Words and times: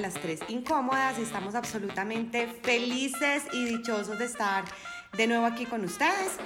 las 0.00 0.14
tres 0.14 0.40
incómodas 0.48 1.18
y 1.18 1.22
estamos 1.22 1.54
absolutamente 1.54 2.46
felices 2.62 3.44
y 3.52 3.64
dichosos 3.64 4.18
de 4.18 4.24
estar 4.24 4.64
de 5.16 5.26
nuevo 5.26 5.46
aquí 5.46 5.66
con 5.66 5.84
ustedes. 5.84 6.36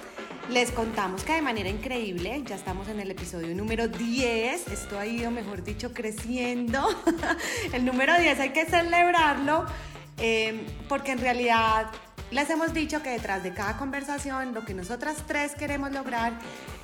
Les 0.51 0.71
contamos 0.71 1.25
que 1.25 1.35
de 1.35 1.43
manera 1.43 1.69
increíble, 1.69 2.43
ya 2.45 2.57
estamos 2.57 2.89
en 2.89 3.01
el 3.01 3.11
episodio 3.11 3.55
número 3.55 3.89
10, 3.89 4.69
esto 4.69 4.99
ha 4.99 5.07
ido, 5.07 5.31
mejor 5.31 5.65
dicho, 5.65 5.93
creciendo. 5.93 6.87
el 7.73 7.85
número 7.85 8.19
10 8.19 8.41
hay 8.41 8.51
que 8.51 8.67
celebrarlo 8.67 9.65
eh, 10.19 10.67
porque 10.89 11.13
en 11.13 11.19
realidad 11.19 11.87
les 12.31 12.51
hemos 12.51 12.75
dicho 12.75 13.03
que 13.03 13.11
detrás 13.11 13.43
de 13.43 13.55
cada 13.55 13.77
conversación 13.77 14.55
lo 14.55 14.65
que 14.65 14.75
nosotras 14.75 15.25
tres 15.27 15.55
queremos 15.55 15.93
lograr 15.93 16.33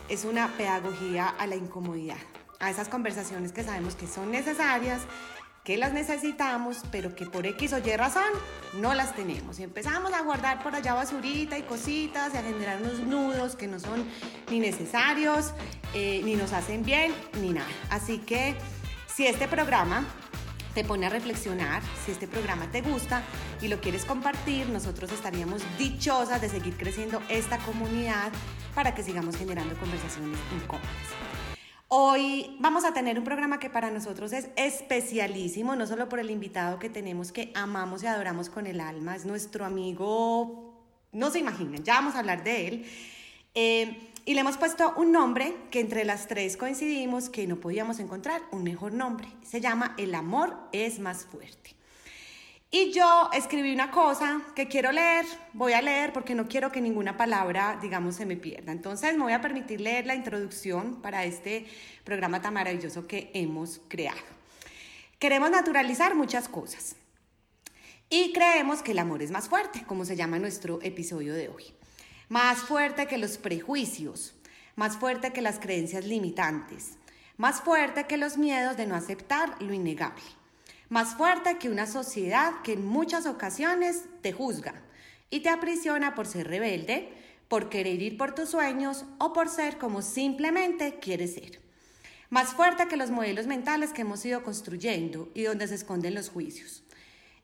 es 0.08 0.24
una 0.24 0.48
pedagogía 0.56 1.28
a 1.28 1.46
la 1.46 1.56
incomodidad, 1.56 2.18
a 2.58 2.70
esas 2.70 2.88
conversaciones 2.88 3.52
que 3.52 3.62
sabemos 3.62 3.94
que 3.94 4.06
son 4.06 4.30
necesarias, 4.30 5.02
que 5.70 5.76
las 5.76 5.92
necesitamos, 5.92 6.78
pero 6.90 7.14
que 7.14 7.26
por 7.26 7.46
X 7.46 7.74
o 7.74 7.78
Y 7.78 7.94
razón 7.94 8.24
no 8.80 8.92
las 8.92 9.14
tenemos. 9.14 9.60
Y 9.60 9.62
empezamos 9.62 10.12
a 10.12 10.20
guardar 10.22 10.64
por 10.64 10.74
allá 10.74 10.94
basurita 10.94 11.56
y 11.58 11.62
cositas 11.62 12.34
y 12.34 12.38
a 12.38 12.42
generar 12.42 12.82
unos 12.82 12.98
nudos 12.98 13.54
que 13.54 13.68
no 13.68 13.78
son 13.78 14.04
ni 14.50 14.58
necesarios, 14.58 15.52
eh, 15.94 16.22
ni 16.24 16.34
nos 16.34 16.52
hacen 16.52 16.84
bien, 16.84 17.14
ni 17.40 17.50
nada. 17.50 17.68
Así 17.88 18.18
que 18.18 18.56
si 19.14 19.28
este 19.28 19.46
programa 19.46 20.04
te 20.74 20.82
pone 20.82 21.06
a 21.06 21.08
reflexionar, 21.08 21.82
si 22.04 22.10
este 22.10 22.26
programa 22.26 22.68
te 22.72 22.80
gusta 22.80 23.22
y 23.62 23.68
lo 23.68 23.80
quieres 23.80 24.04
compartir, 24.04 24.68
nosotros 24.70 25.12
estaríamos 25.12 25.62
dichosas 25.78 26.40
de 26.40 26.48
seguir 26.48 26.76
creciendo 26.76 27.22
esta 27.28 27.58
comunidad 27.58 28.32
para 28.74 28.92
que 28.92 29.04
sigamos 29.04 29.36
generando 29.36 29.76
conversaciones 29.76 30.36
incómodas. 30.52 31.29
Hoy 31.92 32.56
vamos 32.60 32.84
a 32.84 32.94
tener 32.94 33.18
un 33.18 33.24
programa 33.24 33.58
que 33.58 33.68
para 33.68 33.90
nosotros 33.90 34.32
es 34.32 34.48
especialísimo, 34.54 35.74
no 35.74 35.88
solo 35.88 36.08
por 36.08 36.20
el 36.20 36.30
invitado 36.30 36.78
que 36.78 36.88
tenemos 36.88 37.32
que 37.32 37.50
amamos 37.52 38.04
y 38.04 38.06
adoramos 38.06 38.48
con 38.48 38.68
el 38.68 38.80
alma, 38.80 39.16
es 39.16 39.24
nuestro 39.24 39.64
amigo, 39.64 40.84
no 41.10 41.30
se 41.32 41.40
imaginan, 41.40 41.82
ya 41.82 41.94
vamos 41.94 42.14
a 42.14 42.20
hablar 42.20 42.44
de 42.44 42.68
él. 42.68 42.86
Eh, 43.56 44.12
y 44.24 44.34
le 44.34 44.40
hemos 44.42 44.56
puesto 44.56 44.94
un 44.98 45.10
nombre 45.10 45.56
que 45.72 45.80
entre 45.80 46.04
las 46.04 46.28
tres 46.28 46.56
coincidimos 46.56 47.28
que 47.28 47.48
no 47.48 47.56
podíamos 47.56 47.98
encontrar 47.98 48.40
un 48.52 48.62
mejor 48.62 48.92
nombre. 48.92 49.26
Se 49.42 49.60
llama 49.60 49.96
El 49.98 50.14
amor 50.14 50.56
es 50.70 51.00
más 51.00 51.24
fuerte. 51.24 51.74
Y 52.70 52.92
yo 52.92 53.30
escribí 53.32 53.72
una 53.72 53.90
cosa 53.90 54.42
que 54.54 54.68
quiero 54.68 54.92
leer, 54.92 55.26
voy 55.52 55.72
a 55.72 55.82
leer 55.82 56.12
porque 56.12 56.36
no 56.36 56.46
quiero 56.46 56.70
que 56.70 56.80
ninguna 56.80 57.16
palabra, 57.16 57.78
digamos, 57.82 58.14
se 58.14 58.26
me 58.26 58.36
pierda. 58.36 58.70
Entonces 58.70 59.16
me 59.16 59.24
voy 59.24 59.32
a 59.32 59.40
permitir 59.40 59.80
leer 59.80 60.06
la 60.06 60.14
introducción 60.14 61.02
para 61.02 61.24
este 61.24 61.66
programa 62.04 62.40
tan 62.40 62.54
maravilloso 62.54 63.08
que 63.08 63.30
hemos 63.34 63.80
creado. 63.88 64.20
Queremos 65.18 65.50
naturalizar 65.50 66.14
muchas 66.14 66.48
cosas 66.48 66.94
y 68.08 68.32
creemos 68.32 68.82
que 68.82 68.92
el 68.92 69.00
amor 69.00 69.22
es 69.22 69.32
más 69.32 69.48
fuerte, 69.48 69.82
como 69.84 70.04
se 70.04 70.14
llama 70.14 70.38
nuestro 70.38 70.78
episodio 70.82 71.34
de 71.34 71.48
hoy 71.48 71.74
más 72.30 72.58
fuerte 72.60 73.06
que 73.06 73.18
los 73.18 73.38
prejuicios, 73.38 74.34
más 74.76 74.96
fuerte 74.96 75.32
que 75.32 75.42
las 75.42 75.58
creencias 75.58 76.06
limitantes, 76.06 76.92
más 77.36 77.60
fuerte 77.60 78.06
que 78.06 78.16
los 78.16 78.38
miedos 78.38 78.76
de 78.76 78.86
no 78.86 78.94
aceptar 78.94 79.60
lo 79.60 79.74
innegable, 79.74 80.22
más 80.90 81.14
fuerte 81.14 81.56
que 81.56 81.70
una 81.70 81.86
sociedad 81.86 82.62
que 82.62 82.74
en 82.74 82.84
muchas 82.84 83.24
ocasiones 83.24 84.04
te 84.22 84.32
juzga 84.32 84.74
y 85.30 85.40
te 85.40 85.48
aprisiona 85.48 86.16
por 86.16 86.26
ser 86.26 86.48
rebelde, 86.48 87.08
por 87.48 87.68
querer 87.68 88.02
ir 88.02 88.18
por 88.18 88.34
tus 88.34 88.50
sueños 88.50 89.04
o 89.18 89.32
por 89.32 89.48
ser 89.48 89.78
como 89.78 90.02
simplemente 90.02 90.98
quieres 91.00 91.34
ser. 91.34 91.60
Más 92.28 92.54
fuerte 92.54 92.88
que 92.88 92.96
los 92.96 93.10
modelos 93.10 93.46
mentales 93.46 93.92
que 93.92 94.02
hemos 94.02 94.24
ido 94.24 94.42
construyendo 94.42 95.30
y 95.32 95.44
donde 95.44 95.68
se 95.68 95.76
esconden 95.76 96.14
los 96.14 96.28
juicios. 96.28 96.82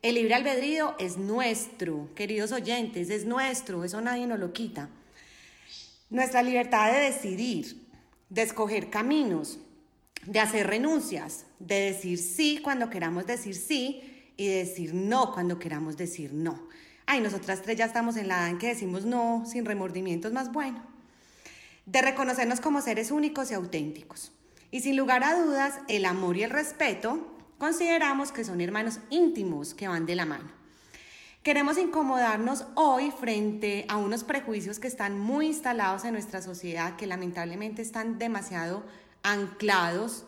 El 0.03 0.17
libre 0.17 0.35
albedrío 0.35 0.97
es 0.99 1.17
nuestro, 1.17 2.09
queridos 2.17 2.51
oyentes, 2.51 3.11
es 3.11 3.27
nuestro, 3.27 3.85
eso 3.85 4.01
nadie 4.01 4.27
nos 4.27 4.41
lo 4.41 4.53
quita. 4.53 4.89
Nuestra 6.11 6.43
libertad 6.43 6.93
de 6.93 6.99
decidir, 6.99 7.87
de 8.29 8.43
escoger 8.43 8.91
caminos, 8.91 9.59
de 10.27 10.41
hacer 10.41 10.67
renuncias, 10.67 11.47
de 11.59 11.81
decir 11.81 12.19
sí 12.19 12.61
cuando 12.63 12.91
queramos 12.91 13.27
decir 13.27 13.55
sí 13.55 14.33
y 14.37 14.49
de 14.49 14.57
decir 14.57 14.95
no 14.95 15.33
cuando 15.33 15.59
queramos 15.59 15.97
decir 15.97 16.33
no. 16.33 16.69
Ay, 17.07 17.21
nosotras 17.21 17.63
tres 17.63 17.79
ya 17.79 17.85
estamos 17.85 18.17
en 18.17 18.29
la 18.29 18.39
edad 18.39 18.51
en 18.51 18.59
que 18.59 18.69
decimos 18.69 19.05
no 19.05 19.45
sin 19.47 19.65
remordimientos 19.65 20.33
más 20.33 20.53
bueno. 20.53 20.85
De 21.87 22.03
reconocernos 22.03 22.61
como 22.61 22.81
seres 22.81 23.11
únicos 23.11 23.51
y 23.51 23.55
auténticos. 23.55 24.33
Y 24.71 24.81
sin 24.81 24.97
lugar 24.97 25.23
a 25.23 25.41
dudas, 25.41 25.79
el 25.89 26.05
amor 26.05 26.37
y 26.37 26.43
el 26.43 26.51
respeto 26.51 27.37
Consideramos 27.59 28.33
que 28.33 28.45
son 28.45 28.61
hermanos 28.61 29.01
íntimos 29.09 29.73
que 29.73 29.89
van 29.89 30.05
de 30.05 30.15
la 30.15 30.27
mano. 30.27 30.45
Queremos 31.43 31.79
incomodarnos 31.79 32.67
hoy 32.75 33.11
frente 33.11 33.87
a 33.89 33.97
unos 33.97 34.25
prejuicios 34.25 34.79
que 34.79 34.89
están 34.89 35.19
muy 35.19 35.47
instalados 35.47 36.05
en 36.05 36.13
nuestra 36.13 36.43
sociedad, 36.43 36.97
que 36.97 37.07
lamentablemente 37.07 37.81
están 37.81 38.19
demasiado 38.19 38.85
anclados 39.27 40.25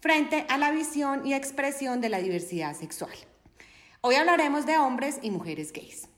frente 0.00 0.46
a 0.48 0.58
la 0.58 0.70
visión 0.70 1.26
y 1.26 1.34
expresión 1.34 2.00
de 2.00 2.08
la 2.08 2.18
diversidad 2.18 2.74
sexual. 2.74 3.14
Hoy 4.00 4.14
hablaremos 4.14 4.66
de 4.66 4.78
hombres 4.78 5.18
y 5.22 5.30
mujeres 5.30 5.72
gays. 5.72 6.08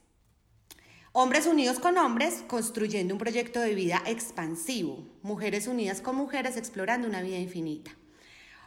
Hombres 1.11 1.45
unidos 1.45 1.79
con 1.79 1.97
hombres 1.97 2.43
construyendo 2.47 3.13
un 3.13 3.19
proyecto 3.19 3.59
de 3.59 3.75
vida 3.75 4.01
expansivo. 4.05 5.07
Mujeres 5.21 5.67
unidas 5.67 6.01
con 6.01 6.15
mujeres 6.15 6.55
explorando 6.55 7.07
una 7.07 7.21
vida 7.21 7.37
infinita 7.37 7.91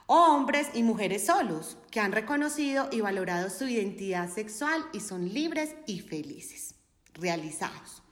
hombres 0.07 0.69
y 0.75 0.83
mujeres 0.83 1.25
solos 1.27 1.79
que 1.91 1.99
han 1.99 2.13
reconocido 2.13 2.89
y 2.93 3.01
valorado 3.01 3.49
su 3.49 3.67
identidad 3.67 4.29
sexual 4.29 4.85
y 4.93 5.01
son 5.01 5.33
libres 5.33 5.75
y 5.87 6.01
felices, 6.01 6.75
realizados. 7.15 8.03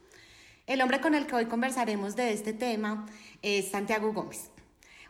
El 0.65 0.81
hombre 0.81 0.99
con 0.99 1.13
el 1.13 1.27
que 1.27 1.35
hoy 1.35 1.45
conversaremos 1.45 2.15
de 2.15 2.33
este 2.33 2.53
tema 2.53 3.05
es 3.43 3.69
Santiago 3.69 4.13
Gómez. 4.13 4.49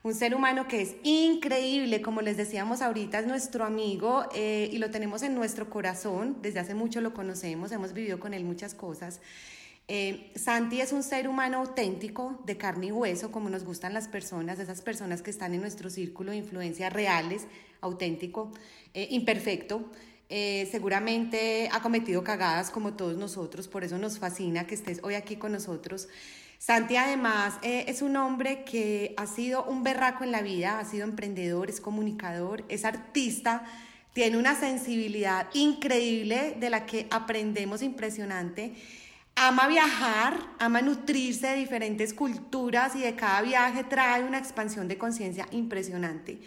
Un 0.04 0.16
ser 0.16 0.34
humano 0.34 0.68
que 0.68 0.82
es 0.82 0.96
increíble, 1.04 2.02
como 2.02 2.22
les 2.22 2.36
decíamos 2.36 2.82
ahorita, 2.82 3.20
es 3.20 3.28
nuestro 3.28 3.66
amigo 3.66 4.26
eh, 4.34 4.68
y 4.72 4.80
lo 4.80 4.90
tenemos 4.90 5.22
en 5.22 5.36
nuestro 5.36 5.70
corazón. 5.70 6.38
Desde 6.42 6.60
hace 6.60 6.74
mucho 6.74 7.02
lo 7.02 7.14
conocemos, 7.14 7.72
hemos 7.72 7.94
vivido 7.94 8.20
con 8.20 8.34
él 8.34 8.44
muchas 8.44 8.74
cosas. 8.74 9.22
Eh, 9.88 10.32
Santi 10.36 10.80
es 10.80 10.94
un 10.94 11.04
ser 11.04 11.28
humano 11.28 11.58
auténtico, 11.58 12.40
de 12.46 12.58
carne 12.58 12.88
y 12.88 12.92
hueso, 12.92 13.32
como 13.32 13.50
nos 13.50 13.64
gustan 13.64 13.94
las 13.94 14.08
personas, 14.08 14.58
esas 14.58 14.82
personas 14.82 15.22
que 15.22 15.30
están 15.30 15.54
en 15.54 15.62
nuestro 15.62 15.90
círculo 15.90 16.32
de 16.32 16.38
influencia 16.38 16.90
reales, 16.90 17.46
auténtico, 17.82 18.52
eh, 18.94 19.08
imperfecto. 19.12 19.92
Eh, 20.30 20.70
seguramente 20.72 21.68
ha 21.74 21.82
cometido 21.82 22.24
cagadas 22.24 22.72
como 22.72 22.94
todos 22.94 23.18
nosotros, 23.18 23.68
por 23.68 23.84
eso 23.84 23.98
nos 23.98 24.18
fascina 24.18 24.66
que 24.66 24.76
estés 24.76 25.02
hoy 25.04 25.16
aquí 25.16 25.36
con 25.36 25.52
nosotros. 25.52 26.08
Santi 26.62 26.96
además 26.96 27.56
es 27.64 28.04
un 28.04 28.16
hombre 28.18 28.64
que 28.64 29.16
ha 29.18 29.26
sido 29.26 29.64
un 29.64 29.82
berraco 29.82 30.24
en 30.24 30.32
la 30.32 30.44
vida, 30.44 30.78
ha 30.78 30.86
sido 30.86 31.06
emprendedor, 31.06 31.72
es 31.72 31.82
comunicador, 31.82 32.64
es 32.70 32.86
artista, 32.86 33.64
tiene 34.14 34.38
una 34.38 34.54
sensibilidad 34.54 35.48
increíble 35.56 36.56
de 36.60 36.70
la 36.70 36.86
que 36.86 37.08
aprendemos 37.10 37.82
impresionante 37.82 38.76
ama 39.36 39.68
viajar, 39.68 40.38
ama 40.60 40.84
nutrirse 40.84 41.48
de 41.48 41.56
diferentes 41.56 42.14
culturas 42.14 42.96
y 42.96 43.00
de 43.00 43.16
cada 43.16 43.42
viaje 43.42 43.84
trae 43.84 44.24
una 44.24 44.38
expansión 44.38 44.88
de 44.88 45.00
conciencia 45.00 45.48
impresionante. 45.50 46.42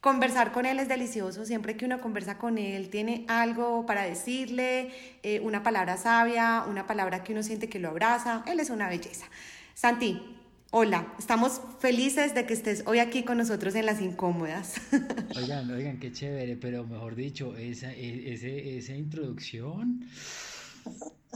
Conversar 0.00 0.52
con 0.52 0.64
él 0.64 0.78
es 0.78 0.88
delicioso, 0.88 1.44
siempre 1.44 1.76
que 1.76 1.84
uno 1.84 2.00
conversa 2.00 2.38
con 2.38 2.56
él 2.56 2.88
tiene 2.88 3.24
algo 3.26 3.84
para 3.84 4.02
decirle, 4.02 4.90
eh, 5.24 5.40
una 5.40 5.64
palabra 5.64 5.96
sabia, 5.96 6.64
una 6.68 6.86
palabra 6.86 7.24
que 7.24 7.32
uno 7.32 7.42
siente 7.42 7.68
que 7.68 7.80
lo 7.80 7.88
abraza, 7.88 8.44
él 8.46 8.60
es 8.60 8.70
una 8.70 8.88
belleza. 8.88 9.26
Santi, 9.74 10.22
hola, 10.70 11.14
estamos 11.18 11.60
felices 11.80 12.32
de 12.32 12.46
que 12.46 12.54
estés 12.54 12.84
hoy 12.86 13.00
aquí 13.00 13.24
con 13.24 13.38
nosotros 13.38 13.74
en 13.74 13.86
Las 13.86 14.00
Incómodas. 14.00 14.80
Oigan, 15.36 15.68
oigan, 15.70 15.98
qué 15.98 16.12
chévere, 16.12 16.56
pero 16.56 16.86
mejor 16.86 17.16
dicho, 17.16 17.56
esa, 17.56 17.92
e, 17.92 18.78
esa 18.78 18.94
introducción... 18.94 20.04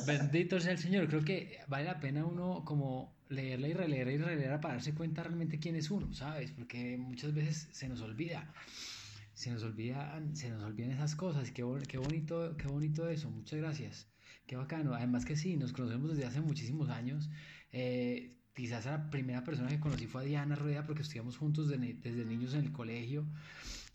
Bendito 0.06 0.58
sea 0.58 0.72
el 0.72 0.78
Señor. 0.78 1.06
Creo 1.08 1.22
que 1.22 1.58
vale 1.68 1.84
la 1.84 2.00
pena 2.00 2.24
uno 2.24 2.64
como 2.64 3.12
leerla 3.32 3.68
y 3.68 3.72
releerla 3.72 4.12
y 4.12 4.18
releerla 4.18 4.60
para 4.60 4.74
darse 4.74 4.94
cuenta 4.94 5.22
realmente 5.22 5.58
quién 5.58 5.76
es 5.76 5.90
uno, 5.90 6.12
¿sabes? 6.12 6.52
Porque 6.52 6.96
muchas 6.98 7.34
veces 7.34 7.68
se 7.72 7.88
nos 7.88 8.00
olvida. 8.00 8.52
Se 9.34 9.50
nos 9.50 9.62
olvidan, 9.62 10.36
se 10.36 10.50
nos 10.50 10.62
olvidan 10.62 10.92
esas 10.92 11.16
cosas. 11.16 11.50
Qué, 11.50 11.64
qué 11.88 11.98
bonito, 11.98 12.56
qué 12.56 12.68
bonito 12.68 13.08
eso. 13.08 13.30
Muchas 13.30 13.58
gracias. 13.58 14.08
Qué 14.46 14.56
bacano. 14.56 14.94
Además 14.94 15.24
que 15.24 15.36
sí, 15.36 15.56
nos 15.56 15.72
conocemos 15.72 16.10
desde 16.10 16.26
hace 16.26 16.40
muchísimos 16.40 16.90
años. 16.90 17.30
Eh, 17.72 18.36
quizás 18.54 18.84
la 18.84 19.10
primera 19.10 19.42
persona 19.42 19.70
que 19.70 19.80
conocí 19.80 20.06
fue 20.06 20.22
a 20.22 20.24
Diana 20.24 20.54
Rueda 20.54 20.86
porque 20.86 21.02
estudiamos 21.02 21.38
juntos 21.38 21.68
desde, 21.68 22.24
niños 22.24 22.54
en 22.54 22.66
el 22.66 22.72
colegio. 22.72 23.26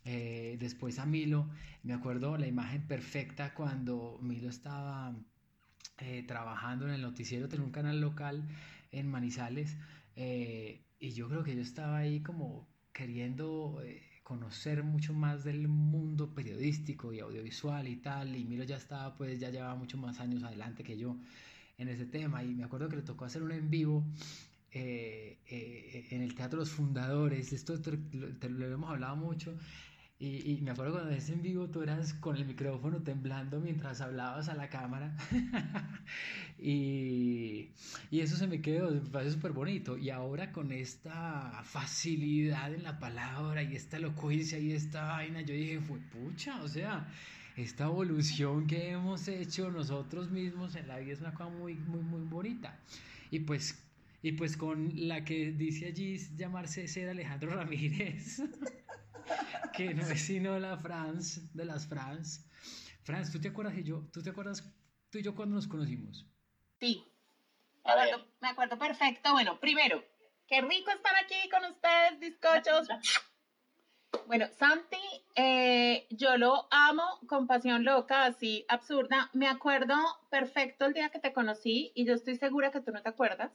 Eh, 0.06 0.58
después 0.60 1.00
a 1.00 1.06
Milo. 1.06 1.50
Me 1.84 1.94
acuerdo 1.94 2.38
la 2.38 2.48
imagen 2.48 2.88
perfecta 2.88 3.54
cuando 3.54 4.20
Milo 4.22 4.50
estaba 4.50 5.16
eh, 6.00 6.24
trabajando 6.28 6.88
en 6.88 6.94
el 6.94 7.02
noticiero, 7.02 7.50
tenía 7.50 7.66
un 7.66 7.72
canal 7.72 8.00
local 8.00 8.48
en 8.92 9.08
Manizales 9.08 9.78
eh, 10.16 10.82
y 11.00 11.12
yo 11.12 11.30
creo 11.30 11.44
que 11.44 11.56
yo 11.56 11.62
estaba 11.62 11.98
ahí 11.98 12.22
como 12.22 12.68
queriendo 12.92 13.82
eh, 13.84 14.02
conocer 14.24 14.84
mucho 14.84 15.14
más 15.14 15.44
del 15.44 15.68
mundo 15.68 16.34
periodístico 16.34 17.14
y 17.14 17.20
audiovisual 17.20 17.88
y 17.88 17.96
tal, 17.96 18.36
y 18.36 18.44
Milo 18.44 18.64
ya 18.66 18.76
estaba, 18.76 19.16
pues 19.16 19.40
ya 19.40 19.52
llevaba 19.52 19.76
mucho 19.76 19.98
más 19.98 20.20
años 20.20 20.44
adelante 20.44 20.84
que 20.84 20.98
yo 20.98 21.16
en 21.78 21.88
ese 21.88 22.06
tema, 22.06 22.44
y 22.44 22.54
me 22.54 22.64
acuerdo 22.64 22.90
que 22.90 22.98
le 22.98 23.04
tocó 23.04 23.26
hacer 23.26 23.44
un 23.44 23.52
en 23.52 23.70
vivo 23.70 24.04
eh, 24.72 25.38
eh, 25.48 26.08
en 26.12 26.22
el 26.22 26.36
Teatro 26.36 26.60
Los 26.60 26.72
Fundadores, 26.72 27.54
esto 27.54 27.80
te, 27.80 28.50
lo 28.50 28.66
hemos 28.66 28.90
hablado 28.90 29.16
mucho, 29.16 29.56
y, 30.20 30.60
me 30.64 30.72
acuerdo 30.72 30.94
cuando 30.94 31.12
ves 31.12 31.30
en 31.30 31.44
vivo 31.44 31.68
tú 31.70 31.84
eras 31.84 32.14
con 32.16 32.38
el 32.38 32.46
micrófono 32.46 33.04
temblando 33.04 33.60
mientras 33.60 34.02
hablabas 34.02 34.50
a 34.50 34.56
la 34.56 34.68
cámara. 34.68 35.16
y, 36.60 37.70
y, 38.10 38.20
eso 38.22 38.36
se 38.36 38.48
me 38.48 38.60
quedó, 38.60 38.90
me 38.90 39.02
parece 39.02 39.34
súper 39.34 39.52
bonito. 39.52 39.96
Y 39.96 40.10
ahora 40.10 40.52
con 40.52 40.72
esta 40.72 41.62
facilidad 41.64 42.74
en 42.74 42.82
la 42.82 42.98
palabra 43.00 43.62
y 43.62 43.76
esta 43.76 43.98
elocuencia 43.98 44.58
y 44.58 44.72
esta 44.72 45.04
vaina, 45.04 45.42
yo 45.42 45.54
dije, 45.54 45.80
fue 45.82 46.00
pucha, 46.00 46.64
o 46.64 46.68
sea, 46.68 47.08
esta 47.56 47.86
evolución 47.86 48.66
que 48.66 48.90
hemos 48.90 49.28
hecho 49.28 49.70
nosotros 49.70 50.32
mismos 50.32 50.76
en 50.76 50.88
la 50.88 50.98
vida 50.98 51.14
es 51.14 51.20
una 51.20 51.34
cosa 51.36 51.52
muy, 51.52 51.76
muy, 51.76 52.02
muy 52.02 52.22
bonita. 52.22 52.80
Y 53.30 53.42
pues, 53.42 53.84
y 54.24 54.32
pues 54.32 54.58
con 54.58 54.92
la 55.08 55.24
que 55.24 55.52
dice 55.52 55.86
allí 55.86 56.18
llamarse 56.36 56.88
ser 56.88 57.10
Alejandro 57.10 57.52
Ramírez. 57.52 58.42
que 59.74 59.94
no 59.94 60.06
es 60.06 60.22
sino 60.22 60.60
la 60.60 60.78
France, 60.78 61.42
de 61.54 61.66
las 61.66 61.88
France. 61.88 62.42
France, 63.04 63.32
¿tú 63.32 63.40
te 63.40 63.50
acuerdas 63.50 63.76
de 63.76 63.84
yo? 63.84 64.08
¿Tú 64.12 64.22
te 64.22 64.30
acuerdas 64.30 64.64
tú 65.10 65.18
y 65.18 65.24
yo 65.24 65.36
cuando 65.36 65.56
nos 65.56 65.68
conocimos? 65.68 66.28
Sí, 66.80 67.04
me 67.86 67.92
acuerdo, 67.92 68.28
me 68.42 68.48
acuerdo 68.50 68.78
perfecto. 68.78 69.32
Bueno, 69.32 69.60
primero, 69.60 70.04
qué 70.48 70.62
rico 70.62 70.92
estar 70.92 71.16
aquí 71.16 71.50
con 71.50 71.64
ustedes, 71.66 72.20
bizcochos. 72.20 72.88
Bueno, 74.26 74.48
Santi, 74.58 74.98
eh, 75.36 76.06
yo 76.10 76.38
lo 76.38 76.68
amo 76.72 77.20
con 77.28 77.48
pasión 77.48 77.84
loca, 77.84 78.26
así 78.26 78.66
absurda. 78.68 79.30
Me 79.34 79.48
acuerdo 79.48 79.96
perfecto 80.30 80.86
el 80.86 80.94
día 80.94 81.10
que 81.10 81.20
te 81.20 81.34
conocí 81.34 81.92
y 81.96 82.06
yo 82.06 82.14
estoy 82.14 82.36
segura 82.36 82.72
que 82.72 82.82
tú 82.82 82.92
no 82.92 83.02
te 83.02 83.10
acuerdas 83.10 83.52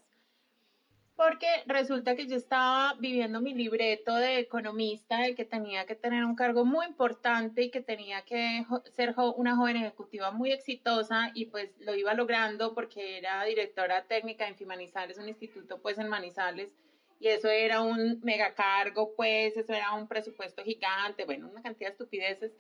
porque 1.17 1.47
resulta 1.67 2.17
que 2.17 2.27
yo 2.27 2.37
estaba 2.37 2.95
viviendo 2.99 3.41
mi 3.41 3.55
libreto 3.55 4.15
de 4.15 4.39
economista, 4.39 5.19
de 5.21 5.35
que 5.35 5.45
tenía 5.45 5.85
que 5.85 5.95
tener 5.95 6.25
un 6.25 6.35
cargo 6.35 6.65
muy 6.65 6.87
importante 6.87 7.63
y 7.63 7.71
que 7.71 7.81
tenía 7.81 8.23
que 8.23 8.65
ser 8.93 9.15
una 9.37 9.57
joven 9.57 9.77
ejecutiva 9.77 10.31
muy 10.31 10.53
exitosa 10.53 11.31
y 11.35 11.47
pues 11.47 11.71
lo 11.81 11.95
iba 11.95 12.15
logrando 12.15 12.75
porque 12.75 13.19
era 13.19 13.45
directora 13.45 14.05
técnica 14.05 14.49
en 14.49 14.57
Fimanizales, 14.57 15.19
un 15.19 15.29
instituto 15.29 15.81
pues 15.81 15.99
en 15.99 16.09
Manizales 16.09 16.73
y 17.21 17.29
eso 17.29 17.49
era 17.49 17.83
un 17.83 18.21
mega 18.23 18.55
cargo 18.55 19.15
pues, 19.15 19.57
eso 19.57 19.73
era 19.73 19.93
un 19.93 20.09
presupuesto 20.09 20.65
gigante, 20.65 21.25
bueno, 21.25 21.49
una 21.49 21.63
cantidad 21.63 21.91
de 21.91 21.93
estupideces 21.93 22.53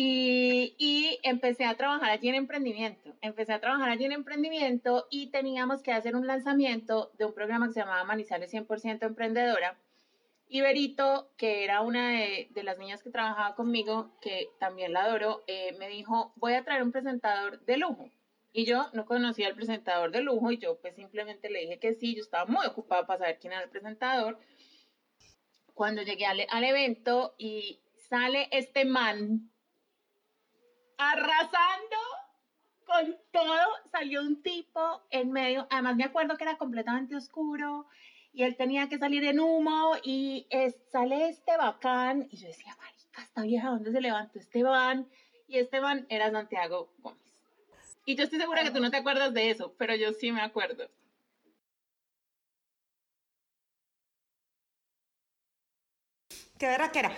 y, 0.00 1.18
empecé 1.24 1.64
a 1.64 1.76
trabajar 1.76 2.10
allí 2.10 2.28
en 2.28 2.36
emprendimiento. 2.36 3.16
Empecé 3.20 3.52
a 3.52 3.60
trabajar 3.60 3.88
allí 3.88 4.04
en 4.04 4.12
emprendimiento 4.12 5.08
y 5.10 5.30
teníamos 5.30 5.82
que 5.82 5.92
hacer 5.92 6.14
un 6.14 6.24
lanzamiento 6.24 7.10
de 7.18 7.24
un 7.24 7.34
programa 7.34 7.66
que 7.66 7.72
se 7.72 7.80
llamaba 7.80 8.04
Manizales 8.04 8.54
100% 8.54 9.02
Emprendedora. 9.02 9.76
Y 10.48 10.60
Berito, 10.60 11.32
que 11.36 11.64
era 11.64 11.80
una 11.80 12.10
de, 12.10 12.48
las 12.62 12.78
niñas 12.78 13.02
que 13.02 13.10
trabajaba 13.10 13.56
conmigo, 13.56 14.12
que 14.20 14.48
también 14.60 14.92
la 14.92 15.02
adoro, 15.02 15.42
eh, 15.48 15.74
me 15.80 15.88
dijo, 15.88 16.32
voy 16.36 16.52
a 16.52 16.64
traer 16.64 16.84
un 16.84 16.92
presentador 16.92 17.60
de 17.64 17.76
lujo. 17.76 18.08
Y 18.52 18.66
yo 18.66 18.90
no 18.92 19.04
conocía 19.04 19.48
al 19.48 19.56
presentador 19.56 20.12
de 20.12 20.20
lujo 20.20 20.52
y 20.52 20.58
yo 20.58 20.78
pues 20.80 20.94
simplemente 20.94 21.50
le 21.50 21.62
dije 21.62 21.80
que 21.80 21.94
sí, 21.94 22.14
yo 22.14 22.22
estaba 22.22 22.46
muy 22.46 22.64
ocupada 22.66 23.04
para 23.04 23.18
saber 23.18 23.38
quién 23.40 23.52
era 23.52 23.64
el 23.64 23.70
presentador. 23.70 24.38
Cuando 25.74 26.02
llegué 26.02 26.24
al, 26.24 26.46
al 26.48 26.64
evento 26.64 27.34
y 27.36 27.80
sale 28.08 28.48
este 28.52 28.84
man 28.84 29.50
arrasando 30.98 31.96
con 32.84 33.16
todo, 33.30 33.66
salió 33.90 34.22
un 34.22 34.42
tipo 34.42 35.02
en 35.10 35.30
medio, 35.30 35.66
además 35.70 35.96
me 35.96 36.04
acuerdo 36.04 36.36
que 36.36 36.44
era 36.44 36.58
completamente 36.58 37.14
oscuro 37.16 37.86
y 38.32 38.42
él 38.42 38.56
tenía 38.56 38.88
que 38.88 38.98
salir 38.98 39.24
en 39.24 39.40
humo 39.40 39.94
y 40.02 40.46
sale 40.90 41.28
este 41.28 41.56
bacán 41.56 42.28
y 42.30 42.36
yo 42.36 42.48
decía, 42.48 42.76
marica, 42.76 43.22
esta 43.22 43.42
vieja, 43.42 43.68
¿dónde 43.70 43.92
se 43.92 44.00
levantó 44.00 44.38
Esteban? 44.38 45.08
Y 45.46 45.58
Esteban 45.58 46.06
era 46.08 46.30
Santiago 46.30 46.92
Gómez. 46.98 47.22
Y 48.04 48.16
yo 48.16 48.24
estoy 48.24 48.38
segura 48.38 48.62
que 48.62 48.70
tú 48.70 48.80
no 48.80 48.90
te 48.90 48.96
acuerdas 48.96 49.32
de 49.34 49.50
eso, 49.50 49.74
pero 49.78 49.94
yo 49.94 50.12
sí 50.12 50.32
me 50.32 50.40
acuerdo. 50.40 50.88
Qué 56.58 56.66
verdad 56.66 56.90
que 56.90 56.98
era. 56.98 57.12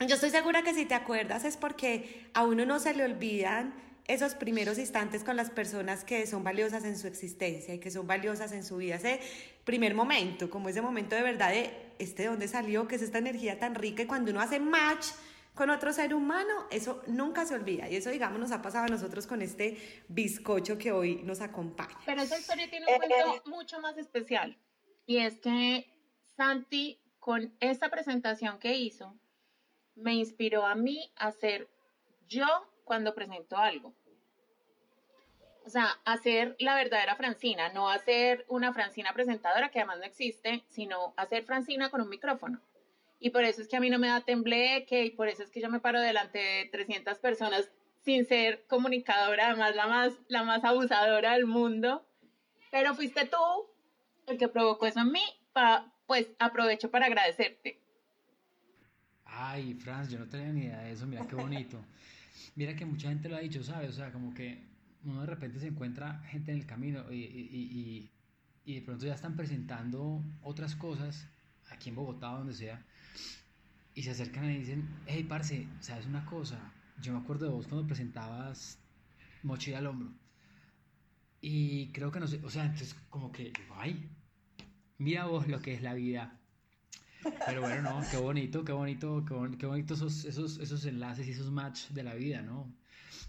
Yo 0.00 0.14
estoy 0.14 0.30
segura 0.30 0.62
que 0.62 0.74
si 0.74 0.84
te 0.84 0.94
acuerdas 0.94 1.44
es 1.44 1.56
porque 1.56 2.28
a 2.34 2.44
uno 2.44 2.66
no 2.66 2.78
se 2.78 2.94
le 2.94 3.04
olvidan 3.04 3.74
esos 4.06 4.34
primeros 4.34 4.78
instantes 4.78 5.24
con 5.24 5.36
las 5.36 5.50
personas 5.50 6.04
que 6.04 6.26
son 6.26 6.44
valiosas 6.44 6.84
en 6.84 6.98
su 6.98 7.06
existencia 7.06 7.74
y 7.74 7.80
que 7.80 7.90
son 7.90 8.06
valiosas 8.06 8.52
en 8.52 8.62
su 8.62 8.76
vida. 8.76 8.96
Ese 8.96 9.20
primer 9.64 9.94
momento, 9.94 10.50
como 10.50 10.68
ese 10.68 10.82
momento 10.82 11.16
de 11.16 11.22
verdad 11.22 11.50
de 11.50 11.70
este 11.98 12.22
de 12.22 12.28
dónde 12.28 12.46
salió, 12.46 12.86
que 12.86 12.96
es 12.96 13.02
esta 13.02 13.18
energía 13.18 13.58
tan 13.58 13.74
rica 13.74 14.02
y 14.02 14.06
cuando 14.06 14.30
uno 14.30 14.40
hace 14.40 14.60
match 14.60 15.06
con 15.54 15.70
otro 15.70 15.90
ser 15.92 16.14
humano, 16.14 16.66
eso 16.70 17.02
nunca 17.06 17.46
se 17.46 17.54
olvida. 17.54 17.88
Y 17.88 17.96
eso, 17.96 18.10
digamos, 18.10 18.38
nos 18.38 18.52
ha 18.52 18.60
pasado 18.60 18.84
a 18.84 18.88
nosotros 18.88 19.26
con 19.26 19.40
este 19.40 19.78
bizcocho 20.08 20.76
que 20.76 20.92
hoy 20.92 21.22
nos 21.24 21.40
acompaña. 21.40 21.96
Pero 22.04 22.20
esa 22.20 22.38
historia 22.38 22.68
tiene 22.68 22.86
un 22.86 22.98
cuento 22.98 23.50
mucho 23.50 23.80
más 23.80 23.96
especial. 23.96 24.58
Y 25.06 25.16
es 25.18 25.40
que 25.40 25.86
Santi, 26.36 27.00
con 27.18 27.56
esta 27.60 27.88
presentación 27.88 28.58
que 28.58 28.76
hizo, 28.76 29.18
me 29.96 30.14
inspiró 30.14 30.64
a 30.66 30.74
mí 30.74 31.10
a 31.16 31.32
ser 31.32 31.68
yo 32.28 32.46
cuando 32.84 33.14
presento 33.14 33.56
algo. 33.56 33.92
O 35.64 35.68
sea, 35.68 35.98
hacer 36.04 36.54
la 36.60 36.76
verdadera 36.76 37.16
Francina, 37.16 37.72
no 37.72 37.90
hacer 37.90 38.44
una 38.48 38.72
Francina 38.72 39.12
presentadora 39.12 39.70
que 39.70 39.80
además 39.80 39.98
no 39.98 40.04
existe, 40.04 40.62
sino 40.68 41.12
hacer 41.16 41.44
Francina 41.44 41.90
con 41.90 42.00
un 42.00 42.08
micrófono. 42.08 42.60
Y 43.18 43.30
por 43.30 43.42
eso 43.42 43.62
es 43.62 43.68
que 43.68 43.76
a 43.76 43.80
mí 43.80 43.90
no 43.90 43.98
me 43.98 44.08
da 44.08 44.20
tembleque 44.20 45.04
y 45.04 45.10
por 45.10 45.28
eso 45.28 45.42
es 45.42 45.50
que 45.50 45.60
yo 45.60 45.68
me 45.68 45.80
paro 45.80 46.00
delante 46.00 46.38
de 46.38 46.68
300 46.70 47.18
personas 47.18 47.68
sin 48.02 48.24
ser 48.26 48.64
comunicadora, 48.68 49.48
además 49.48 49.74
la 49.74 49.86
más, 49.88 50.12
la 50.28 50.44
más 50.44 50.62
abusadora 50.62 51.32
del 51.32 51.46
mundo. 51.46 52.06
Pero 52.70 52.94
fuiste 52.94 53.26
tú 53.26 53.36
el 54.26 54.38
que 54.38 54.48
provocó 54.48 54.86
eso 54.86 55.00
en 55.00 55.10
mí, 55.10 55.24
pues 56.06 56.28
aprovecho 56.38 56.90
para 56.90 57.06
agradecerte. 57.06 57.80
Ay, 59.38 59.74
Franz, 59.74 60.08
yo 60.08 60.18
no 60.18 60.26
tenía 60.26 60.50
ni 60.50 60.62
idea 60.62 60.80
de 60.80 60.92
eso, 60.92 61.06
mira 61.06 61.26
qué 61.28 61.34
bonito. 61.34 61.78
Mira 62.54 62.74
que 62.74 62.86
mucha 62.86 63.10
gente 63.10 63.28
lo 63.28 63.36
ha 63.36 63.40
dicho, 63.40 63.62
¿sabes? 63.62 63.90
O 63.90 63.92
sea, 63.92 64.10
como 64.10 64.32
que 64.32 64.64
uno 65.04 65.20
de 65.20 65.26
repente 65.26 65.60
se 65.60 65.68
encuentra 65.68 66.20
gente 66.30 66.52
en 66.52 66.58
el 66.58 66.66
camino 66.66 67.04
y, 67.12 68.10
de 68.64 68.80
pronto 68.80 69.04
ya 69.04 69.14
están 69.14 69.36
presentando 69.36 70.24
otras 70.42 70.74
cosas 70.74 71.28
aquí 71.70 71.90
en 71.90 71.96
Bogotá, 71.96 72.28
donde 72.28 72.54
sea, 72.54 72.82
y 73.94 74.02
se 74.02 74.10
acercan 74.10 74.50
y 74.50 74.58
dicen, 74.58 74.88
hey, 75.06 75.24
parce, 75.28 75.68
¿sabes 75.80 76.06
una 76.06 76.24
cosa? 76.24 76.72
Yo 77.02 77.12
me 77.12 77.18
acuerdo 77.18 77.44
de 77.44 77.52
vos 77.52 77.66
cuando 77.66 77.86
presentabas 77.86 78.78
Mochila 79.42 79.78
al 79.78 79.86
hombro. 79.86 80.14
Y 81.42 81.88
creo 81.88 82.10
que 82.10 82.20
no 82.20 82.26
sé, 82.26 82.40
o 82.42 82.48
sea, 82.48 82.64
entonces 82.64 82.96
como 83.10 83.30
que, 83.32 83.52
ay, 83.74 84.08
mira 84.96 85.26
vos 85.26 85.46
lo 85.46 85.60
que 85.60 85.74
es 85.74 85.82
la 85.82 85.92
vida 85.92 86.40
pero 87.46 87.62
bueno, 87.62 87.82
no, 87.82 88.02
qué 88.10 88.16
bonito, 88.16 88.64
qué 88.64 88.72
bonito, 88.72 89.24
qué, 89.58 89.66
bonito 89.66 89.94
esos, 89.94 90.24
esos, 90.24 90.58
esos 90.58 90.84
enlaces 90.84 91.26
y 91.26 91.30
esos 91.30 91.50
match 91.50 91.88
de 91.90 92.02
la 92.02 92.14
vida, 92.14 92.42
¿no? 92.42 92.72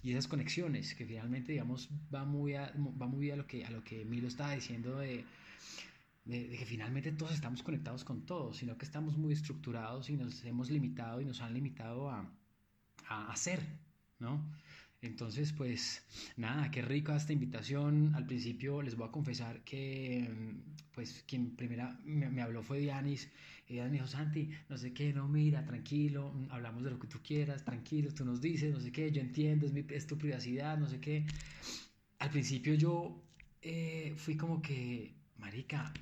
Y 0.04 0.12
esas 0.12 0.28
conexiones 0.28 0.94
que 0.96 1.06
finalmente, 1.06 1.52
digamos, 1.52 1.90
va 2.14 2.24
muy 2.24 2.54
a, 2.56 2.72
va 3.02 3.08
muy 3.08 3.32
a 3.32 3.36
lo 3.36 3.48
que, 3.48 3.66
a 3.66 3.72
lo 3.72 3.84
que 3.84 4.06
Milo 4.06 4.28
estaba 4.28 4.54
diciendo 4.54 4.98
de, 5.00 5.26
de, 6.26 6.50
que 6.50 6.66
finalmente 6.66 7.12
todos 7.12 7.34
estamos 7.34 7.64
conectados 7.64 8.04
con 8.04 8.26
todos, 8.26 8.58
sino 8.58 8.78
que 8.78 8.86
estamos 8.86 9.18
muy 9.18 9.34
estructurados 9.34 10.10
y 10.10 10.18
nos 10.18 10.44
hemos 10.46 10.70
limitado 10.70 11.22
y 11.22 11.26
nos 11.26 11.42
han 11.42 11.54
limitado 11.54 12.10
a, 12.10 12.30
a 13.08 13.32
hacer, 13.32 13.62
¿no? 14.20 14.44
Entonces, 15.02 15.54
pues 15.54 16.04
nada, 16.38 16.72
qué 16.72 16.82
rica 16.82 17.16
esta 17.16 17.34
invitación. 17.34 18.16
Al 18.16 18.26
principio 18.26 18.82
les 18.82 18.96
voy 18.96 19.08
a 19.08 19.12
confesar 19.12 19.64
que, 19.64 20.28
pues, 20.94 21.24
quien 21.28 21.56
primera 21.56 22.00
me, 22.04 22.42
habló 22.42 22.64
fue 22.64 22.80
Dianis. 22.80 23.30
Y 23.68 23.74
Dianis 23.74 23.92
me 23.92 23.98
dijo, 23.98 24.08
Santi, 24.08 24.50
no 24.70 24.78
sé 24.78 24.94
qué, 24.94 25.14
no, 25.14 25.28
mira, 25.28 25.64
tranquilo, 25.66 26.34
hablamos 26.50 26.84
de 26.84 26.92
lo 26.92 27.00
que 27.00 27.08
tú 27.08 27.20
quieras, 27.24 27.64
tranquilo, 27.64 28.12
tú 28.14 28.26
nos 28.26 28.42
dices, 28.42 28.74
no 28.74 28.80
sé 28.80 28.92
qué, 28.92 29.12
yo 29.12 29.22
entiendo, 29.22 29.68
es, 29.68 29.74
mi, 29.74 29.86
es 29.90 30.08
tu 30.08 30.18
privacidad, 30.18 30.78
no 30.78 30.88
sé 30.88 31.00
qué. 31.00 31.26
Al 32.20 32.32
principio 32.32 32.74
yo 32.74 33.24
eh, 33.62 34.14
fui 34.18 34.36
como 34.36 34.62
que, 34.62 35.14
marica, 35.38 35.94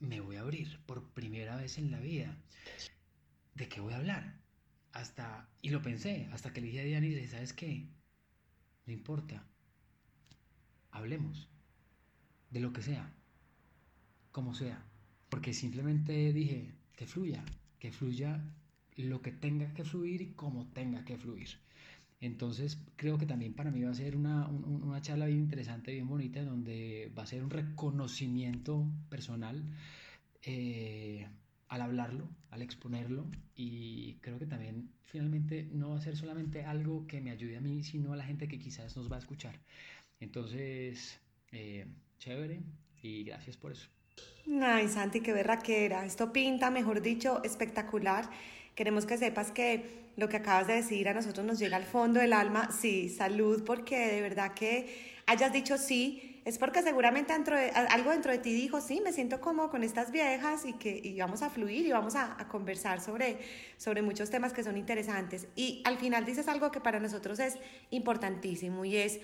me 0.00 0.20
voy 0.20 0.36
a 0.36 0.42
abrir 0.42 0.78
por 0.86 1.02
primera 1.10 1.56
vez 1.56 1.78
en 1.78 1.90
la 1.90 1.98
vida. 2.00 2.36
¿De 3.54 3.68
qué 3.68 3.80
voy 3.80 3.92
a 3.94 3.96
hablar? 3.96 4.36
Hasta, 4.92 5.48
y 5.62 5.70
lo 5.70 5.82
pensé, 5.82 6.28
hasta 6.32 6.52
que 6.52 6.60
le 6.60 6.68
dije 6.68 6.80
a 6.80 6.84
Dianis, 6.84 7.30
¿sabes 7.30 7.52
qué? 7.52 7.88
No 8.86 8.92
importa. 8.92 9.44
Hablemos 10.90 11.48
de 12.50 12.60
lo 12.60 12.72
que 12.72 12.82
sea, 12.82 13.12
como 14.30 14.54
sea. 14.54 14.84
Porque 15.28 15.52
simplemente 15.52 16.32
dije 16.32 16.72
que 16.96 17.06
fluya, 17.06 17.44
que 17.78 17.90
fluya 17.90 18.44
lo 18.96 19.22
que 19.22 19.32
tenga 19.32 19.74
que 19.74 19.84
fluir 19.84 20.22
y 20.22 20.32
como 20.32 20.66
tenga 20.68 21.04
que 21.04 21.16
fluir. 21.16 21.48
Entonces 22.20 22.78
creo 22.96 23.18
que 23.18 23.26
también 23.26 23.54
para 23.54 23.70
mí 23.70 23.82
va 23.82 23.90
a 23.90 23.94
ser 23.94 24.16
una, 24.16 24.48
una 24.48 25.02
charla 25.02 25.26
bien 25.26 25.40
interesante, 25.40 25.92
bien 25.92 26.08
bonita, 26.08 26.42
donde 26.44 27.12
va 27.18 27.24
a 27.24 27.26
ser 27.26 27.42
un 27.42 27.50
reconocimiento 27.50 28.86
personal 29.08 29.64
eh, 30.42 31.26
al 31.74 31.82
hablarlo, 31.82 32.28
al 32.50 32.62
exponerlo 32.62 33.26
y 33.56 34.14
creo 34.20 34.38
que 34.38 34.46
también 34.46 34.90
finalmente 35.02 35.68
no 35.72 35.90
va 35.90 35.98
a 35.98 36.00
ser 36.00 36.16
solamente 36.16 36.64
algo 36.64 37.06
que 37.06 37.20
me 37.20 37.30
ayude 37.30 37.56
a 37.56 37.60
mí, 37.60 37.82
sino 37.82 38.12
a 38.12 38.16
la 38.16 38.24
gente 38.24 38.48
que 38.48 38.58
quizás 38.58 38.96
nos 38.96 39.10
va 39.10 39.16
a 39.16 39.18
escuchar. 39.18 39.58
Entonces, 40.20 41.20
eh, 41.52 41.86
chévere 42.18 42.60
y 43.02 43.24
gracias 43.24 43.56
por 43.56 43.72
eso. 43.72 43.88
Ay, 44.62 44.88
Santi, 44.88 45.20
qué 45.20 45.32
berraquera. 45.32 46.04
Esto 46.04 46.32
pinta, 46.32 46.70
mejor 46.70 47.00
dicho, 47.00 47.42
espectacular. 47.44 48.28
Queremos 48.74 49.06
que 49.06 49.18
sepas 49.18 49.50
que 49.50 50.04
lo 50.16 50.28
que 50.28 50.36
acabas 50.36 50.66
de 50.66 50.74
decir 50.74 51.08
a 51.08 51.14
nosotros 51.14 51.44
nos 51.44 51.58
llega 51.58 51.76
al 51.76 51.84
fondo 51.84 52.20
del 52.20 52.32
alma. 52.32 52.70
Sí, 52.70 53.08
salud, 53.08 53.64
porque 53.64 53.96
de 54.08 54.20
verdad 54.20 54.54
que 54.54 55.14
hayas 55.26 55.52
dicho 55.52 55.78
sí, 55.78 56.33
es 56.44 56.58
porque 56.58 56.82
seguramente 56.82 57.32
algo 57.32 58.10
dentro 58.10 58.30
de 58.30 58.38
ti 58.38 58.52
dijo, 58.52 58.80
sí, 58.80 59.00
me 59.02 59.12
siento 59.12 59.40
como 59.40 59.70
con 59.70 59.82
estas 59.82 60.10
viejas 60.10 60.66
y 60.66 60.74
que 60.74 61.00
y 61.02 61.18
vamos 61.18 61.42
a 61.42 61.48
fluir 61.48 61.86
y 61.86 61.92
vamos 61.92 62.16
a, 62.16 62.40
a, 62.40 62.48
conversar 62.48 63.00
sobre, 63.00 63.38
sobre 63.78 64.02
muchos 64.02 64.28
temas 64.28 64.52
que 64.52 64.62
son 64.62 64.76
interesantes. 64.76 65.48
Y 65.56 65.82
al 65.84 65.96
final 65.96 66.24
dices 66.24 66.46
algo 66.48 66.70
que 66.70 66.80
para 66.80 67.00
nosotros 67.00 67.38
es 67.38 67.56
importantísimo 67.90 68.84
y 68.84 68.98
es 68.98 69.20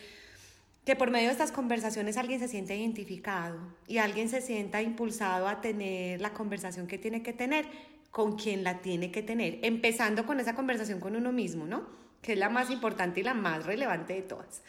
que 0.85 0.97
por 0.97 1.11
medio 1.11 1.27
de 1.27 1.33
estas 1.33 1.53
conversaciones 1.53 2.17
alguien 2.17 2.41
se 2.41 2.49
siente 2.49 2.75
identificado 2.75 3.59
y 3.87 3.99
alguien 3.99 4.29
se 4.29 4.41
sienta 4.41 4.81
impulsado 4.81 5.47
a 5.47 5.61
tener 5.61 6.21
la 6.21 6.33
conversación 6.33 6.87
que 6.87 6.97
tiene 6.97 7.23
que 7.23 7.35
tener 7.35 7.67
con 8.11 8.37
quien 8.37 8.65
la 8.65 8.81
tiene 8.81 9.11
que 9.11 9.23
tener, 9.23 9.59
empezando 9.63 10.27
con 10.27 10.41
esa 10.41 10.55
conversación 10.55 11.01
con 11.01 11.17
uno 11.17 11.33
mismo, 11.33 11.67
¿no? 11.67 11.87
Que 12.23 12.33
es 12.33 12.39
la 12.39 12.49
más 12.49 12.71
importante 12.71 13.21
y 13.21 13.23
la 13.23 13.35
más 13.35 13.67
relevante 13.67 14.15
de 14.15 14.23
todas. 14.23 14.63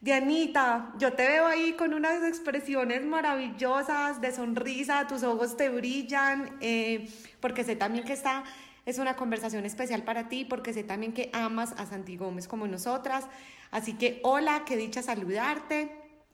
Dianita, 0.00 0.94
yo 0.98 1.12
te 1.12 1.26
veo 1.28 1.46
ahí 1.46 1.74
con 1.74 1.92
unas 1.92 2.22
expresiones 2.24 3.04
maravillosas 3.04 4.20
de 4.22 4.32
sonrisa, 4.32 5.06
tus 5.06 5.22
ojos 5.22 5.58
te 5.58 5.68
brillan, 5.68 6.56
eh, 6.62 7.10
porque 7.40 7.64
sé 7.64 7.76
también 7.76 8.06
que 8.06 8.14
esta 8.14 8.44
es 8.86 8.98
una 8.98 9.14
conversación 9.14 9.66
especial 9.66 10.02
para 10.02 10.28
ti, 10.30 10.46
porque 10.46 10.72
sé 10.72 10.84
también 10.84 11.12
que 11.12 11.28
amas 11.34 11.74
a 11.76 11.84
Santi 11.84 12.16
Gómez 12.16 12.48
como 12.48 12.66
nosotras. 12.66 13.26
Así 13.70 13.92
que 13.98 14.20
hola, 14.24 14.62
qué 14.66 14.76
dicha 14.76 15.02
saludarte 15.02 15.92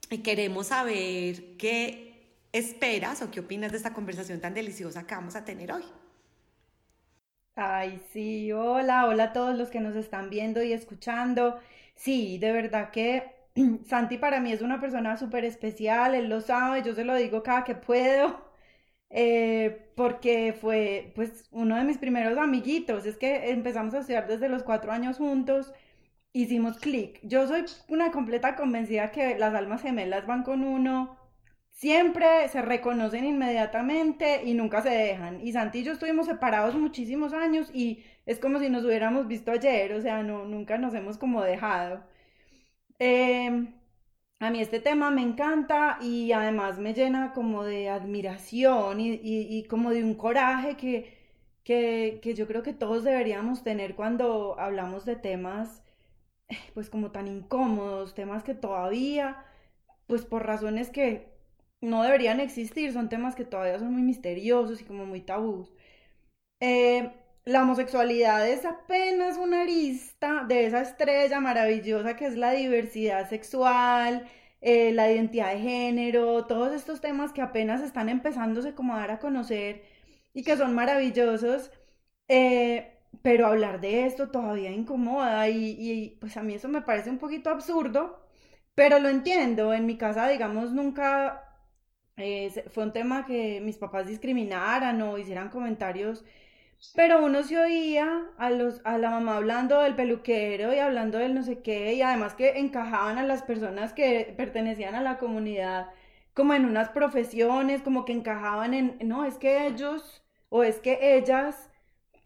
y 0.09 0.19
queremos 0.19 0.67
saber 0.67 1.57
qué 1.57 2.37
esperas 2.53 3.21
o 3.21 3.31
qué 3.31 3.41
opinas 3.41 3.71
de 3.71 3.77
esta 3.77 3.93
conversación 3.93 4.39
tan 4.39 4.53
deliciosa 4.53 5.05
que 5.05 5.13
vamos 5.15 5.35
a 5.35 5.43
tener 5.43 5.73
hoy. 5.73 5.83
Ay, 7.55 7.99
sí, 8.13 8.51
hola, 8.53 9.05
hola 9.07 9.25
a 9.25 9.33
todos 9.33 9.57
los 9.57 9.69
que 9.69 9.79
nos 9.81 9.95
están 9.95 10.29
viendo 10.29 10.61
y 10.63 10.73
escuchando. 10.73 11.59
Sí, 11.95 12.37
de 12.37 12.51
verdad 12.51 12.91
que 12.91 13.36
Santi 13.85 14.17
para 14.17 14.39
mí 14.39 14.51
es 14.51 14.61
una 14.61 14.79
persona 14.79 15.17
súper 15.17 15.45
especial, 15.45 16.15
él 16.15 16.29
lo 16.29 16.41
sabe, 16.41 16.83
yo 16.83 16.93
se 16.93 17.03
lo 17.05 17.15
digo 17.15 17.43
cada 17.43 17.63
que 17.63 17.75
puedo, 17.75 18.41
eh, 19.09 19.91
porque 19.95 20.53
fue 20.53 21.11
pues 21.15 21.47
uno 21.51 21.75
de 21.75 21.83
mis 21.83 21.97
primeros 21.97 22.37
amiguitos, 22.37 23.05
es 23.05 23.17
que 23.17 23.51
empezamos 23.51 23.93
a 23.93 23.99
estudiar 23.99 24.27
desde 24.27 24.49
los 24.49 24.63
cuatro 24.63 24.91
años 24.91 25.17
juntos 25.17 25.73
hicimos 26.33 26.77
clic. 26.79 27.19
Yo 27.23 27.47
soy 27.47 27.65
una 27.89 28.11
completa 28.11 28.55
convencida 28.55 29.11
que 29.11 29.37
las 29.39 29.53
almas 29.55 29.81
gemelas 29.81 30.27
van 30.27 30.43
con 30.43 30.63
uno, 30.63 31.17
siempre 31.69 32.47
se 32.49 32.61
reconocen 32.61 33.25
inmediatamente 33.25 34.43
y 34.45 34.53
nunca 34.53 34.81
se 34.81 34.89
dejan. 34.89 35.41
Y 35.41 35.53
Santi 35.53 35.79
y 35.79 35.83
yo 35.83 35.93
estuvimos 35.93 36.27
separados 36.27 36.75
muchísimos 36.75 37.33
años 37.33 37.69
y 37.73 38.03
es 38.25 38.39
como 38.39 38.59
si 38.59 38.69
nos 38.69 38.83
hubiéramos 38.85 39.27
visto 39.27 39.51
ayer, 39.51 39.93
o 39.93 40.01
sea, 40.01 40.23
no, 40.23 40.45
nunca 40.45 40.77
nos 40.77 40.93
hemos 40.93 41.17
como 41.17 41.41
dejado. 41.43 42.03
Em, 42.99 43.73
a 44.39 44.49
mí 44.51 44.61
este 44.61 44.79
tema 44.79 45.11
me 45.11 45.21
encanta 45.21 45.97
y 46.01 46.31
además 46.31 46.79
me 46.79 46.93
llena 46.93 47.33
como 47.33 47.63
de 47.63 47.89
admiración 47.89 48.99
y, 49.01 49.63
como 49.69 49.91
de 49.91 50.03
un 50.03 50.15
coraje 50.15 50.77
que, 50.77 51.13
que, 51.63 52.19
que 52.23 52.33
yo 52.35 52.47
creo 52.47 52.63
que 52.63 52.73
todos 52.73 53.03
deberíamos 53.03 53.63
tener 53.63 53.95
cuando 53.95 54.59
hablamos 54.59 55.05
de 55.05 55.15
temas 55.15 55.83
pues 56.73 56.89
como 56.89 57.11
tan 57.11 57.27
incómodos, 57.27 58.15
temas 58.15 58.43
que 58.43 58.55
todavía, 58.55 59.45
pues 60.07 60.25
por 60.25 60.45
razones 60.45 60.89
que 60.89 61.29
no 61.81 62.03
deberían 62.03 62.39
existir, 62.39 62.93
son 62.93 63.09
temas 63.09 63.35
que 63.35 63.45
todavía 63.45 63.79
son 63.79 63.93
muy 63.93 64.01
misteriosos 64.03 64.81
y 64.81 64.85
como 64.85 65.05
muy 65.05 65.21
tabús. 65.21 65.73
Eh, 66.59 67.11
la 67.47 67.63
homosexualidad 67.63 68.47
es 68.47 68.65
apenas 68.65 69.37
una 69.37 69.61
arista 69.61 70.43
de 70.47 70.65
esa 70.65 70.81
estrella 70.81 71.39
maravillosa 71.39 72.15
que 72.17 72.25
es 72.25 72.35
la 72.35 72.51
diversidad 72.51 73.29
sexual, 73.29 74.27
eh, 74.61 74.91
la 74.91 75.09
identidad 75.11 75.53
de 75.53 75.59
género, 75.61 76.45
todos 76.45 76.73
estos 76.73 76.99
temas 77.01 77.31
que 77.31 77.41
apenas 77.41 77.81
están 77.81 78.09
empezándose 78.09 78.69
a 78.77 78.97
dar 78.97 79.11
a 79.11 79.19
conocer 79.19 79.83
y 80.33 80.43
que 80.43 80.57
son 80.57 80.75
maravillosos. 80.75 81.71
Eh, 82.27 82.93
pero 83.21 83.47
hablar 83.47 83.79
de 83.81 84.05
esto 84.05 84.29
todavía 84.29 84.71
incomoda 84.71 85.47
y, 85.49 86.17
pues 86.19 86.35
a 86.37 86.43
mí 86.43 86.53
eso 86.55 86.67
me 86.69 86.81
parece 86.81 87.09
un 87.09 87.17
poquito 87.19 87.49
absurdo, 87.49 88.19
pero 88.75 88.99
lo 88.99 89.09
entiendo. 89.09 89.73
En 89.73 89.85
mi 89.85 89.97
casa, 89.97 90.27
digamos, 90.27 90.71
nunca 90.73 91.43
eh, 92.17 92.65
fue 92.71 92.83
un 92.85 92.93
tema 92.93 93.25
que 93.25 93.61
mis 93.61 93.77
papás 93.77 94.07
discriminaran 94.07 95.01
o 95.01 95.17
hicieran 95.17 95.49
comentarios, 95.49 96.25
pero 96.95 97.23
uno 97.23 97.43
se 97.43 97.57
oía 97.57 98.23
a, 98.37 98.49
los, 98.49 98.81
a 98.83 98.97
la 98.97 99.09
mamá 99.09 99.37
hablando 99.37 99.81
del 99.81 99.95
peluquero 99.95 100.73
y 100.73 100.79
hablando 100.79 101.17
del 101.17 101.33
no 101.33 101.43
sé 101.43 101.61
qué, 101.61 101.93
y 101.93 102.01
además 102.01 102.33
que 102.35 102.57
encajaban 102.59 103.17
a 103.17 103.23
las 103.23 103.43
personas 103.43 103.93
que 103.93 104.33
pertenecían 104.37 104.95
a 104.95 105.01
la 105.01 105.17
comunidad 105.17 105.87
como 106.33 106.53
en 106.53 106.65
unas 106.65 106.89
profesiones, 106.89 107.81
como 107.81 108.05
que 108.05 108.13
encajaban 108.13 108.73
en, 108.73 108.97
no, 109.03 109.25
es 109.25 109.37
que 109.37 109.65
ellos 109.65 110.23
o 110.49 110.63
es 110.63 110.79
que 110.79 111.17
ellas 111.17 111.69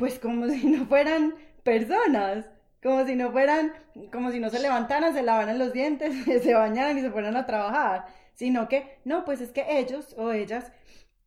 pues 0.01 0.17
como 0.17 0.47
si 0.49 0.67
no 0.67 0.87
fueran 0.87 1.35
personas, 1.63 2.49
como 2.81 3.05
si 3.05 3.15
no 3.15 3.31
fueran, 3.31 3.71
como 4.11 4.31
si 4.31 4.39
no 4.39 4.49
se 4.49 4.59
levantaran, 4.59 5.13
se 5.13 5.21
lavaran 5.21 5.59
los 5.59 5.73
dientes, 5.73 6.25
se 6.43 6.53
bañaran 6.55 6.97
y 6.97 7.01
se 7.01 7.11
fueran 7.11 7.37
a 7.37 7.45
trabajar, 7.45 8.07
sino 8.33 8.67
que, 8.67 8.97
no, 9.05 9.23
pues 9.25 9.41
es 9.41 9.51
que 9.51 9.77
ellos 9.77 10.15
o 10.17 10.31
ellas, 10.31 10.71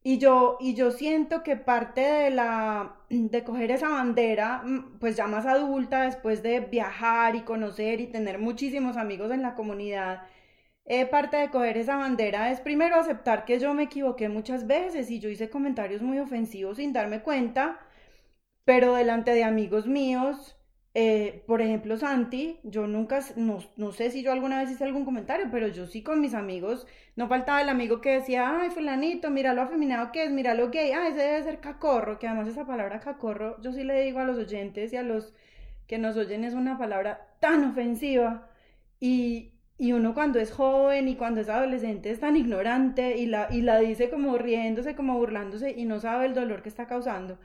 y 0.04 0.18
yo, 0.18 0.58
y 0.60 0.74
yo 0.74 0.90
siento 0.92 1.42
que 1.42 1.56
parte 1.56 2.02
de 2.02 2.30
la, 2.30 2.96
de 3.10 3.42
coger 3.44 3.70
esa 3.72 3.88
bandera, 3.88 4.62
mm, 4.64 4.98
pues 5.00 5.16
ya 5.16 5.26
más 5.26 5.46
adulta, 5.46 6.02
después 6.02 6.42
de 6.42 6.60
viajar 6.60 7.34
y 7.36 7.42
conocer 7.42 8.00
y 8.00 8.08
tener 8.08 8.38
muchísimos 8.38 8.96
amigos 8.98 9.32
en 9.32 9.42
la 9.42 9.54
comunidad, 9.54 10.22
eh, 10.84 11.06
parte 11.06 11.38
de 11.38 11.50
coger 11.50 11.78
esa 11.78 11.96
bandera 11.96 12.50
es 12.50 12.60
primero 12.60 12.96
aceptar 12.96 13.44
que 13.46 13.58
yo 13.58 13.72
me 13.74 13.84
equivoqué 13.84 14.28
muchas 14.28 14.66
veces 14.66 15.10
y 15.10 15.20
yo 15.20 15.30
hice 15.30 15.50
comentarios 15.50 16.02
muy 16.02 16.18
ofensivos 16.18 16.76
sin 16.76 16.92
darme 16.92 17.22
cuenta, 17.22 17.80
pero 18.64 18.94
delante 18.94 19.32
de 19.32 19.44
amigos 19.44 19.86
míos, 19.86 20.56
eh, 20.96 21.42
por 21.48 21.60
ejemplo, 21.60 21.96
Santi, 21.96 22.60
yo 22.62 22.86
nunca, 22.86 23.20
no, 23.34 23.58
no, 23.76 23.90
sé 23.90 24.12
si 24.12 24.22
yo 24.22 24.30
alguna 24.30 24.60
vez 24.60 24.70
hice 24.70 24.84
algún 24.84 25.04
comentario, 25.04 25.46
pero 25.50 25.66
yo 25.66 25.86
sí 25.86 26.02
con 26.04 26.20
mis 26.20 26.34
amigos, 26.34 26.86
no 27.16 27.26
faltaba 27.26 27.60
el 27.60 27.68
amigo 27.68 28.00
que 28.00 28.12
decía, 28.12 28.60
ay, 28.60 28.70
fulanito, 28.70 29.28
mira 29.30 29.54
lo 29.54 29.62
afeminado 29.62 30.12
que 30.12 30.24
es, 30.24 30.30
mira 30.30 30.54
lo 30.54 30.70
gay, 30.70 30.92
ah, 30.92 31.08
ese 31.08 31.18
debe 31.18 31.42
ser 31.42 31.58
cacorro, 31.60 32.20
que 32.20 32.28
además 32.28 32.48
esa 32.48 32.64
palabra 32.64 33.00
cacorro, 33.00 33.60
yo 33.60 33.72
sí 33.72 33.82
le 33.82 34.02
digo 34.02 34.20
a 34.20 34.24
los 34.24 34.38
oyentes 34.38 34.92
y 34.92 34.96
a 34.96 35.02
los 35.02 35.34
que 35.88 35.98
nos 35.98 36.16
oyen 36.16 36.44
es 36.44 36.54
una 36.54 36.78
palabra 36.78 37.26
tan 37.40 37.64
ofensiva 37.64 38.48
y, 39.00 39.52
y 39.78 39.92
uno 39.92 40.14
cuando 40.14 40.38
es 40.38 40.52
joven 40.52 41.08
y 41.08 41.16
cuando 41.16 41.40
es 41.40 41.48
adolescente 41.48 42.10
es 42.10 42.20
tan 42.20 42.36
ignorante 42.36 43.16
y 43.18 43.26
la, 43.26 43.48
y 43.50 43.62
la 43.62 43.78
dice 43.80 44.10
como 44.10 44.38
riéndose, 44.38 44.94
como 44.94 45.18
burlándose 45.18 45.72
y 45.72 45.84
no 45.86 45.98
sabe 46.00 46.26
el 46.26 46.34
dolor 46.34 46.62
que 46.62 46.68
está 46.68 46.86
causando. 46.86 47.38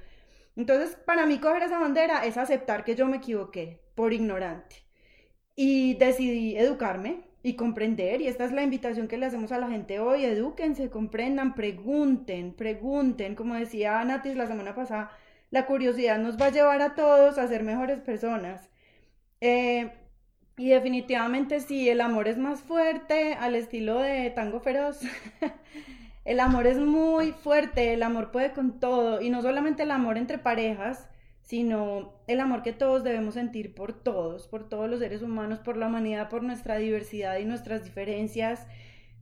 Entonces, 0.59 0.97
para 1.05 1.25
mí 1.25 1.39
coger 1.39 1.63
esa 1.63 1.79
bandera 1.79 2.25
es 2.25 2.35
aceptar 2.35 2.83
que 2.83 2.93
yo 2.93 3.07
me 3.07 3.17
equivoqué 3.17 3.79
por 3.95 4.11
ignorante. 4.11 4.83
Y 5.55 5.93
decidí 5.93 6.57
educarme 6.57 7.21
y 7.41 7.55
comprender, 7.55 8.19
y 8.19 8.27
esta 8.27 8.43
es 8.43 8.51
la 8.51 8.61
invitación 8.61 9.07
que 9.07 9.17
le 9.17 9.25
hacemos 9.25 9.53
a 9.53 9.57
la 9.57 9.69
gente 9.69 10.01
hoy, 10.01 10.25
edúquense, 10.25 10.89
comprendan, 10.89 11.55
pregunten, 11.55 12.53
pregunten, 12.53 13.35
como 13.35 13.55
decía 13.55 14.03
Natis 14.03 14.35
la 14.35 14.47
semana 14.47 14.75
pasada, 14.75 15.11
la 15.49 15.65
curiosidad 15.65 16.17
nos 16.19 16.37
va 16.37 16.47
a 16.47 16.51
llevar 16.51 16.81
a 16.81 16.93
todos 16.93 17.37
a 17.37 17.47
ser 17.47 17.63
mejores 17.63 18.01
personas. 18.01 18.69
Eh, 19.39 19.93
y 20.57 20.71
definitivamente 20.71 21.61
sí, 21.61 21.87
el 21.87 22.01
amor 22.01 22.27
es 22.27 22.37
más 22.37 22.61
fuerte 22.63 23.33
al 23.35 23.55
estilo 23.55 23.99
de 23.99 24.29
Tango 24.31 24.59
Feroz. 24.59 24.99
El 26.29 26.39
amor 26.41 26.67
es 26.67 26.77
muy 26.77 27.31
fuerte, 27.31 27.91
el 27.91 28.03
amor 28.03 28.29
puede 28.29 28.51
con 28.51 28.79
todo, 28.79 29.19
y 29.19 29.31
no 29.31 29.41
solamente 29.41 29.81
el 29.81 29.89
amor 29.89 30.15
entre 30.15 30.37
parejas, 30.37 31.09
sino 31.41 32.13
el 32.27 32.39
amor 32.39 32.61
que 32.61 32.71
todos 32.71 33.03
debemos 33.03 33.33
sentir 33.33 33.73
por 33.73 33.93
todos, 33.93 34.47
por 34.47 34.69
todos 34.69 34.87
los 34.87 34.99
seres 34.99 35.23
humanos, 35.23 35.57
por 35.57 35.75
la 35.75 35.87
humanidad, 35.87 36.29
por 36.29 36.43
nuestra 36.43 36.77
diversidad 36.77 37.39
y 37.39 37.45
nuestras 37.45 37.83
diferencias, 37.83 38.67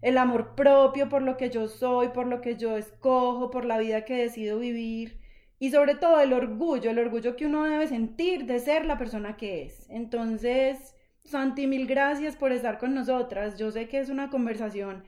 el 0.02 0.18
amor 0.18 0.54
propio 0.54 1.08
por 1.08 1.22
lo 1.22 1.38
que 1.38 1.50
yo 1.50 1.70
soy, 1.70 2.10
por 2.10 2.28
lo 2.28 2.42
que 2.42 2.58
yo 2.58 2.76
escojo, 2.76 3.52
por 3.52 3.64
la 3.64 3.78
vida 3.78 4.04
que 4.04 4.18
decido 4.18 4.60
vivir, 4.60 5.18
y 5.60 5.72
sobre 5.72 5.96
todo 5.96 6.20
el 6.20 6.34
orgullo, 6.34 6.92
el 6.92 7.00
orgullo 7.00 7.38
que 7.38 7.46
uno 7.46 7.64
debe 7.64 7.88
sentir 7.88 8.46
de 8.48 8.60
ser 8.60 8.86
la 8.86 8.98
persona 8.98 9.38
que 9.38 9.64
es. 9.64 9.90
Entonces, 9.90 10.94
Santi, 11.24 11.68
mil 11.68 11.88
gracias 11.88 12.36
por 12.36 12.52
estar 12.52 12.78
con 12.78 12.94
nosotras. 12.94 13.58
Yo 13.58 13.72
sé 13.72 13.88
que 13.88 14.00
es 14.00 14.10
una 14.10 14.30
conversación 14.30 15.06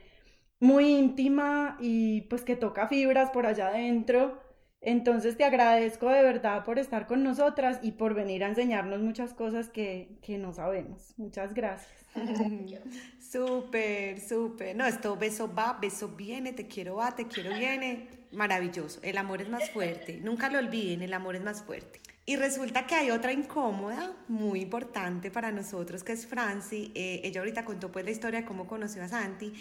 muy 0.59 0.85
íntima 0.87 1.77
y 1.79 2.21
pues 2.21 2.43
que 2.43 2.55
toca 2.55 2.87
fibras 2.87 3.31
por 3.31 3.45
allá 3.45 3.67
adentro. 3.67 4.39
Entonces 4.81 5.35
te 5.35 5.43
agradezco 5.43 6.09
de 6.09 6.23
verdad 6.23 6.63
por 6.63 6.79
estar 6.79 7.05
con 7.05 7.21
nosotras 7.23 7.79
y 7.81 7.91
por 7.91 8.13
venir 8.13 8.43
a 8.43 8.47
enseñarnos 8.47 9.01
muchas 9.01 9.33
cosas 9.33 9.69
que, 9.69 10.17
que 10.21 10.37
no 10.37 10.53
sabemos. 10.53 11.13
Muchas 11.17 11.53
gracias. 11.53 11.99
súper, 13.19 14.21
súper. 14.21 14.75
No, 14.75 14.85
esto 14.85 15.17
beso 15.17 15.53
va, 15.53 15.77
beso 15.81 16.09
viene, 16.09 16.53
te 16.53 16.67
quiero 16.67 16.95
va, 16.95 17.13
te 17.13 17.27
quiero 17.27 17.53
viene 17.57 18.07
maravilloso. 18.31 18.99
El 19.03 19.17
amor 19.17 19.41
es 19.41 19.49
más 19.49 19.69
fuerte. 19.69 20.19
Nunca 20.21 20.49
lo 20.49 20.59
olviden, 20.59 21.01
el 21.01 21.13
amor 21.13 21.35
es 21.35 21.43
más 21.43 21.61
fuerte. 21.61 21.99
Y 22.25 22.35
resulta 22.35 22.85
que 22.85 22.95
hay 22.95 23.11
otra 23.11 23.33
incómoda, 23.33 24.13
muy 24.27 24.61
importante 24.61 25.31
para 25.31 25.51
nosotros, 25.51 26.03
que 26.03 26.13
es 26.13 26.27
Franci. 26.27 26.91
Eh, 26.93 27.21
ella 27.23 27.41
ahorita 27.41 27.65
contó 27.65 27.91
pues 27.91 28.05
la 28.05 28.11
historia 28.11 28.41
de 28.41 28.45
cómo 28.45 28.67
conoció 28.67 29.03
a 29.03 29.07
Santi. 29.07 29.51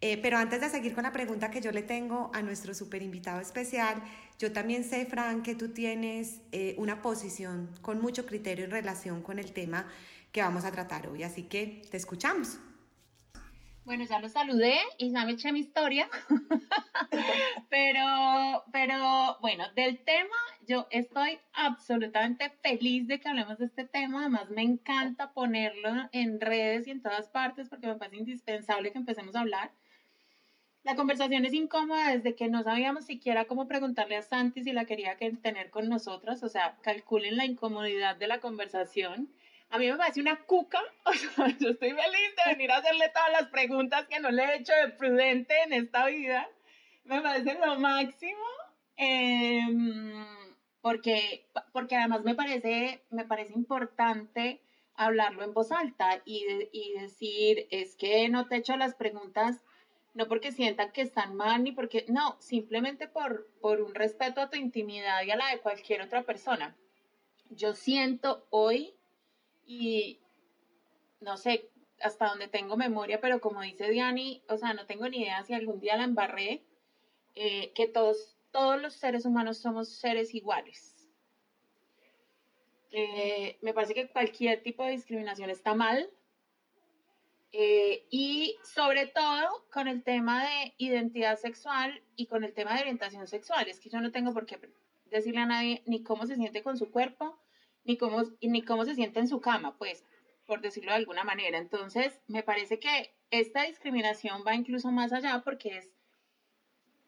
Eh, 0.00 0.18
pero 0.18 0.36
antes 0.36 0.60
de 0.60 0.68
seguir 0.68 0.94
con 0.94 1.04
la 1.04 1.12
pregunta 1.12 1.50
que 1.50 1.60
yo 1.60 1.72
le 1.72 1.82
tengo 1.82 2.30
a 2.34 2.42
nuestro 2.42 2.74
super 2.74 3.02
invitado 3.02 3.40
especial, 3.40 4.02
yo 4.38 4.52
también 4.52 4.84
sé, 4.84 5.06
Fran, 5.06 5.42
que 5.42 5.54
tú 5.54 5.68
tienes 5.70 6.42
eh, 6.52 6.74
una 6.76 7.00
posición 7.00 7.70
con 7.80 8.00
mucho 8.00 8.26
criterio 8.26 8.66
en 8.66 8.70
relación 8.70 9.22
con 9.22 9.38
el 9.38 9.52
tema 9.52 9.86
que 10.32 10.42
vamos 10.42 10.66
a 10.66 10.72
tratar 10.72 11.08
hoy. 11.08 11.22
Así 11.22 11.44
que 11.44 11.82
te 11.90 11.96
escuchamos. 11.96 12.58
Bueno, 13.86 14.04
ya 14.04 14.18
lo 14.18 14.28
saludé 14.28 14.80
y 14.98 15.12
ya 15.12 15.24
me 15.24 15.32
eché 15.32 15.52
mi 15.52 15.60
historia. 15.60 16.10
pero, 17.70 18.64
pero 18.72 19.38
bueno, 19.40 19.64
del 19.76 20.02
tema, 20.02 20.36
yo 20.66 20.88
estoy 20.90 21.38
absolutamente 21.52 22.50
feliz 22.64 23.06
de 23.06 23.20
que 23.20 23.28
hablemos 23.28 23.58
de 23.58 23.66
este 23.66 23.84
tema. 23.84 24.22
Además, 24.22 24.50
me 24.50 24.62
encanta 24.62 25.32
ponerlo 25.32 25.88
en 26.10 26.40
redes 26.40 26.88
y 26.88 26.90
en 26.90 27.00
todas 27.00 27.28
partes 27.28 27.68
porque 27.68 27.86
me 27.86 27.94
parece 27.94 28.16
indispensable 28.16 28.90
que 28.90 28.98
empecemos 28.98 29.36
a 29.36 29.40
hablar. 29.40 29.70
La 30.86 30.94
conversación 30.94 31.44
es 31.44 31.52
incómoda 31.52 32.12
desde 32.12 32.36
que 32.36 32.46
no 32.46 32.62
sabíamos 32.62 33.06
siquiera 33.06 33.46
cómo 33.46 33.66
preguntarle 33.66 34.14
a 34.16 34.22
Santi 34.22 34.62
si 34.62 34.72
la 34.72 34.84
quería 34.84 35.18
tener 35.42 35.68
con 35.70 35.88
nosotras. 35.88 36.44
O 36.44 36.48
sea, 36.48 36.76
calculen 36.80 37.36
la 37.36 37.44
incomodidad 37.44 38.14
de 38.14 38.28
la 38.28 38.38
conversación 38.38 39.28
a 39.70 39.78
mí 39.78 39.90
me 39.90 39.96
parece 39.96 40.20
una 40.20 40.36
cuca, 40.44 40.80
o 41.04 41.12
sea, 41.12 41.48
yo 41.58 41.70
estoy 41.70 41.90
feliz 41.90 42.36
de 42.36 42.52
venir 42.52 42.70
a 42.70 42.76
hacerle 42.76 43.08
todas 43.08 43.32
las 43.32 43.48
preguntas 43.48 44.06
que 44.06 44.20
no 44.20 44.30
le 44.30 44.44
he 44.44 44.56
hecho 44.58 44.72
de 44.80 44.92
prudente 44.92 45.54
en 45.64 45.72
esta 45.72 46.06
vida. 46.06 46.48
Me 47.02 47.20
parece 47.20 47.58
lo 47.58 47.76
máximo, 47.80 48.46
em, 48.96 50.24
porque, 50.80 51.48
porque 51.72 51.96
además 51.96 52.22
me 52.22 52.36
parece, 52.36 53.02
me 53.10 53.24
parece 53.24 53.54
importante 53.54 54.60
hablarlo 54.94 55.42
en 55.42 55.52
voz 55.52 55.72
alta 55.72 56.22
y, 56.24 56.44
y 56.70 56.92
decir, 57.00 57.66
es 57.72 57.96
que 57.96 58.28
no 58.28 58.46
te 58.46 58.56
echo 58.56 58.76
las 58.76 58.94
preguntas 58.94 59.60
no 60.16 60.28
porque 60.28 60.50
sientan 60.50 60.92
que 60.92 61.02
están 61.02 61.34
mal 61.34 61.62
ni 61.62 61.72
porque, 61.72 62.06
no, 62.08 62.36
simplemente 62.40 63.06
por, 63.06 63.46
por 63.60 63.82
un 63.82 63.94
respeto 63.94 64.40
a 64.40 64.48
tu 64.48 64.56
intimidad 64.56 65.22
y 65.22 65.30
a 65.30 65.36
la 65.36 65.50
de 65.50 65.60
cualquier 65.60 66.00
otra 66.00 66.22
persona. 66.22 66.74
Yo 67.50 67.74
siento 67.74 68.46
hoy 68.48 68.94
y 69.66 70.18
no 71.20 71.36
sé 71.36 71.68
hasta 72.00 72.28
donde 72.28 72.48
tengo 72.48 72.78
memoria, 72.78 73.20
pero 73.20 73.42
como 73.42 73.60
dice 73.60 73.90
Diani, 73.90 74.42
o 74.48 74.56
sea, 74.56 74.72
no 74.72 74.86
tengo 74.86 75.06
ni 75.06 75.20
idea 75.20 75.42
si 75.42 75.52
algún 75.52 75.80
día 75.80 75.98
la 75.98 76.04
embarré, 76.04 76.64
eh, 77.34 77.72
que 77.74 77.86
todos, 77.86 78.38
todos 78.52 78.80
los 78.80 78.94
seres 78.94 79.26
humanos 79.26 79.58
somos 79.58 79.90
seres 79.90 80.34
iguales. 80.34 80.96
Eh, 82.90 83.58
me 83.60 83.74
parece 83.74 83.92
que 83.92 84.08
cualquier 84.08 84.62
tipo 84.62 84.82
de 84.82 84.92
discriminación 84.92 85.50
está 85.50 85.74
mal. 85.74 86.08
Eh, 87.58 88.04
y 88.10 88.58
sobre 88.62 89.06
todo 89.06 89.64
con 89.72 89.88
el 89.88 90.02
tema 90.02 90.44
de 90.44 90.74
identidad 90.76 91.38
sexual 91.38 92.02
y 92.14 92.26
con 92.26 92.44
el 92.44 92.52
tema 92.52 92.74
de 92.74 92.82
orientación 92.82 93.26
sexual. 93.26 93.66
Es 93.66 93.80
que 93.80 93.88
yo 93.88 93.98
no 94.02 94.12
tengo 94.12 94.34
por 94.34 94.44
qué 94.44 94.60
decirle 95.06 95.40
a 95.40 95.46
nadie 95.46 95.82
ni 95.86 96.02
cómo 96.02 96.26
se 96.26 96.36
siente 96.36 96.62
con 96.62 96.76
su 96.76 96.90
cuerpo, 96.90 97.38
ni 97.84 97.96
cómo, 97.96 98.24
ni 98.42 98.60
cómo 98.60 98.84
se 98.84 98.94
siente 98.94 99.20
en 99.20 99.26
su 99.26 99.40
cama, 99.40 99.78
pues, 99.78 100.04
por 100.44 100.60
decirlo 100.60 100.90
de 100.90 100.98
alguna 100.98 101.24
manera. 101.24 101.56
Entonces, 101.56 102.20
me 102.26 102.42
parece 102.42 102.78
que 102.78 103.14
esta 103.30 103.62
discriminación 103.62 104.44
va 104.46 104.54
incluso 104.54 104.92
más 104.92 105.14
allá 105.14 105.40
porque 105.42 105.78
es, 105.78 105.90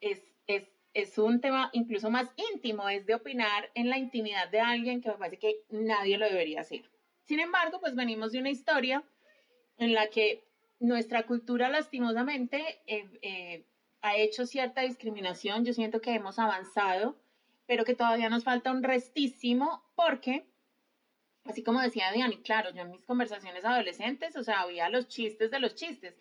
es, 0.00 0.22
es, 0.46 0.66
es 0.94 1.18
un 1.18 1.42
tema 1.42 1.68
incluso 1.74 2.08
más 2.08 2.32
íntimo, 2.54 2.88
es 2.88 3.04
de 3.04 3.16
opinar 3.16 3.70
en 3.74 3.90
la 3.90 3.98
intimidad 3.98 4.48
de 4.48 4.60
alguien 4.60 5.02
que 5.02 5.10
me 5.10 5.16
parece 5.16 5.38
que 5.38 5.60
nadie 5.68 6.16
lo 6.16 6.24
debería 6.24 6.62
hacer. 6.62 6.90
Sin 7.24 7.38
embargo, 7.38 7.80
pues 7.80 7.94
venimos 7.94 8.32
de 8.32 8.38
una 8.38 8.48
historia 8.48 9.04
en 9.78 9.94
la 9.94 10.08
que 10.08 10.44
nuestra 10.80 11.24
cultura 11.24 11.68
lastimosamente 11.68 12.80
eh, 12.86 13.08
eh, 13.22 13.64
ha 14.02 14.16
hecho 14.16 14.46
cierta 14.46 14.82
discriminación. 14.82 15.64
Yo 15.64 15.72
siento 15.72 16.00
que 16.00 16.14
hemos 16.14 16.38
avanzado, 16.38 17.16
pero 17.66 17.84
que 17.84 17.94
todavía 17.94 18.28
nos 18.28 18.44
falta 18.44 18.70
un 18.70 18.82
restísimo 18.82 19.82
porque 19.96 20.46
Así 21.48 21.62
como 21.62 21.80
decía 21.80 22.12
Diani, 22.12 22.42
claro, 22.42 22.70
yo 22.74 22.82
en 22.82 22.90
mis 22.90 23.04
conversaciones 23.06 23.64
adolescentes, 23.64 24.36
o 24.36 24.42
sea, 24.42 24.60
había 24.60 24.90
los 24.90 25.08
chistes 25.08 25.50
de 25.50 25.58
los 25.58 25.74
chistes, 25.74 26.14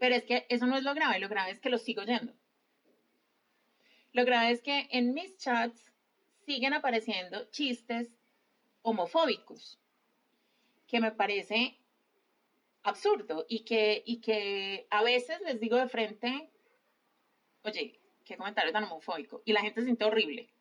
pero 0.00 0.16
es 0.16 0.24
que 0.24 0.46
eso 0.48 0.66
no 0.66 0.76
es 0.76 0.82
lo 0.82 0.94
grave, 0.94 1.20
lo 1.20 1.28
grave 1.28 1.52
es 1.52 1.60
que 1.60 1.70
los 1.70 1.82
sigo 1.82 2.02
oyendo. 2.02 2.32
Lo 4.12 4.24
grave 4.24 4.50
es 4.50 4.62
que 4.62 4.88
en 4.90 5.14
mis 5.14 5.36
chats 5.38 5.92
siguen 6.44 6.72
apareciendo 6.72 7.48
chistes 7.52 8.08
homofóbicos, 8.82 9.78
que 10.88 10.98
me 10.98 11.12
parece 11.12 11.78
absurdo 12.84 13.44
y 13.48 13.64
que, 13.64 14.02
y 14.06 14.20
que 14.20 14.86
a 14.90 15.02
veces 15.02 15.40
les 15.40 15.58
digo 15.58 15.76
de 15.76 15.88
frente, 15.88 16.52
oye, 17.64 18.00
qué 18.24 18.36
comentario 18.36 18.72
tan 18.72 18.84
homofóbico, 18.84 19.42
y 19.44 19.52
la 19.52 19.62
gente 19.62 19.80
se 19.80 19.86
siente 19.86 20.04
horrible. 20.04 20.54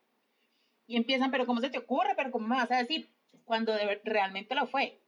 Y 0.88 0.98
empiezan, 0.98 1.32
pero 1.32 1.46
¿cómo 1.46 1.62
se 1.62 1.70
te 1.70 1.78
ocurre? 1.78 2.14
¿Pero 2.16 2.32
cómo 2.32 2.48
me 2.48 2.56
vas 2.58 2.72
a 2.72 2.78
decir? 2.78 3.14
cuando 3.44 3.74
realmente 4.04 4.56
lo 4.56 4.68
fue. 4.68 5.00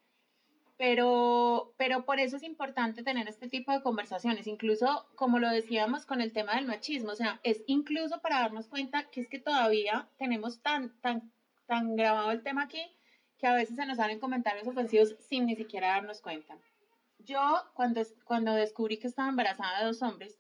Pero, 0.78 1.73
pero 1.78 2.06
por 2.06 2.19
eso 2.19 2.36
es 2.36 2.43
importante 2.43 3.01
tener 3.01 3.30
este 3.30 3.47
tipo 3.47 3.71
de 3.71 3.82
conversaciones, 3.82 4.45
incluso 4.45 5.08
como 5.15 5.39
lo 5.39 5.49
decíamos 5.49 6.06
con 6.06 6.19
el 6.19 6.34
tema 6.34 6.56
del 6.56 6.65
machismo, 6.65 7.12
o 7.12 7.15
sea, 7.15 7.39
es 7.43 7.63
incluso 7.65 8.19
para 8.21 8.41
darnos 8.41 8.67
cuenta 8.67 9.10
que 9.10 9.21
es 9.21 9.30
que 9.30 9.39
todavía 9.39 10.10
tenemos 10.17 10.62
tan, 10.62 10.99
tan, 10.99 11.32
tan 11.65 11.95
grabado 11.95 12.32
el 12.32 12.43
tema 12.43 12.63
aquí 12.63 12.84
que 13.38 13.47
a 13.47 13.54
veces 13.54 13.78
se 13.78 13.86
nos 13.86 13.97
salen 13.97 14.19
comentarios 14.19 14.67
ofensivos 14.67 15.15
sin 15.19 15.45
ni 15.45 15.56
siquiera 15.56 15.88
darnos 15.88 16.21
cuenta. 16.21 16.58
Yo, 17.25 17.63
cuando, 17.73 18.01
cuando 18.23 18.53
descubrí 18.53 18.97
que 18.97 19.07
estaba 19.07 19.29
embarazada 19.29 19.79
de 19.79 19.85
dos 19.85 20.01
hombres, 20.01 20.39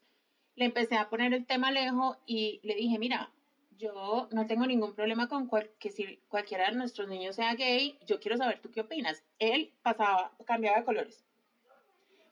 le 0.55 0.65
empecé 0.65 0.95
a 0.95 1.09
poner 1.09 1.33
el 1.33 1.45
tema 1.45 1.71
lejos 1.71 2.17
y 2.25 2.59
le 2.63 2.75
dije, 2.75 2.97
mira, 2.99 3.29
yo 3.77 4.27
no 4.31 4.45
tengo 4.45 4.65
ningún 4.65 4.93
problema 4.93 5.27
con 5.27 5.49
que 5.79 5.91
si 5.91 6.17
cualquiera 6.29 6.69
de 6.69 6.77
nuestros 6.77 7.07
niños 7.07 7.35
sea 7.35 7.55
gay, 7.55 7.97
yo 8.05 8.19
quiero 8.19 8.37
saber 8.37 8.59
tú 8.59 8.71
qué 8.71 8.81
opinas. 8.81 9.23
Él 9.39 9.73
pasaba, 9.81 10.31
cambiaba 10.45 10.79
de 10.79 10.85
colores. 10.85 11.25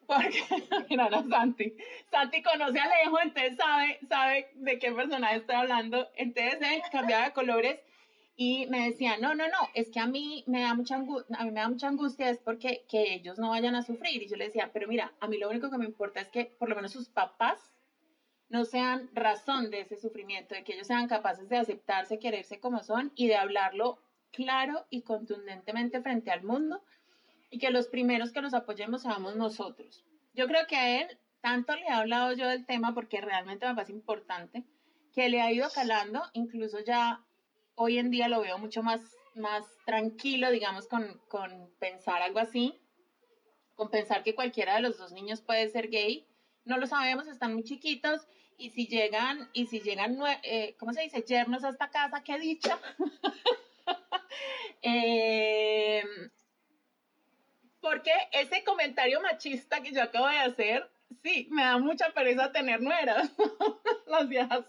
Porque, 0.07 0.43
mira, 0.89 1.09
no, 1.09 1.27
Santi. 1.27 1.75
Santi 2.11 2.43
conoce 2.43 2.79
a 2.79 2.83
Alejo, 2.83 3.19
entonces 3.19 3.57
sabe, 3.57 3.99
sabe 4.07 4.51
de 4.55 4.79
qué 4.79 4.91
personaje 4.91 5.37
estoy 5.37 5.55
hablando. 5.55 6.07
Entonces 6.15 6.59
él 6.61 6.81
cambiaba 6.91 7.25
de 7.25 7.33
colores 7.33 7.79
y 8.35 8.65
me 8.67 8.89
decía, 8.89 9.17
no, 9.17 9.35
no, 9.35 9.47
no, 9.47 9.69
es 9.75 9.91
que 9.91 9.99
a 9.99 10.07
mí 10.07 10.43
me 10.47 10.61
da 10.61 10.73
mucha 10.73 10.95
angustia, 10.95 11.37
a 11.37 11.45
mí 11.45 11.51
me 11.51 11.59
da 11.59 11.69
mucha 11.69 11.87
angustia 11.87 12.29
es 12.29 12.39
porque 12.39 12.83
que 12.89 13.13
ellos 13.13 13.37
no 13.37 13.49
vayan 13.49 13.75
a 13.75 13.83
sufrir. 13.83 14.23
Y 14.23 14.27
yo 14.27 14.37
le 14.37 14.45
decía, 14.45 14.71
pero 14.73 14.87
mira, 14.87 15.13
a 15.19 15.27
mí 15.27 15.37
lo 15.37 15.49
único 15.49 15.69
que 15.69 15.77
me 15.77 15.85
importa 15.85 16.21
es 16.21 16.29
que 16.29 16.45
por 16.45 16.67
lo 16.69 16.75
menos 16.75 16.91
sus 16.91 17.09
papás 17.09 17.59
no 18.49 18.65
sean 18.65 19.09
razón 19.13 19.69
de 19.69 19.81
ese 19.81 19.97
sufrimiento, 19.97 20.55
de 20.55 20.63
que 20.63 20.73
ellos 20.73 20.87
sean 20.87 21.07
capaces 21.07 21.47
de 21.49 21.57
aceptarse, 21.57 22.19
quererse 22.19 22.59
como 22.59 22.83
son 22.83 23.11
y 23.15 23.27
de 23.27 23.35
hablarlo 23.35 23.99
claro 24.31 24.85
y 24.89 25.03
contundentemente 25.03 26.01
frente 26.01 26.31
al 26.31 26.43
mundo 26.43 26.83
y 27.51 27.59
que 27.59 27.69
los 27.69 27.87
primeros 27.87 28.31
que 28.31 28.41
los 28.41 28.55
apoyemos 28.55 29.03
seamos 29.03 29.35
nosotros. 29.35 30.03
Yo 30.33 30.47
creo 30.47 30.65
que 30.67 30.75
a 30.75 31.01
él 31.01 31.19
tanto 31.41 31.75
le 31.75 31.83
he 31.83 31.89
hablado 31.89 32.33
yo 32.33 32.47
del 32.47 32.65
tema 32.65 32.93
porque 32.95 33.21
realmente 33.21 33.67
me 33.67 33.75
parece 33.75 33.91
importante, 33.91 34.63
que 35.13 35.29
le 35.29 35.41
ha 35.41 35.51
ido 35.51 35.69
calando, 35.69 36.23
incluso 36.33 36.79
ya 36.79 37.23
hoy 37.75 37.97
en 37.97 38.09
día 38.09 38.27
lo 38.27 38.41
veo 38.41 38.57
mucho 38.57 38.83
más, 38.83 39.01
más 39.35 39.65
tranquilo, 39.85 40.51
digamos, 40.51 40.87
con, 40.87 41.19
con 41.27 41.71
pensar 41.79 42.21
algo 42.21 42.39
así, 42.39 42.79
con 43.75 43.89
pensar 43.89 44.23
que 44.23 44.35
cualquiera 44.35 44.75
de 44.75 44.81
los 44.81 44.97
dos 44.97 45.11
niños 45.11 45.41
puede 45.41 45.69
ser 45.69 45.89
gay. 45.89 46.27
No 46.65 46.77
lo 46.77 46.87
sabemos, 46.87 47.27
están 47.27 47.53
muy 47.53 47.63
chiquitos 47.63 48.27
y 48.57 48.69
si 48.69 48.87
llegan, 48.87 49.49
y 49.53 49.65
si 49.65 49.81
llegan, 49.81 50.17
eh, 50.43 50.75
¿cómo 50.79 50.93
se 50.93 51.01
dice? 51.01 51.23
Yernos 51.23 51.63
a 51.63 51.69
esta 51.69 51.89
casa, 51.89 52.23
qué 52.23 52.39
dicha. 52.39 52.79
eh, 54.81 56.03
porque 57.81 58.11
ese 58.31 58.63
comentario 58.63 59.21
machista 59.21 59.81
que 59.81 59.91
yo 59.91 60.03
acabo 60.03 60.27
de 60.27 60.37
hacer, 60.37 60.89
sí, 61.21 61.47
me 61.51 61.63
da 61.63 61.77
mucha 61.77 62.11
pereza 62.13 62.51
tener 62.51 62.81
nueras, 62.81 63.31
las 64.07 64.27
viejas. 64.27 64.65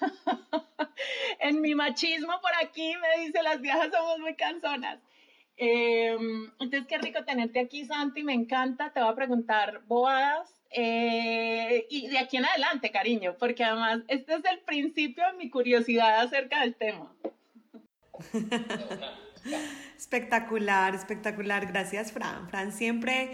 en 1.40 1.60
mi 1.60 1.74
machismo 1.74 2.40
por 2.40 2.52
aquí 2.62 2.94
me 2.96 3.24
dice, 3.24 3.42
las 3.42 3.60
viejas 3.60 3.90
somos 3.92 4.18
muy 4.18 4.34
canzonas. 4.34 4.98
Em, 5.56 6.44
entonces, 6.58 6.86
qué 6.88 6.98
rico 6.98 7.22
tenerte 7.24 7.60
aquí, 7.60 7.84
Santi, 7.84 8.22
me 8.22 8.32
encanta. 8.32 8.90
Te 8.92 9.00
voy 9.00 9.10
a 9.10 9.14
preguntar 9.14 9.82
bobadas. 9.86 10.54
Eh, 10.70 11.86
y 11.90 12.08
de 12.08 12.18
aquí 12.18 12.36
en 12.36 12.44
adelante, 12.44 12.90
cariño, 12.90 13.36
porque 13.38 13.64
además 13.64 14.00
este 14.08 14.34
es 14.34 14.44
el 14.44 14.60
principio 14.60 15.26
de 15.26 15.32
mi 15.34 15.50
curiosidad 15.50 16.20
acerca 16.20 16.60
del 16.60 16.76
tema. 16.76 17.12
espectacular, 19.98 20.94
espectacular. 20.94 21.66
Gracias, 21.66 22.12
Fran. 22.12 22.48
Fran 22.48 22.72
siempre 22.72 23.30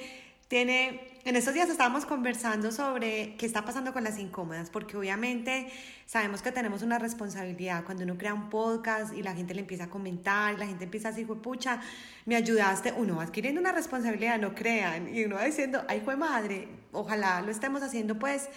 tiene, 0.49 1.01
en 1.25 1.35
estos 1.35 1.55
días 1.55 1.69
estábamos 1.69 2.07
conversando 2.07 2.71
sobre 2.71 3.35
qué 3.37 3.47
está 3.47 3.65
pasando 3.65 3.93
con 3.93 4.05
las 4.05 4.19
incómodas, 4.19 4.71
porque 4.71 4.97
obviamente 4.97 5.67
sabemos 6.07 6.41
que 6.41 6.53
tenemos 6.53 6.83
una 6.83 7.01
responsabilidad. 7.01 7.85
Cuando 7.85 8.05
uno 8.05 8.17
crea 8.17 8.33
un 8.33 8.49
podcast 8.49 9.13
y 9.13 9.25
la 9.25 9.35
gente 9.35 9.55
le 9.55 9.61
empieza 9.63 9.85
a 9.85 9.91
comentar 9.91 10.57
la 10.57 10.67
gente 10.67 10.85
empieza 10.85 11.09
a 11.09 11.11
decir, 11.11 11.27
pucha, 11.27 11.81
me 12.27 12.37
ayudaste, 12.37 12.93
uno 12.93 13.17
va 13.17 13.25
adquiriendo 13.25 13.61
una 13.61 13.73
responsabilidad, 13.73 14.39
no 14.39 14.55
crean, 14.55 15.13
y 15.13 15.25
uno 15.25 15.37
va 15.37 15.45
diciendo, 15.45 15.85
ay, 15.89 16.01
fue 16.05 16.17
madre, 16.17 16.69
ojalá 16.93 17.43
lo 17.43 17.51
estemos 17.51 17.83
haciendo 17.83 18.17
pues 18.19 18.49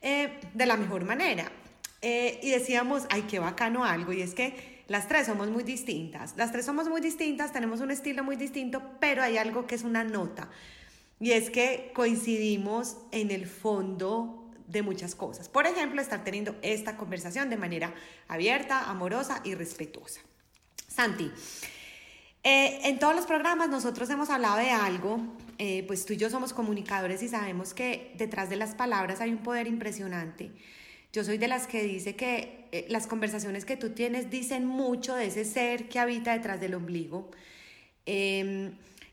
eh, 0.00 0.38
de 0.54 0.66
la 0.66 0.76
mejor 0.76 1.04
manera. 1.04 1.50
Eh, 2.02 2.40
y 2.42 2.50
decíamos, 2.50 3.06
ay, 3.10 3.22
qué 3.22 3.40
bacano 3.40 3.84
algo, 3.84 4.12
y 4.12 4.22
es 4.22 4.34
que 4.34 4.82
las 4.86 5.08
tres 5.08 5.26
somos 5.26 5.50
muy 5.50 5.64
distintas, 5.64 6.36
las 6.36 6.52
tres 6.52 6.66
somos 6.66 6.88
muy 6.88 7.00
distintas, 7.00 7.52
tenemos 7.52 7.80
un 7.80 7.90
estilo 7.90 8.22
muy 8.22 8.36
distinto, 8.36 8.82
pero 9.00 9.22
hay 9.22 9.38
algo 9.38 9.66
que 9.66 9.74
es 9.74 9.82
una 9.82 10.04
nota 10.04 10.48
y 11.22 11.30
es 11.30 11.50
que 11.50 11.92
coincidimos 11.94 12.96
en 13.12 13.30
el 13.30 13.46
fondo 13.46 14.50
de 14.66 14.82
muchas 14.82 15.14
cosas. 15.14 15.48
Por 15.48 15.68
ejemplo, 15.68 16.02
estar 16.02 16.24
teniendo 16.24 16.56
esta 16.62 16.96
conversación 16.96 17.48
de 17.48 17.56
manera 17.56 17.94
abierta, 18.26 18.90
amorosa 18.90 19.40
y 19.44 19.54
respetuosa. 19.54 20.20
Santi, 20.88 21.30
eh, 22.42 22.80
en 22.82 22.98
todos 22.98 23.14
los 23.14 23.26
programas 23.26 23.68
nosotros 23.68 24.10
hemos 24.10 24.30
hablado 24.30 24.56
de 24.56 24.70
algo, 24.70 25.20
eh, 25.58 25.84
pues 25.86 26.04
tú 26.04 26.14
y 26.14 26.16
yo 26.16 26.28
somos 26.28 26.52
comunicadores 26.52 27.22
y 27.22 27.28
sabemos 27.28 27.72
que 27.72 28.12
detrás 28.18 28.50
de 28.50 28.56
las 28.56 28.74
palabras 28.74 29.20
hay 29.20 29.30
un 29.30 29.44
poder 29.44 29.68
impresionante. 29.68 30.50
Yo 31.12 31.22
soy 31.22 31.38
de 31.38 31.46
las 31.46 31.68
que 31.68 31.84
dice 31.84 32.16
que 32.16 32.66
eh, 32.72 32.86
las 32.88 33.06
conversaciones 33.06 33.64
que 33.64 33.76
tú 33.76 33.90
tienes 33.90 34.28
dicen 34.28 34.66
mucho 34.66 35.14
de 35.14 35.26
ese 35.26 35.44
ser 35.44 35.88
que 35.88 36.00
habita 36.00 36.32
detrás 36.32 36.60
del 36.60 36.74
ombligo. 36.74 37.30
Em, 38.06 38.72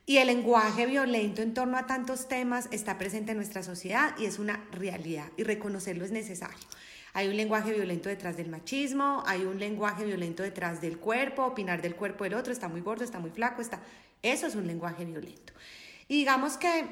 y 0.10 0.18
el 0.18 0.26
lenguaje 0.26 0.88
violento 0.88 1.44
en 1.44 1.54
torno 1.54 1.78
a 1.78 1.86
tantos 1.86 2.28
temas 2.28 2.68
está 2.72 2.98
presente 2.98 3.34
en 3.34 3.38
nuestra 3.38 3.62
sociedad 3.62 4.16
y 4.18 4.26
es 4.26 4.40
una 4.40 4.66
realidad 4.72 5.28
y 5.38 5.44
reconocerlo 5.44 6.04
es 6.04 6.10
necesario. 6.10 6.58
Hay 7.14 7.28
un 7.28 7.38
lenguaje 7.38 7.74
violento 7.74 8.10
detrás 8.10 8.36
del 8.36 8.50
machismo, 8.50 9.22
hay 9.28 9.44
un 9.44 9.60
lenguaje 9.60 10.06
violento 10.06 10.42
detrás 10.42 10.82
del 10.82 10.98
cuerpo, 10.98 11.46
opinar 11.46 11.84
del 11.84 11.96
cuerpo 11.96 12.24
del 12.24 12.34
otro, 12.34 12.52
está 12.52 12.68
muy 12.68 12.82
gordo, 12.82 13.04
está 13.04 13.20
muy 13.20 13.30
flaco, 13.30 13.62
está... 13.62 13.84
Eso 14.24 14.48
es 14.48 14.56
un 14.56 14.66
lenguaje 14.66 15.06
violento. 15.06 15.54
Y 16.08 16.16
digamos 16.16 16.58
que 16.58 16.86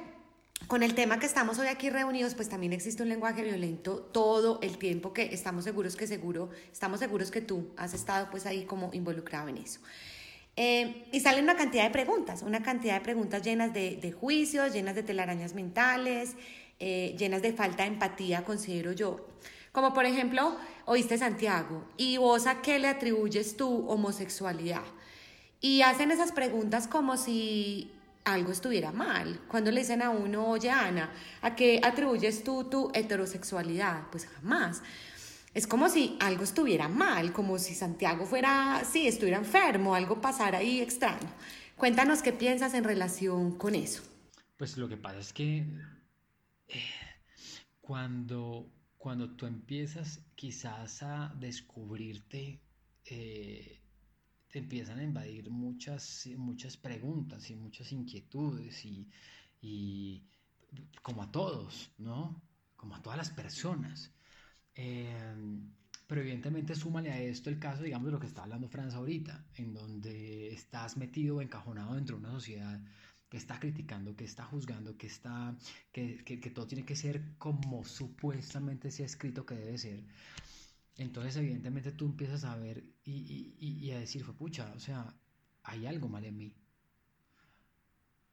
con 0.67 0.83
el 0.83 0.93
tema 0.93 1.17
que 1.17 1.25
estamos 1.25 1.57
hoy 1.57 1.69
aquí 1.69 1.89
reunidos, 1.89 2.35
pues 2.35 2.49
también 2.49 2.71
existe 2.71 3.01
un 3.01 3.09
lenguaje 3.09 3.41
violento 3.41 3.97
todo 3.97 4.59
el 4.61 4.77
tiempo 4.77 5.11
que 5.11 5.33
estamos 5.33 5.63
seguros 5.63 5.95
que 5.95 6.05
seguro, 6.05 6.51
estamos 6.71 6.99
seguros 6.99 7.31
que 7.31 7.41
tú 7.41 7.71
has 7.77 7.95
estado 7.95 8.29
pues 8.29 8.45
ahí 8.45 8.65
como 8.65 8.93
involucrado 8.93 9.47
en 9.47 9.57
eso. 9.57 9.79
Eh, 10.59 11.05
y 11.11 11.19
salen 11.19 11.43
una 11.43 11.55
cantidad 11.55 11.83
de 11.83 11.91
preguntas, 11.91 12.41
una 12.41 12.63
cantidad 12.63 12.95
de 12.95 13.01
preguntas 13.01 13.43
llenas 13.43 13.73
de, 13.73 14.11
juicios, 14.19 14.73
llenas 14.73 14.95
de 14.95 15.03
telarañas 15.03 15.53
mentales, 15.53 16.35
eh, 16.79 17.15
llenas 17.17 17.43
de 17.43 17.53
falta 17.53 17.83
de 17.83 17.89
empatía, 17.89 18.43
considero 18.43 18.91
yo. 18.91 19.27
Como 19.71 19.93
por 19.93 20.05
ejemplo, 20.05 20.57
oíste 20.85 21.15
Santiago, 21.19 21.83
¿y 21.95 22.17
vos 22.17 22.47
a 22.47 22.63
qué 22.63 22.79
le 22.79 22.87
atribuyes 22.87 23.55
tu 23.55 23.87
homosexualidad? 23.87 24.81
Y 25.61 25.83
hacen 25.83 26.09
esas 26.09 26.31
preguntas 26.31 26.87
como 26.87 27.17
si 27.17 27.91
algo 28.23 28.51
estuviera 28.51 28.91
mal. 28.91 29.39
Cuando 29.47 29.69
le 29.69 29.81
dicen 29.81 30.01
a 30.01 30.09
uno, 30.09 30.47
oye 30.47 30.71
Ana, 30.71 31.11
¿a 31.43 31.55
qué 31.55 31.79
atribuyes 31.83 32.43
tú 32.43 32.63
tu 32.63 32.89
heterosexualidad? 32.95 34.07
Pues 34.11 34.25
jamás. 34.25 34.81
Es 35.57 35.65
como 35.65 35.89
si 35.89 36.15
algo 36.19 36.43
estuviera 36.43 36.87
mal, 36.87 37.33
como 37.33 37.57
si 37.57 37.73
Santiago 37.73 38.27
fuera, 38.27 38.83
sí, 38.85 39.07
estuviera 39.07 39.39
enfermo, 39.39 39.95
algo 39.95 40.21
pasara 40.21 40.59
ahí 40.59 40.81
extraño. 40.81 41.27
Cuéntanos 41.75 42.21
qué 42.21 42.31
piensas 42.31 42.75
en 42.75 42.83
relación 42.83 43.57
con 43.57 43.73
eso. 43.73 44.03
Pues 44.55 44.77
lo 44.77 44.87
que 44.87 44.97
pasa 44.97 45.17
es 45.17 45.33
que 45.33 45.65
eh, 46.67 46.83
cuando, 47.81 48.71
cuando 48.99 49.31
tú 49.31 49.47
empiezas 49.47 50.21
quizás 50.35 51.01
a 51.01 51.33
descubrirte, 51.39 52.61
eh, 53.05 53.81
te 54.51 54.59
empiezan 54.59 54.99
a 54.99 55.03
invadir 55.03 55.49
muchas, 55.49 56.29
muchas 56.37 56.77
preguntas 56.77 57.49
y 57.49 57.55
muchas 57.55 57.91
inquietudes 57.91 58.85
y, 58.85 59.09
y 59.59 60.21
como 61.01 61.23
a 61.23 61.31
todos, 61.31 61.89
¿no? 61.97 62.43
Como 62.75 62.93
a 62.93 63.01
todas 63.01 63.17
las 63.17 63.31
personas. 63.31 64.11
Em, 64.77 65.71
pero 66.07 66.21
evidentemente 66.21 66.75
súmale 66.75 67.11
a 67.11 67.19
esto 67.21 67.49
el 67.49 67.59
caso, 67.59 67.83
digamos, 67.83 68.05
de 68.07 68.11
lo 68.13 68.19
que 68.19 68.27
está 68.27 68.43
hablando 68.43 68.69
Franz 68.69 68.93
ahorita, 68.93 69.45
en 69.55 69.73
donde 69.73 70.53
estás 70.53 70.97
metido 70.97 71.37
o 71.37 71.41
encajonado 71.41 71.95
dentro 71.95 72.15
de 72.17 72.23
una 72.23 72.31
sociedad 72.31 72.79
que 73.29 73.37
está 73.37 73.59
criticando, 73.59 74.15
que 74.15 74.23
está 74.23 74.45
juzgando, 74.45 74.97
que, 74.97 75.07
está, 75.07 75.57
que, 75.91 76.23
que, 76.23 76.39
que 76.39 76.49
todo 76.51 76.67
tiene 76.67 76.85
que 76.85 76.95
ser 76.95 77.35
como 77.37 77.83
supuestamente 77.83 78.91
se 78.91 79.03
ha 79.03 79.05
escrito 79.07 79.45
que 79.45 79.55
debe 79.55 79.77
ser. 79.77 80.03
Entonces, 80.97 81.35
evidentemente, 81.37 81.91
tú 81.91 82.05
empiezas 82.05 82.43
a 82.43 82.55
ver 82.55 82.83
y, 83.03 83.55
y, 83.59 83.85
y 83.85 83.91
a 83.91 83.99
decir, 83.99 84.23
fue 84.23 84.33
pucha, 84.35 84.71
o 84.75 84.79
sea, 84.79 85.13
hay 85.63 85.85
algo 85.87 86.07
mal 86.09 86.25
en 86.25 86.37
mí. 86.37 86.55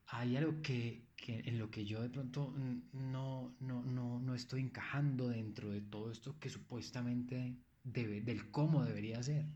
Hay 0.06 0.36
algo 0.36 0.62
que, 0.62 1.03
que 1.16 1.40
en 1.40 1.58
lo 1.58 1.70
que 1.70 1.84
yo 1.84 2.02
de 2.02 2.10
pronto 2.10 2.54
no, 2.92 3.54
no, 3.60 3.82
no, 3.82 4.20
no 4.20 4.34
estoy 4.34 4.60
encajando 4.60 5.28
dentro 5.28 5.70
de 5.70 5.80
todo 5.80 6.10
esto 6.10 6.38
que 6.38 6.48
supuestamente 6.48 7.56
debe, 7.82 8.20
del 8.20 8.50
cómo 8.50 8.84
debería 8.84 9.22
ser. 9.22 9.46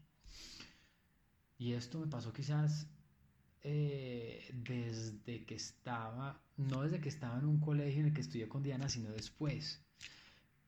Y 1.58 1.72
esto 1.72 1.98
me 2.00 2.06
pasó 2.06 2.32
quizás 2.32 2.86
eh, 3.62 4.48
desde 4.54 5.44
que 5.44 5.56
estaba, 5.56 6.40
no 6.56 6.82
desde 6.82 7.00
que 7.00 7.08
estaba 7.08 7.38
en 7.38 7.46
un 7.46 7.60
colegio 7.60 8.00
en 8.00 8.06
el 8.06 8.14
que 8.14 8.20
estudié 8.20 8.48
con 8.48 8.62
Diana, 8.62 8.88
sino 8.88 9.10
después 9.10 9.82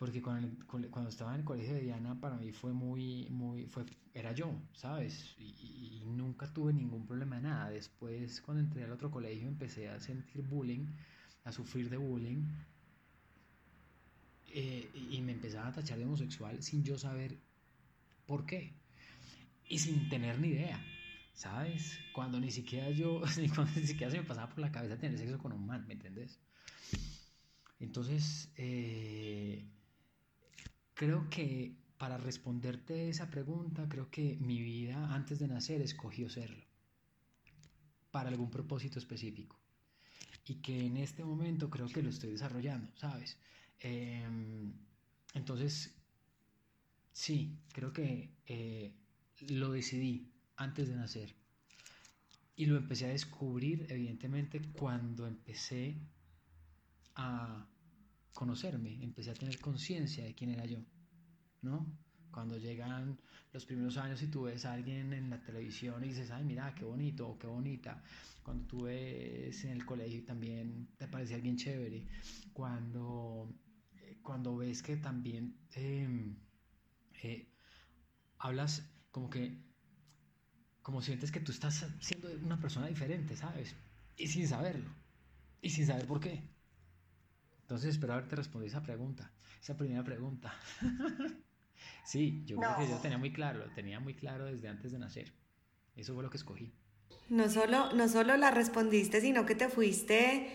porque 0.00 0.22
cuando 0.22 1.10
estaba 1.10 1.34
en 1.34 1.40
el 1.40 1.44
colegio 1.44 1.74
de 1.74 1.82
Diana 1.82 2.18
para 2.18 2.38
mí 2.38 2.52
fue 2.52 2.72
muy, 2.72 3.28
muy, 3.28 3.66
fue, 3.66 3.84
era 4.14 4.32
yo, 4.32 4.52
¿sabes? 4.74 5.34
Y, 5.38 6.04
nunca 6.06 6.52
tuve 6.52 6.72
ningún 6.72 7.06
problema 7.06 7.36
de 7.36 7.42
nada. 7.42 7.70
Después, 7.70 8.40
cuando 8.40 8.62
entré 8.62 8.84
al 8.84 8.92
otro 8.92 9.10
colegio, 9.10 9.48
empecé 9.48 9.88
a 9.88 10.00
sentir 10.00 10.42
bullying, 10.42 10.86
a 11.44 11.52
sufrir 11.52 11.88
de 11.88 11.96
bullying, 11.96 12.44
eh, 14.48 14.90
y 15.10 15.20
me 15.22 15.32
empezaba 15.32 15.68
a 15.68 15.72
tachar 15.72 15.98
de 15.98 16.04
homosexual 16.04 16.62
sin 16.62 16.82
yo 16.82 16.98
saber 16.98 17.38
por 18.26 18.44
qué, 18.44 18.74
y 19.68 19.78
sin 19.78 20.08
tener 20.08 20.38
ni 20.40 20.48
idea. 20.48 20.84
¿Sabes? 21.32 21.98
Cuando 22.12 22.38
ni 22.40 22.50
siquiera 22.50 22.90
yo, 22.90 23.22
cuando 23.54 23.72
ni 23.80 23.86
siquiera 23.86 24.10
se 24.10 24.18
me 24.18 24.24
pasaba 24.24 24.48
por 24.48 24.58
la 24.58 24.72
cabeza 24.72 24.98
tener 24.98 25.18
sexo 25.18 25.38
con 25.38 25.52
un 25.52 25.66
man, 25.66 25.86
¿me 25.86 25.94
entiendes? 25.94 26.38
Entonces, 27.78 28.52
eh, 28.56 29.64
Creo 31.00 31.30
que 31.30 31.72
para 32.00 32.16
responderte 32.16 33.10
esa 33.10 33.28
pregunta, 33.28 33.86
creo 33.86 34.10
que 34.10 34.38
mi 34.40 34.58
vida 34.62 35.14
antes 35.14 35.38
de 35.38 35.46
nacer 35.46 35.82
escogió 35.82 36.30
serlo, 36.30 36.64
para 38.10 38.30
algún 38.30 38.50
propósito 38.50 38.98
específico. 38.98 39.60
Y 40.46 40.54
que 40.62 40.86
en 40.86 40.96
este 40.96 41.22
momento 41.22 41.68
creo 41.68 41.88
que 41.88 42.02
lo 42.02 42.08
estoy 42.08 42.30
desarrollando, 42.30 42.90
¿sabes? 42.96 43.36
Em, 43.80 44.72
entonces, 45.34 45.94
sí, 47.12 47.58
creo 47.74 47.92
que 47.92 48.30
eh, 48.46 48.94
lo 49.50 49.70
decidí 49.70 50.32
antes 50.56 50.88
de 50.88 50.96
nacer. 50.96 51.34
Y 52.56 52.64
lo 52.64 52.78
empecé 52.78 53.04
a 53.04 53.10
descubrir, 53.10 53.84
evidentemente, 53.90 54.62
cuando 54.72 55.26
empecé 55.26 55.98
a 57.16 57.68
conocerme, 58.32 59.02
empecé 59.02 59.32
a 59.32 59.34
tener 59.34 59.58
conciencia 59.60 60.24
de 60.24 60.34
quién 60.34 60.48
era 60.48 60.64
yo, 60.64 60.78
¿no? 61.62 61.86
Cuando 62.30 62.56
llegan 62.56 63.18
los 63.52 63.66
primeros 63.66 63.96
años 63.96 64.22
y 64.22 64.28
tú 64.28 64.42
ves 64.42 64.64
a 64.64 64.72
alguien 64.72 65.12
en 65.12 65.30
la 65.30 65.42
televisión 65.42 66.04
y 66.04 66.08
dices, 66.08 66.30
ay, 66.30 66.44
mira, 66.44 66.74
qué 66.74 66.84
bonito, 66.84 67.36
qué 67.38 67.46
bonita. 67.46 68.02
Cuando 68.42 68.66
tú 68.66 68.82
ves 68.84 69.64
en 69.64 69.72
el 69.72 69.84
colegio 69.84 70.18
y 70.18 70.22
también 70.22 70.88
te 70.96 71.08
parece 71.08 71.34
alguien 71.34 71.56
chévere. 71.56 72.06
Cuando, 72.52 73.52
cuando 74.22 74.56
ves 74.56 74.82
que 74.82 74.96
también 74.96 75.56
em, 75.74 76.36
eh, 77.22 77.48
hablas 78.38 78.88
como 79.10 79.28
que, 79.28 79.58
como 80.82 81.02
sientes 81.02 81.32
que 81.32 81.40
tú 81.40 81.52
estás 81.52 81.86
siendo 82.00 82.28
una 82.44 82.60
persona 82.60 82.86
diferente, 82.86 83.36
¿sabes? 83.36 83.74
Y 84.16 84.28
sin 84.28 84.46
saberlo. 84.46 84.90
Y 85.60 85.70
sin 85.70 85.86
saber 85.86 86.06
por 86.06 86.20
qué. 86.20 86.42
Entonces 87.62 87.90
espero 87.90 88.14
haberte 88.14 88.36
respondido 88.36 88.68
esa 88.68 88.82
pregunta, 88.82 89.30
esa 89.60 89.76
primera 89.76 90.02
pregunta. 90.02 90.54
Sí, 92.04 92.42
yo 92.46 92.56
creo 92.56 92.76
que 92.78 92.88
yo 92.88 92.96
tenía 92.98 93.18
muy 93.18 93.32
claro, 93.32 93.60
lo 93.60 93.70
tenía 93.72 94.00
muy 94.00 94.14
claro 94.14 94.46
desde 94.46 94.68
antes 94.68 94.92
de 94.92 94.98
nacer. 94.98 95.32
Eso 95.96 96.14
fue 96.14 96.22
lo 96.22 96.30
que 96.30 96.36
escogí. 96.36 96.72
No 97.28 97.48
solo, 97.48 97.92
no 97.92 98.08
solo 98.08 98.36
la 98.36 98.50
respondiste, 98.50 99.20
sino 99.20 99.46
que 99.46 99.54
te 99.54 99.68
fuiste 99.68 100.48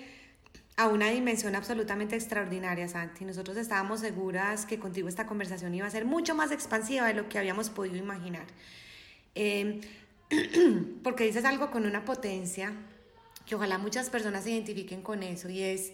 a 0.77 0.87
una 0.87 1.09
dimensión 1.09 1.55
absolutamente 1.55 2.15
extraordinaria, 2.15 2.87
Santi. 2.87 3.23
Nosotros 3.23 3.55
estábamos 3.57 4.01
seguras 4.01 4.65
que 4.65 4.77
contigo 4.77 5.07
esta 5.07 5.25
conversación 5.25 5.73
iba 5.73 5.87
a 5.87 5.89
ser 5.89 6.05
mucho 6.05 6.35
más 6.35 6.51
expansiva 6.51 7.07
de 7.07 7.13
lo 7.13 7.29
que 7.29 7.39
habíamos 7.39 7.69
podido 7.69 7.95
imaginar. 7.95 8.45
Em, 9.35 9.81
porque 11.03 11.25
dices 11.25 11.45
algo 11.45 11.71
con 11.71 11.85
una 11.85 12.03
potencia 12.03 12.73
que 13.45 13.55
ojalá 13.55 13.77
muchas 13.77 14.09
personas 14.09 14.43
se 14.43 14.51
identifiquen 14.51 15.01
con 15.01 15.23
eso 15.23 15.49
y 15.49 15.61
es, 15.61 15.93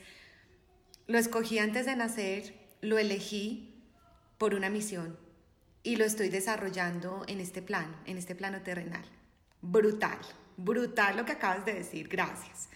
lo 1.08 1.17
escogí 1.17 1.60
antes 1.60 1.86
de 1.86 1.96
nacer, 1.96 2.56
lo 2.82 2.98
elegí 2.98 3.70
por 4.41 4.56
una 4.56 4.71
misión 4.71 5.15
y 5.84 5.97
lo 5.97 6.04
estoy 6.04 6.30
desarrollando 6.30 7.23
en 7.27 7.39
este 7.39 7.62
plano, 7.62 7.93
en 8.08 8.17
este 8.17 8.34
plano 8.34 8.63
terrenal. 8.63 9.04
Brutal, 9.62 10.17
brutal 10.58 11.15
lo 11.15 11.25
que 11.25 11.34
acabas 11.34 11.63
de 11.63 11.75
decir, 11.75 12.08
gracias. 12.08 12.67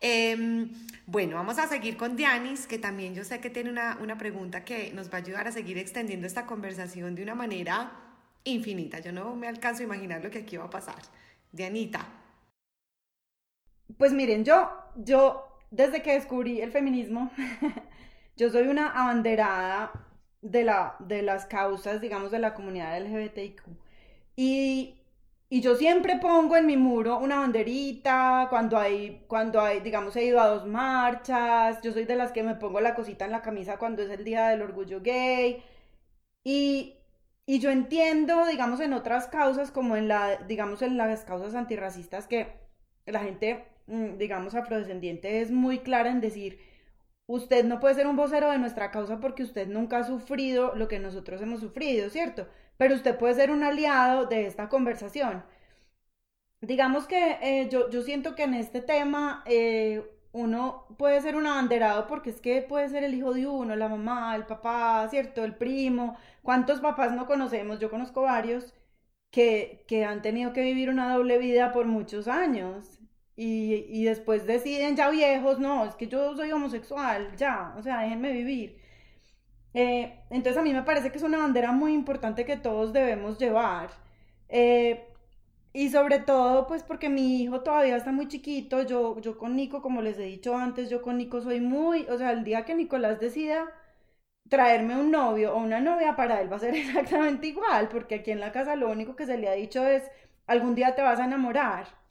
Em, 0.00 0.72
bueno, 1.04 1.36
vamos 1.36 1.58
a 1.58 1.68
seguir 1.68 1.98
con 1.98 2.16
Dianis, 2.16 2.66
que 2.66 2.78
también 2.78 3.14
yo 3.14 3.24
sé 3.24 3.40
que 3.40 3.50
tiene 3.50 3.68
una, 3.68 3.98
una 4.00 4.16
pregunta 4.16 4.64
que 4.64 4.90
nos 4.94 5.10
va 5.10 5.18
a 5.18 5.20
ayudar 5.20 5.46
a 5.46 5.52
seguir 5.52 5.76
extendiendo 5.76 6.26
esta 6.26 6.46
conversación 6.46 7.14
de 7.14 7.22
una 7.24 7.34
manera 7.34 7.92
infinita. 8.44 9.00
Yo 9.00 9.12
no 9.12 9.36
me 9.36 9.48
alcanzo 9.48 9.82
a 9.82 9.84
imaginar 9.84 10.24
lo 10.24 10.30
que 10.30 10.38
aquí 10.38 10.56
va 10.56 10.64
a 10.64 10.70
pasar. 10.70 11.02
Dianita. 11.52 12.06
Pues 13.98 14.14
miren, 14.14 14.46
yo, 14.46 14.70
yo, 14.96 15.58
desde 15.70 16.00
que 16.00 16.14
descubrí 16.14 16.62
el 16.62 16.72
feminismo, 16.72 17.30
yo 18.38 18.48
soy 18.48 18.68
una 18.68 18.88
abanderada 18.98 20.08
de, 20.42 20.64
la, 20.64 20.96
de 21.00 21.22
las 21.22 21.46
causas, 21.46 22.00
digamos, 22.00 22.30
de 22.30 22.38
la 22.40 22.54
comunidad 22.54 23.00
LGBTIQ. 23.00 23.62
Y, 24.36 24.96
y 25.48 25.60
yo 25.60 25.76
siempre 25.76 26.16
pongo 26.18 26.56
en 26.56 26.66
mi 26.66 26.76
muro 26.76 27.18
una 27.18 27.40
banderita, 27.40 28.46
cuando 28.50 28.78
hay, 28.78 29.24
cuando 29.28 29.60
hay, 29.60 29.80
digamos, 29.80 30.16
he 30.16 30.24
ido 30.24 30.40
a 30.40 30.48
dos 30.48 30.66
marchas, 30.66 31.80
yo 31.82 31.92
soy 31.92 32.04
de 32.04 32.16
las 32.16 32.32
que 32.32 32.42
me 32.42 32.54
pongo 32.56 32.80
la 32.80 32.94
cosita 32.94 33.24
en 33.26 33.32
la 33.32 33.42
camisa 33.42 33.78
cuando 33.78 34.02
es 34.02 34.10
el 34.10 34.24
Día 34.24 34.48
del 34.48 34.62
Orgullo 34.62 35.00
Gay. 35.02 35.62
Y, 36.44 36.96
y 37.46 37.58
yo 37.60 37.70
entiendo, 37.70 38.46
digamos, 38.46 38.80
en 38.80 38.92
otras 38.94 39.26
causas, 39.28 39.70
como 39.70 39.96
en 39.96 40.08
la, 40.08 40.36
digamos, 40.48 40.82
en 40.82 40.96
las 40.96 41.24
causas 41.24 41.54
antirracistas, 41.54 42.26
que 42.26 42.48
la 43.06 43.20
gente, 43.20 43.66
mm, 43.86 44.16
digamos, 44.18 44.54
afrodescendiente 44.54 45.40
es 45.40 45.50
muy 45.50 45.80
clara 45.80 46.10
en 46.10 46.20
decir, 46.20 46.58
Usted 47.26 47.64
no 47.64 47.80
puede 47.80 47.94
ser 47.94 48.06
un 48.06 48.16
vocero 48.16 48.50
de 48.50 48.58
nuestra 48.58 48.90
causa 48.90 49.20
porque 49.20 49.42
usted 49.42 49.68
nunca 49.68 49.98
ha 49.98 50.04
sufrido 50.04 50.74
lo 50.74 50.88
que 50.88 50.98
nosotros 50.98 51.40
hemos 51.40 51.60
sufrido, 51.60 52.10
¿cierto? 52.10 52.48
Pero 52.76 52.94
usted 52.94 53.16
puede 53.18 53.34
ser 53.34 53.50
un 53.50 53.62
aliado 53.62 54.26
de 54.26 54.46
esta 54.46 54.68
conversación. 54.68 55.44
Digamos 56.60 57.06
que 57.06 57.38
eh, 57.42 57.68
yo, 57.70 57.90
yo, 57.90 58.02
siento 58.02 58.34
que 58.34 58.44
en 58.44 58.54
este 58.54 58.80
tema 58.80 59.42
eh, 59.46 60.04
uno 60.32 60.86
puede 60.98 61.20
ser 61.20 61.36
un 61.36 61.46
abanderado 61.46 62.06
porque 62.06 62.30
es 62.30 62.40
que 62.40 62.62
puede 62.62 62.88
ser 62.88 63.04
el 63.04 63.14
hijo 63.14 63.34
de 63.34 63.46
uno, 63.46 63.74
la 63.76 63.88
mamá, 63.88 64.36
el 64.36 64.46
papá, 64.46 65.06
¿cierto? 65.10 65.44
El 65.44 65.56
primo. 65.56 66.16
¿Cuántos 66.42 66.80
papás 66.80 67.12
no 67.12 67.26
conocemos? 67.26 67.80
Yo 67.80 67.90
conozco 67.90 68.22
varios 68.22 68.74
que, 69.30 69.84
que 69.88 70.04
han 70.04 70.22
tenido 70.22 70.52
que 70.52 70.62
vivir 70.62 70.90
una 70.90 71.14
doble 71.14 71.38
vida 71.38 71.72
por 71.72 71.86
muchos 71.86 72.28
años 72.28 73.01
y, 73.36 74.04
después 74.04 74.46
deciden 74.46 74.96
ya 74.96 75.10
viejos, 75.10 75.58
no, 75.58 75.86
es 75.86 75.94
que 75.94 76.06
yo 76.08 76.36
soy 76.36 76.52
homosexual, 76.52 77.34
ya, 77.36 77.74
o 77.78 77.82
sea, 77.82 78.00
déjenme 78.00 78.32
vivir. 78.32 78.78
Eh, 79.74 80.20
entonces 80.30 80.58
a 80.58 80.62
mí 80.62 80.72
me 80.72 80.82
parece 80.82 81.10
que 81.10 81.18
es 81.18 81.24
una 81.24 81.38
bandera 81.38 81.72
muy 81.72 81.94
importante 81.94 82.44
que 82.44 82.56
todos 82.56 82.92
debemos 82.92 83.38
llevar. 83.38 83.90
Eh, 84.48 85.08
y 85.72 85.88
sobre 85.90 86.18
todo, 86.20 86.66
pues 86.66 86.82
porque 86.82 87.08
mi 87.08 87.42
hijo 87.42 87.62
todavía 87.62 87.96
está 87.96 88.12
muy 88.12 88.28
chiquito, 88.28 88.82
yo, 88.82 89.18
yo 89.20 89.38
con 89.38 89.56
Nico, 89.56 89.80
como 89.82 90.02
les 90.02 90.18
he 90.18 90.24
dicho 90.24 90.54
antes, 90.56 90.90
yo 90.90 91.00
con 91.02 91.16
Nico 91.16 91.40
soy 91.40 91.60
muy, 91.60 92.02
o 92.10 92.18
sea, 92.18 92.32
el 92.32 92.44
día 92.44 92.64
que 92.66 92.74
Nicolás 92.74 93.20
decida 93.20 93.72
traerme 94.48 94.96
un 94.96 95.10
novio 95.10 95.54
o 95.54 95.58
una 95.58 95.80
novia, 95.80 96.16
para 96.16 96.40
él 96.42 96.52
va 96.52 96.56
a 96.56 96.60
ser 96.60 96.74
exactamente 96.76 97.46
igual, 97.48 97.88
porque 97.88 98.16
aquí 98.16 98.30
en 98.32 98.40
la 98.40 98.52
casa 98.52 98.76
lo 98.76 98.90
único 98.90 99.16
que 99.16 99.26
se 99.26 99.38
le 99.38 99.48
ha 99.48 99.52
dicho 99.52 99.86
es, 99.86 100.10
algún 100.46 100.74
día 100.74 100.94
te 100.94 101.02
vas 101.02 101.20
a 101.20 101.24
enamorar 101.24 102.01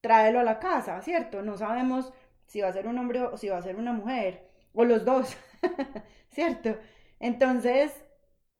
tráelo 0.00 0.40
a 0.40 0.44
la 0.44 0.58
casa, 0.58 1.00
¿cierto? 1.02 1.42
No 1.42 1.56
sabemos 1.56 2.12
si 2.46 2.60
va 2.60 2.68
a 2.68 2.72
ser 2.72 2.86
un 2.88 2.98
hombre 2.98 3.22
o 3.22 3.36
si 3.36 3.48
va 3.48 3.58
a 3.58 3.62
ser 3.62 3.76
una 3.76 3.92
mujer, 3.92 4.48
o 4.72 4.84
los 4.84 5.04
dos, 5.04 5.36
¿cierto? 6.30 6.76
Entonces, 7.20 7.92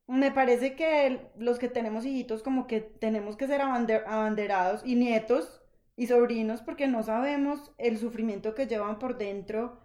me 0.07 0.33
parece 0.33 0.75
que 0.75 1.31
los 1.37 1.59
que 1.59 1.69
tenemos 1.69 2.05
hijitos 2.05 2.43
como 2.43 2.67
que 2.67 2.81
tenemos 2.81 3.37
que 3.37 3.47
ser 3.47 3.61
abanderados 3.63 4.83
y 4.85 4.97
nietos 4.97 5.63
y 5.97 6.07
sobrinos 6.07 6.63
porque 6.63 6.89
no 6.89 7.03
sabemos 7.03 7.73
el 7.79 7.99
sufrimiento 7.99 8.55
que 8.55 8.67
llevan 8.67 8.99
por 8.99 9.19
dentro 9.19 9.81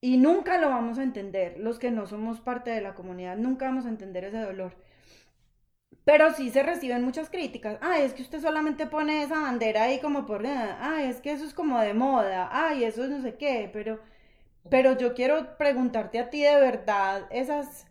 y 0.00 0.16
nunca 0.16 0.58
lo 0.58 0.68
vamos 0.70 0.98
a 0.98 1.02
entender. 1.02 1.58
Los 1.58 1.78
que 1.78 1.90
no 1.90 2.06
somos 2.06 2.40
parte 2.40 2.70
de 2.70 2.80
la 2.80 2.94
comunidad 2.94 3.36
nunca 3.36 3.66
vamos 3.66 3.86
a 3.86 3.90
entender 3.90 4.24
ese 4.24 4.38
dolor. 4.40 4.74
Pero 6.10 6.34
sí 6.34 6.50
se 6.50 6.64
reciben 6.64 7.04
muchas 7.04 7.30
críticas. 7.30 7.78
Ay, 7.80 8.02
es 8.02 8.14
que 8.14 8.22
usted 8.22 8.40
solamente 8.40 8.88
pone 8.88 9.22
esa 9.22 9.42
bandera 9.42 9.84
ahí 9.84 10.00
como 10.00 10.26
por 10.26 10.42
nada. 10.42 10.76
Ay, 10.80 11.04
es 11.04 11.20
que 11.20 11.30
eso 11.30 11.44
es 11.44 11.54
como 11.54 11.78
de 11.78 11.94
moda. 11.94 12.48
Ay, 12.50 12.82
eso 12.82 13.04
es 13.04 13.10
no 13.10 13.22
sé 13.22 13.36
qué. 13.36 13.70
Pero, 13.72 14.00
pero 14.68 14.98
yo 14.98 15.14
quiero 15.14 15.56
preguntarte 15.56 16.18
a 16.18 16.28
ti 16.28 16.42
de 16.42 16.56
verdad, 16.56 17.28
esos 17.30 17.84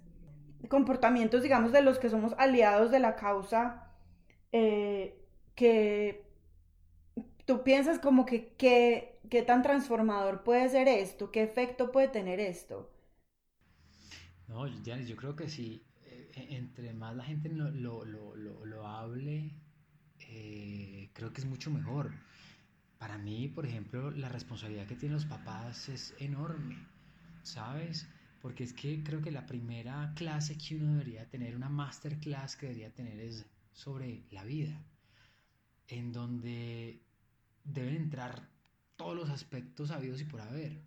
comportamientos, 0.67 1.43
digamos, 1.43 1.71
de 1.71 1.81
los 1.81 1.97
que 1.97 2.09
somos 2.09 2.35
aliados 2.37 2.91
de 2.91 2.99
la 2.99 3.15
causa, 3.15 3.87
eh, 4.51 5.17
que 5.55 6.25
tú 7.45 7.63
piensas 7.63 7.99
como 7.99 8.25
que 8.25 8.53
qué 8.57 9.43
tan 9.43 9.61
transformador 9.61 10.43
puede 10.43 10.67
ser 10.67 10.89
esto, 10.89 11.31
qué 11.31 11.41
efecto 11.41 11.93
puede 11.93 12.09
tener 12.09 12.41
esto. 12.41 12.91
No, 14.49 14.67
yo 14.67 15.15
creo 15.15 15.37
que 15.37 15.47
sí 15.47 15.81
e-, 15.81 15.88
entre 16.49 16.93
más 16.93 17.15
la 17.15 17.23
gente 17.23 17.49
lo, 17.49 17.69
lo, 17.71 18.05
lo, 18.05 18.65
lo 18.65 18.87
hable, 18.87 19.51
eh, 20.19 21.09
creo 21.13 21.33
que 21.33 21.41
es 21.41 21.47
mucho 21.47 21.71
mejor. 21.71 22.11
Para 22.97 23.17
mí, 23.17 23.47
por 23.47 23.65
ejemplo, 23.65 24.11
la 24.11 24.29
responsabilidad 24.29 24.87
que 24.87 24.95
tienen 24.95 25.15
los 25.15 25.25
papás 25.25 25.89
es 25.89 26.13
enorme, 26.19 26.77
¿sabes? 27.43 28.07
Porque 28.41 28.63
es 28.63 28.73
que 28.73 29.03
creo 29.03 29.21
que 29.21 29.31
la 29.31 29.45
primera 29.45 30.13
clase 30.15 30.57
que 30.57 30.75
uno 30.75 30.93
debería 30.93 31.29
tener, 31.29 31.55
una 31.55 31.69
masterclass 31.69 32.55
que 32.55 32.67
debería 32.67 32.93
tener 32.93 33.19
es 33.19 33.45
sobre 33.71 34.23
la 34.31 34.43
vida, 34.43 34.81
en 35.87 36.11
donde 36.11 37.01
deben 37.63 37.95
entrar 37.95 38.49
todos 38.97 39.15
los 39.15 39.29
aspectos 39.29 39.91
habidos 39.91 40.21
y 40.21 40.25
por 40.25 40.41
haber. 40.41 40.81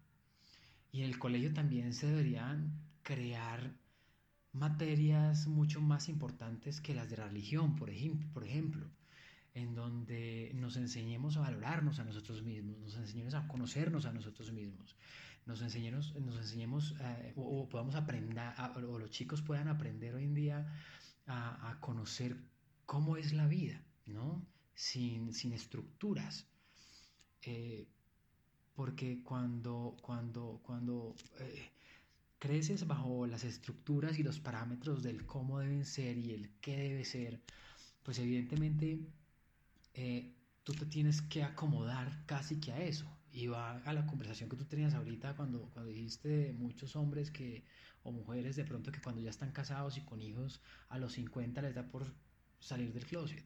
Y 0.93 1.01
en 1.01 1.07
el 1.09 1.19
colegio 1.19 1.55
también 1.55 1.95
se 1.95 2.07
deberían 2.07 2.73
crear 3.03 3.73
materias 4.53 5.47
mucho 5.47 5.81
más 5.81 6.09
importantes 6.09 6.81
que 6.81 6.95
las 6.95 7.09
de 7.09 7.17
religión, 7.17 7.77
por 7.77 7.91
ejemplo, 7.91 8.29
por 8.33 8.45
ejemplo, 8.45 8.91
en 9.55 9.75
donde 9.75 10.53
nos 10.55 10.77
enseñemos 10.77 11.37
a 11.37 11.41
valorarnos 11.41 11.99
a 11.99 12.05
nosotros 12.05 12.43
mismos, 12.43 12.79
nos 12.79 12.97
enseñemos 12.97 13.35
a 13.35 13.47
conocernos 13.49 14.07
a 14.07 14.13
nosotros 14.13 14.53
mismos, 14.53 14.97
nos 15.47 15.61
enseñemos, 15.63 16.15
nos 16.15 16.37
enseñemos 16.37 16.95
eh, 17.01 17.33
o, 17.37 17.69
podamos 17.69 17.95
aprender, 17.95 18.37
o 18.77 18.99
los 18.99 19.11
chicos 19.11 19.43
puedan 19.43 19.69
aprender 19.69 20.15
hoy 20.15 20.25
en 20.25 20.35
día 20.35 20.73
a, 21.27 21.79
conocer 21.81 22.37
cómo 22.87 23.17
es 23.17 23.33
la 23.33 23.47
vida, 23.47 23.83
¿no? 24.07 24.45
Sin, 24.75 25.33
sin 25.33 25.53
estructuras. 25.53 26.47
Eh, 27.43 27.87
porque 28.75 29.23
cuando, 29.23 29.97
cuando, 30.01 30.61
cuando 30.63 31.15
eh, 31.41 31.71
creces 32.43 32.89
bajo 32.89 33.25
las 33.29 33.45
estructuras 33.45 34.19
y 34.19 34.25
los 34.25 34.41
parámetros 34.41 35.01
del 35.05 35.25
cómo 35.27 35.61
deben 35.61 35.85
ser 35.85 36.19
y 36.19 36.33
el 36.33 36.51
qué 36.61 36.77
debe 36.77 37.05
ser, 37.05 37.41
pues 38.03 38.19
evidentemente 38.19 38.99
eh, 39.95 40.35
tú 40.65 40.73
te 40.73 40.87
tienes 40.87 41.23
que 41.23 41.45
acomodar 41.45 42.27
casi 42.27 42.59
que 42.59 42.73
a 42.73 42.83
eso. 42.83 43.07
Y 43.31 43.47
va 43.47 43.77
a 43.85 43.93
la 43.93 44.07
conversación 44.07 44.51
que 44.51 44.57
tú 44.57 44.65
tenías 44.65 44.93
ahorita 44.93 45.37
cuando, 45.37 45.71
cuando 45.71 45.93
dijiste 45.93 46.29
de 46.29 46.53
muchos 46.53 46.97
hombres 46.97 47.31
que, 47.31 47.65
o 48.03 48.11
mujeres 48.11 48.57
de 48.57 48.65
pronto 48.65 48.91
que 48.91 49.01
cuando 49.01 49.21
ya 49.21 49.31
están 49.31 49.53
casados 49.53 49.97
y 49.97 50.01
con 50.01 50.21
hijos 50.21 50.61
a 50.89 50.99
los 50.99 51.13
50 51.13 51.63
les 51.63 51.77
da 51.77 51.87
por 51.87 52.13
salir 52.59 52.93
del 52.93 53.07
closet. 53.07 53.45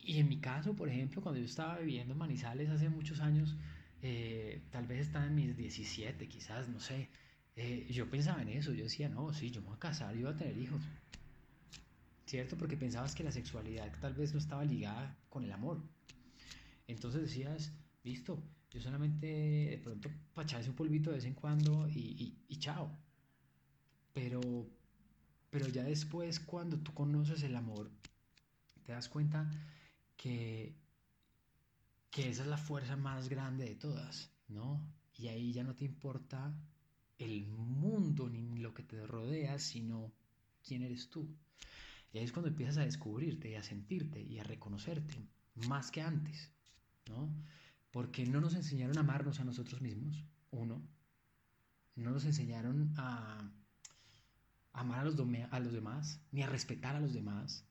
Y 0.00 0.18
en 0.18 0.28
mi 0.28 0.40
caso, 0.40 0.74
por 0.74 0.88
ejemplo, 0.88 1.22
cuando 1.22 1.38
yo 1.38 1.46
estaba 1.46 1.78
viviendo 1.78 2.14
en 2.14 2.18
Manizales 2.18 2.68
hace 2.68 2.88
muchos 2.88 3.20
años, 3.20 3.56
eh, 4.02 4.62
tal 4.70 4.86
vez 4.86 5.06
estaba 5.06 5.26
en 5.26 5.34
mis 5.34 5.56
17, 5.56 6.28
quizás, 6.28 6.68
no 6.68 6.80
sé. 6.80 7.08
Eh, 7.56 7.86
yo 7.90 8.10
pensaba 8.10 8.42
en 8.42 8.48
eso, 8.48 8.72
yo 8.72 8.84
decía, 8.84 9.08
no, 9.08 9.32
sí, 9.32 9.50
yo 9.50 9.60
me 9.60 9.68
voy 9.68 9.76
a 9.76 9.80
casar, 9.80 10.14
yo 10.14 10.26
voy 10.26 10.34
a 10.34 10.36
tener 10.36 10.58
hijos. 10.58 10.82
¿Cierto? 12.26 12.56
Porque 12.56 12.76
pensabas 12.76 13.14
que 13.14 13.24
la 13.24 13.32
sexualidad 13.32 13.92
tal 14.00 14.14
vez 14.14 14.32
no 14.32 14.38
estaba 14.38 14.64
ligada 14.64 15.16
con 15.28 15.44
el 15.44 15.52
amor. 15.52 15.82
Entonces 16.86 17.22
decías, 17.22 17.72
listo, 18.04 18.42
yo 18.70 18.80
solamente 18.80 19.26
de 19.26 19.78
pronto 19.78 20.10
para 20.34 20.46
echarse 20.46 20.70
un 20.70 20.76
polvito 20.76 21.10
de 21.10 21.16
vez 21.16 21.24
en 21.24 21.34
cuando 21.34 21.88
y, 21.88 21.98
y, 21.98 22.44
y 22.48 22.58
chao. 22.58 22.90
Pero 24.14 24.40
pero 25.52 25.68
ya 25.68 25.84
después 25.84 26.40
cuando 26.40 26.78
tú 26.78 26.94
conoces 26.94 27.42
el 27.42 27.54
amor, 27.54 27.90
te 28.86 28.92
das 28.92 29.10
cuenta 29.10 29.50
que, 30.16 30.74
que 32.12 32.28
esa 32.28 32.42
es 32.42 32.48
la 32.48 32.58
fuerza 32.58 32.94
más 32.94 33.30
grande 33.30 33.64
de 33.64 33.74
todas, 33.74 34.30
¿no? 34.46 34.86
Y 35.16 35.28
ahí 35.28 35.52
ya 35.52 35.64
no 35.64 35.74
te 35.74 35.86
importa 35.86 36.54
el 37.18 37.46
mundo 37.46 38.28
ni 38.28 38.58
lo 38.58 38.74
que 38.74 38.82
te 38.82 39.06
rodea, 39.06 39.58
sino 39.58 40.12
quién 40.62 40.82
eres 40.82 41.08
tú. 41.08 41.34
Y 42.12 42.18
ahí 42.18 42.24
es 42.24 42.32
cuando 42.32 42.50
empiezas 42.50 42.76
a 42.76 42.84
descubrirte 42.84 43.50
y 43.50 43.54
a 43.54 43.62
sentirte 43.62 44.20
y 44.20 44.38
a 44.38 44.44
reconocerte, 44.44 45.26
más 45.54 45.90
que 45.90 46.02
antes, 46.02 46.52
¿no? 47.08 47.34
Porque 47.90 48.26
no 48.26 48.42
nos 48.42 48.54
enseñaron 48.54 48.98
a 48.98 49.00
amarnos 49.00 49.40
a 49.40 49.44
nosotros 49.44 49.80
mismos, 49.80 50.22
uno. 50.50 50.82
No 51.96 52.10
nos 52.10 52.26
enseñaron 52.26 52.92
a, 52.98 53.50
amar 54.74 54.98
a 54.98 55.04
los, 55.04 55.16
a 55.50 55.60
los 55.60 55.72
demás, 55.72 56.20
ni 56.30 56.42
a 56.42 56.46
respetar 56.46 56.94
a 56.94 57.00
los 57.00 57.14
demás. 57.14 57.64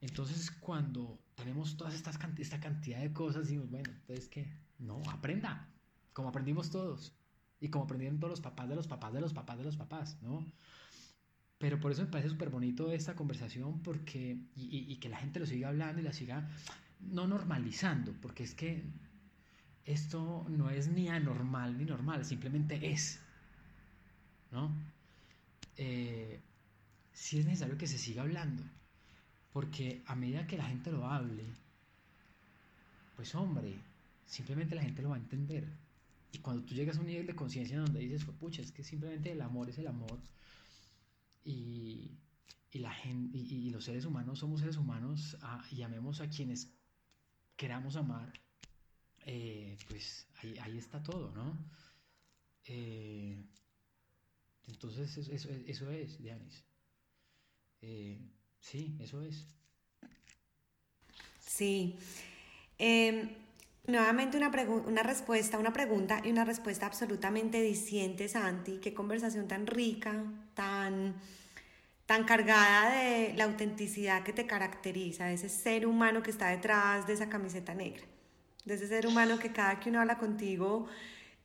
Entonces, 0.00 0.52
cuando 0.52 1.23
tenemos 1.34 1.76
toda 1.76 1.92
esta 1.92 2.12
cantidad 2.60 3.00
de 3.00 3.12
cosas, 3.12 3.44
decimos, 3.44 3.70
bueno, 3.70 3.90
entonces, 3.90 4.28
¿qué? 4.28 4.52
No, 4.78 5.02
aprenda, 5.10 5.68
como 6.12 6.28
aprendimos 6.28 6.70
todos. 6.70 7.14
Y 7.60 7.68
como 7.68 7.84
aprendieron 7.84 8.18
todos 8.18 8.30
los 8.30 8.40
papás 8.40 8.68
de 8.68 8.76
los 8.76 8.86
papás 8.86 9.12
de 9.12 9.20
los 9.20 9.32
papás 9.32 9.58
de 9.58 9.64
los 9.64 9.76
papás, 9.76 10.22
¿no? 10.22 10.44
Pero 11.58 11.80
por 11.80 11.92
eso 11.92 12.02
me 12.02 12.08
parece 12.08 12.28
súper 12.28 12.50
bonito 12.50 12.92
esta 12.92 13.14
conversación 13.14 13.80
porque, 13.82 14.38
y, 14.54 14.96
que 14.96 15.08
la 15.08 15.18
gente 15.18 15.40
lo 15.40 15.46
siga 15.46 15.68
hablando 15.68 16.00
y 16.00 16.04
la 16.04 16.12
siga 16.12 16.48
no 17.00 17.26
normalizando, 17.26 18.12
porque 18.20 18.42
es 18.44 18.54
que 18.54 18.84
esto 19.84 20.44
no 20.48 20.70
es 20.70 20.88
ni 20.88 21.08
anormal 21.08 21.78
ni 21.78 21.84
normal, 21.84 22.24
simplemente 22.24 22.90
es, 22.92 23.20
¿no? 24.50 24.74
Eh, 25.76 26.42
sí 27.12 27.38
es 27.38 27.46
necesario 27.46 27.78
que 27.78 27.86
se 27.86 27.98
siga 27.98 28.22
hablando, 28.22 28.62
porque 29.54 30.02
a 30.06 30.16
medida 30.16 30.48
que 30.48 30.56
la 30.58 30.64
gente 30.64 30.90
lo 30.90 31.08
hable, 31.08 31.44
pues 33.14 33.32
hombre, 33.36 33.72
simplemente 34.26 34.74
la 34.74 34.82
gente 34.82 35.00
lo 35.00 35.10
va 35.10 35.14
a 35.14 35.20
entender. 35.20 35.68
Y 36.32 36.38
cuando 36.38 36.64
tú 36.64 36.74
llegas 36.74 36.96
a 36.96 37.00
un 37.00 37.06
nivel 37.06 37.28
de 37.28 37.36
conciencia 37.36 37.78
donde 37.78 38.00
dices, 38.00 38.24
pucha, 38.24 38.62
es 38.62 38.72
que 38.72 38.82
simplemente 38.82 39.30
el 39.30 39.40
amor 39.40 39.70
es 39.70 39.78
el 39.78 39.86
amor, 39.86 40.18
y, 41.44 42.18
la 42.72 42.92
gente, 42.92 43.38
y, 43.38 43.70
los 43.70 43.84
seres 43.84 44.04
humanos 44.06 44.40
somos 44.40 44.58
seres 44.58 44.76
humanos 44.76 45.36
ah, 45.42 45.64
y 45.70 45.82
amemos 45.82 46.20
a 46.20 46.28
quienes 46.28 46.72
queramos 47.56 47.94
amar, 47.94 48.32
eh, 49.24 49.78
pues 49.86 50.26
ahí, 50.42 50.58
ahí, 50.58 50.78
está 50.78 51.00
todo, 51.00 51.30
¿no? 51.30 51.56
Eh, 52.64 53.40
entonces 54.66 55.16
eso, 55.16 55.50
eso, 55.64 55.90
es, 55.92 56.20
Dianis. 56.20 56.64
Eh, 57.82 58.18
sí, 58.64 58.96
eso 59.00 59.22
es. 59.22 59.46
Sí. 61.38 61.96
Em, 62.78 63.28
nuevamente 63.86 64.36
una, 64.36 64.48
una 64.86 65.02
respuesta, 65.02 65.58
una 65.58 65.72
pregunta 65.72 66.20
y 66.24 66.30
una 66.30 66.44
respuesta 66.44 66.86
absolutamente 66.86 67.60
diciente, 67.60 68.28
Santi. 68.28 68.78
Qué 68.78 68.94
conversación 68.94 69.46
tan 69.46 69.66
rica, 69.66 70.24
tan, 70.54 71.14
tan 72.06 72.24
cargada 72.24 72.90
de 72.90 73.34
la 73.34 73.44
autenticidad 73.44 74.22
que 74.22 74.32
te 74.32 74.46
caracteriza, 74.46 75.26
de 75.26 75.34
ese 75.34 75.48
ser 75.48 75.86
humano 75.86 76.22
que 76.22 76.30
está 76.30 76.48
detrás 76.48 77.06
de 77.06 77.12
esa 77.12 77.28
camiseta 77.28 77.74
negra, 77.74 78.04
de 78.64 78.74
ese 78.74 78.88
ser 78.88 79.06
humano 79.06 79.38
que 79.38 79.52
cada 79.52 79.78
que 79.78 79.90
uno 79.90 80.00
habla 80.00 80.18
contigo 80.18 80.88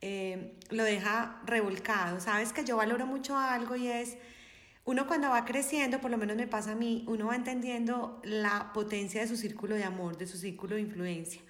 eh, 0.00 0.56
lo 0.70 0.84
deja 0.84 1.40
revolcado. 1.44 2.20
Sabes 2.20 2.52
que 2.52 2.64
yo 2.64 2.76
valoro 2.76 3.06
mucho 3.06 3.36
algo 3.36 3.76
y 3.76 3.88
es, 3.88 4.16
uno 4.84 5.06
cuando 5.06 5.30
va 5.30 5.44
creciendo, 5.44 6.00
por 6.00 6.10
lo 6.10 6.18
menos 6.18 6.36
me 6.36 6.46
pasa 6.46 6.72
a 6.72 6.74
mí, 6.74 7.04
uno 7.06 7.26
va 7.26 7.36
entendiendo 7.36 8.20
la 8.24 8.72
potencia 8.72 9.20
de 9.20 9.28
su 9.28 9.36
círculo 9.36 9.74
de 9.74 9.84
amor, 9.84 10.16
de 10.16 10.26
su 10.26 10.38
círculo 10.38 10.76
de 10.76 10.82
influencia. 10.82 11.42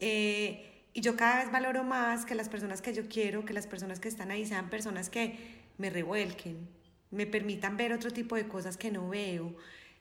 Eh, 0.00 0.82
y 0.92 1.00
yo 1.00 1.16
cada 1.16 1.42
vez 1.42 1.50
valoro 1.50 1.84
más 1.84 2.24
que 2.24 2.34
las 2.34 2.48
personas 2.48 2.82
que 2.82 2.92
yo 2.92 3.08
quiero, 3.08 3.44
que 3.44 3.52
las 3.52 3.66
personas 3.66 4.00
que 4.00 4.08
están 4.08 4.30
ahí 4.30 4.46
sean 4.46 4.70
personas 4.70 5.10
que 5.10 5.38
me 5.78 5.90
revuelquen, 5.90 6.68
me 7.10 7.26
permitan 7.26 7.76
ver 7.76 7.92
otro 7.92 8.10
tipo 8.10 8.36
de 8.36 8.46
cosas 8.48 8.76
que 8.76 8.90
no 8.90 9.08
veo, 9.08 9.54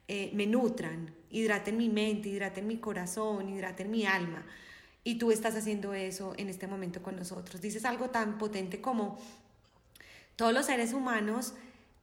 eh, 0.08 0.32
me 0.34 0.46
nutran, 0.46 1.14
hidraten 1.30 1.78
mi 1.78 1.90
mente, 1.90 2.30
hidraten 2.30 2.68
mi 2.68 2.78
corazón, 2.78 3.50
hidraten 3.50 3.90
mi 3.90 4.06
alma. 4.06 4.46
Y 5.04 5.16
tú 5.16 5.32
estás 5.32 5.56
haciendo 5.56 5.94
eso 5.94 6.34
en 6.38 6.50
este 6.50 6.68
momento 6.68 7.02
con 7.02 7.16
nosotros. 7.16 7.62
Dices 7.62 7.86
algo 7.86 8.10
tan 8.10 8.38
potente 8.38 8.82
como 8.82 9.20
todos 10.36 10.54
los 10.54 10.66
seres 10.66 10.94
humanos 10.94 11.54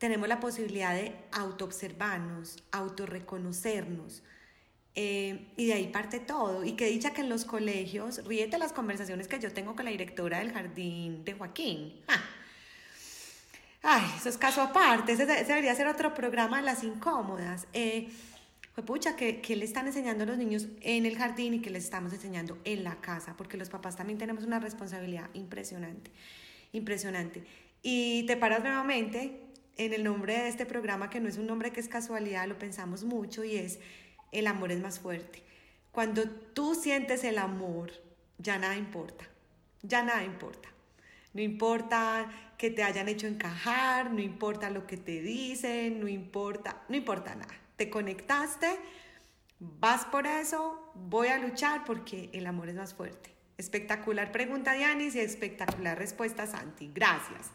tenemos 0.00 0.28
la 0.28 0.40
posibilidad 0.40 0.94
de 0.94 1.14
autoobservarnos, 1.30 2.56
autorreconocernos. 2.72 4.22
Eh, 4.94 5.52
y 5.58 5.66
de 5.66 5.74
ahí 5.74 5.88
parte 5.88 6.18
todo. 6.20 6.64
Y 6.64 6.72
que 6.72 6.86
dicha 6.86 7.12
que 7.12 7.20
en 7.20 7.28
los 7.28 7.44
colegios, 7.44 8.24
ríete 8.24 8.56
las 8.56 8.72
conversaciones 8.72 9.28
que 9.28 9.38
yo 9.38 9.52
tengo 9.52 9.76
con 9.76 9.84
la 9.84 9.90
directora 9.90 10.38
del 10.38 10.52
jardín 10.52 11.22
de 11.26 11.34
Joaquín. 11.34 12.00
Ay, 13.82 14.02
eso 14.16 14.30
es 14.30 14.38
caso 14.38 14.62
aparte. 14.62 15.12
Ese, 15.12 15.26
debería 15.26 15.74
ser 15.74 15.86
otro 15.86 16.14
programa, 16.14 16.62
Las 16.62 16.82
Incómodas. 16.82 17.66
Eh, 17.74 18.08
pucha, 18.86 19.16
¿qué, 19.16 19.42
le 19.54 19.66
están 19.66 19.86
enseñando 19.86 20.24
a 20.24 20.28
los 20.28 20.38
niños 20.38 20.66
en 20.80 21.04
el 21.04 21.18
jardín 21.18 21.52
y 21.52 21.60
qué 21.60 21.68
les 21.68 21.84
estamos 21.84 22.14
enseñando 22.14 22.56
en 22.64 22.84
la 22.84 23.02
casa? 23.02 23.36
Porque 23.36 23.58
los 23.58 23.68
papás 23.68 23.96
también 23.96 24.18
tenemos 24.18 24.44
una 24.44 24.60
responsabilidad 24.60 25.28
impresionante, 25.34 26.10
impresionante. 26.72 27.44
Y 27.82 28.24
te 28.26 28.38
paras 28.38 28.62
nuevamente 28.62 29.49
en 29.76 29.92
el 29.92 30.04
nombre 30.04 30.34
de 30.34 30.48
este 30.48 30.66
programa, 30.66 31.10
que 31.10 31.20
no 31.20 31.28
es 31.28 31.38
un 31.38 31.46
nombre 31.46 31.70
que 31.72 31.80
es 31.80 31.88
casualidad, 31.88 32.46
lo 32.46 32.58
pensamos 32.58 33.04
mucho 33.04 33.44
y 33.44 33.56
es 33.56 33.78
el 34.32 34.46
amor 34.46 34.72
es 34.72 34.80
más 34.80 35.00
fuerte. 35.00 35.42
Cuando 35.92 36.28
tú 36.28 36.74
sientes 36.74 37.24
el 37.24 37.38
amor, 37.38 37.90
ya 38.38 38.58
nada 38.58 38.76
importa, 38.76 39.24
ya 39.82 40.02
nada 40.02 40.22
importa. 40.24 40.68
No 41.32 41.40
importa 41.40 42.30
que 42.58 42.70
te 42.70 42.82
hayan 42.82 43.08
hecho 43.08 43.26
encajar, 43.26 44.12
no 44.12 44.20
importa 44.20 44.70
lo 44.70 44.86
que 44.86 44.96
te 44.96 45.20
dicen, 45.20 46.00
no 46.00 46.08
importa, 46.08 46.82
no 46.88 46.96
importa 46.96 47.34
nada 47.34 47.60
te 47.80 47.88
conectaste, 47.88 48.76
vas 49.58 50.04
por 50.04 50.26
eso, 50.26 50.92
voy 50.94 51.28
a 51.28 51.38
luchar 51.38 51.86
porque 51.86 52.28
el 52.34 52.46
amor 52.46 52.68
es 52.68 52.74
más 52.74 52.92
fuerte. 52.92 53.34
Espectacular 53.56 54.32
pregunta, 54.32 54.74
Dianis, 54.74 55.14
y 55.14 55.20
espectacular 55.20 55.96
respuesta, 55.96 56.46
Santi. 56.46 56.90
Gracias. 56.94 57.52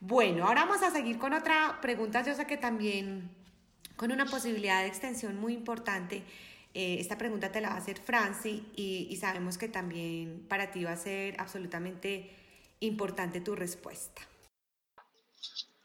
Bueno, 0.00 0.46
ahora 0.46 0.64
vamos 0.64 0.82
a 0.82 0.90
seguir 0.90 1.18
con 1.18 1.34
otra 1.34 1.78
pregunta, 1.82 2.22
yo 2.22 2.34
sé 2.34 2.46
que 2.46 2.56
también 2.56 3.30
con 3.96 4.10
una 4.10 4.24
posibilidad 4.24 4.80
de 4.80 4.88
extensión 4.88 5.36
muy 5.36 5.52
importante. 5.52 6.24
Eh, 6.72 6.96
esta 6.98 7.18
pregunta 7.18 7.52
te 7.52 7.60
la 7.60 7.68
va 7.68 7.74
a 7.74 7.78
hacer 7.78 7.98
Franci 7.98 8.72
y, 8.74 9.08
y 9.10 9.16
sabemos 9.16 9.58
que 9.58 9.68
también 9.68 10.46
para 10.48 10.70
ti 10.70 10.84
va 10.84 10.92
a 10.92 10.96
ser 10.96 11.38
absolutamente 11.38 12.34
importante 12.80 13.42
tu 13.42 13.54
respuesta. 13.54 14.22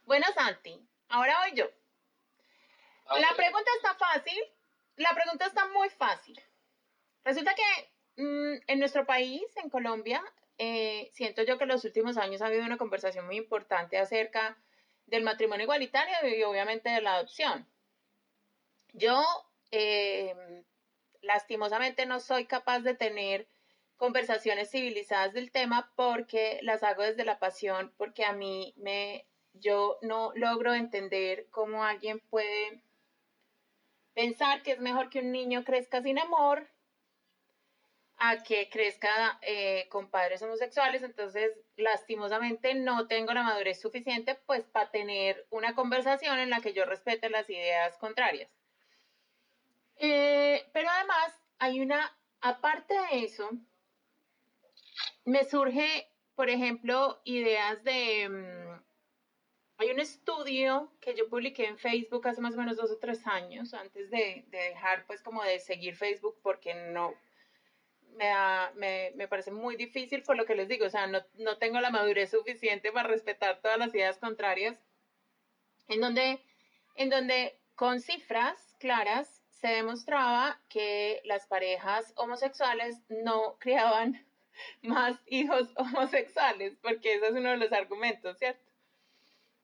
Bueno, 0.06 0.26
Santi, 0.34 0.80
ahora 1.10 1.36
voy 1.42 1.58
yo. 1.58 1.66
La 3.20 3.36
pregunta 3.36 3.70
está 3.76 3.96
fácil. 3.96 4.38
La 4.96 5.14
pregunta 5.14 5.48
está 5.48 5.68
muy 5.68 5.90
fácil. 5.90 6.42
Resulta 7.26 7.54
que 7.54 8.24
mm, 8.24 8.64
en 8.68 8.80
nuestro 8.80 9.06
país, 9.06 9.44
en 9.58 9.70
Colombia, 9.70 10.24
eh, 10.58 11.10
siento 11.14 11.44
yo 11.44 11.58
que 11.58 11.64
en 11.66 11.70
los 11.70 11.86
últimos 11.86 12.18
años 12.18 12.42
ha 12.42 12.48
habido 12.48 12.66
una 12.66 12.78
conversación 12.78 13.26
muy 13.26 13.38
importante 13.38 13.98
acerca 13.98 14.58
del 15.06 15.24
matrimonio 15.24 15.64
igualitario 15.64 16.16
y 16.28 16.44
obviamente 16.44 16.90
de 16.90 17.02
la 17.02 17.16
adopción. 17.16 17.68
Yo, 18.94 19.24
eh, 19.72 20.64
lastimosamente, 21.22 22.06
no 22.06 22.20
soy 22.20 22.46
capaz 22.46 22.80
de 22.80 22.96
tener 22.96 23.48
conversaciones 23.98 24.72
civilizadas 24.72 25.34
del 25.34 25.52
tema 25.52 25.92
porque 25.96 26.60
las 26.62 26.84
hago 26.84 27.04
desde 27.04 27.26
la 27.26 27.40
pasión, 27.40 27.94
porque 27.98 28.26
a 28.26 28.34
mí 28.34 28.74
me, 28.78 29.26
yo 29.54 29.98
no 30.02 30.32
logro 30.36 30.74
entender 30.74 31.48
cómo 31.52 31.84
alguien 31.84 32.20
puede 32.20 32.82
pensar 34.14 34.64
que 34.64 34.72
es 34.72 34.80
mejor 34.80 35.10
que 35.10 35.20
un 35.20 35.32
niño 35.32 35.64
crezca 35.64 36.02
sin 36.02 36.20
amor 36.20 36.70
a 38.18 38.42
que 38.44 38.70
crezca 38.70 39.40
eh, 39.42 39.88
con 39.90 40.10
padres 40.10 40.42
homosexuales, 40.42 41.04
entonces 41.04 41.52
lastimosamente 41.76 42.74
no 42.74 43.08
tengo 43.08 43.34
la 43.34 43.44
madurez 43.44 43.80
suficiente 43.80 44.36
pues 44.46 44.64
para 44.66 44.90
tener 44.92 45.46
una 45.50 45.76
conversación 45.76 46.40
en 46.40 46.50
la 46.50 46.62
que 46.62 46.74
yo 46.74 46.86
respete 46.86 47.30
las 47.30 47.50
ideas 47.50 47.98
contrarias. 47.98 48.50
Eh, 49.98 50.68
pero 50.74 50.90
además 50.90 51.40
hay 51.60 51.82
una, 51.82 52.18
aparte 52.42 52.94
de 52.94 53.24
eso, 53.24 53.50
me 55.26 55.44
surge, 55.44 56.10
por 56.36 56.50
ejemplo, 56.50 57.22
ideas 57.26 57.84
de, 57.84 58.30
mm, 58.30 58.86
hay 59.78 59.90
un 59.90 60.00
estudio 60.00 60.92
que 61.02 61.16
yo 61.16 61.28
publiqué 61.30 61.66
en 61.66 61.78
Facebook 61.78 62.28
hace 62.28 62.42
más 62.42 62.54
o 62.56 62.58
menos 62.58 62.78
dos 62.78 62.92
o 62.92 62.98
tres 62.98 63.26
años, 63.28 63.74
antes 63.74 64.10
de, 64.10 64.46
dejar 64.50 65.06
pues 65.06 65.22
como 65.22 65.44
de 65.44 65.60
seguir 65.60 65.96
Facebook 65.96 66.38
porque 66.42 66.74
no, 66.74 67.14
me, 68.16 69.12
me, 69.16 69.28
parece 69.28 69.52
muy 69.52 69.76
difícil 69.76 70.24
por 70.24 70.36
lo 70.36 70.46
que 70.46 70.56
les 70.56 70.68
digo, 70.68 70.86
o 70.86 70.90
sea, 70.90 71.08
no, 71.08 71.20
no 71.36 71.58
tengo 71.58 71.80
la 71.80 71.90
madurez 71.90 72.32
suficiente 72.32 72.92
para 72.92 73.08
respetar 73.08 73.62
todas 73.62 73.78
las 73.78 73.94
ideas 73.94 74.18
contrarias. 74.18 74.80
en 75.88 76.02
donde, 76.02 76.40
en 76.96 77.10
donde 77.10 77.58
con 77.76 78.02
cifras 78.02 78.76
claras 78.80 79.44
se 79.50 79.68
demostraba 79.68 80.60
que 80.70 81.22
las 81.26 81.48
parejas 81.48 82.14
homosexuales 82.16 83.02
no 83.10 83.58
criaban 83.60 84.26
más 84.82 85.18
hijos 85.28 85.70
homosexuales, 85.76 86.78
porque 86.82 87.16
ese 87.16 87.28
es 87.28 87.34
uno 87.34 87.52
de 87.52 87.58
los 87.58 87.72
argumentos, 87.72 88.38
¿cierto? 88.38 88.64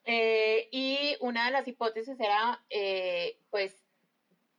Eh, 0.05 0.67
y 0.71 1.15
una 1.19 1.45
de 1.45 1.51
las 1.51 1.67
hipótesis 1.67 2.19
era, 2.19 2.63
eh, 2.69 3.37
pues, 3.51 3.75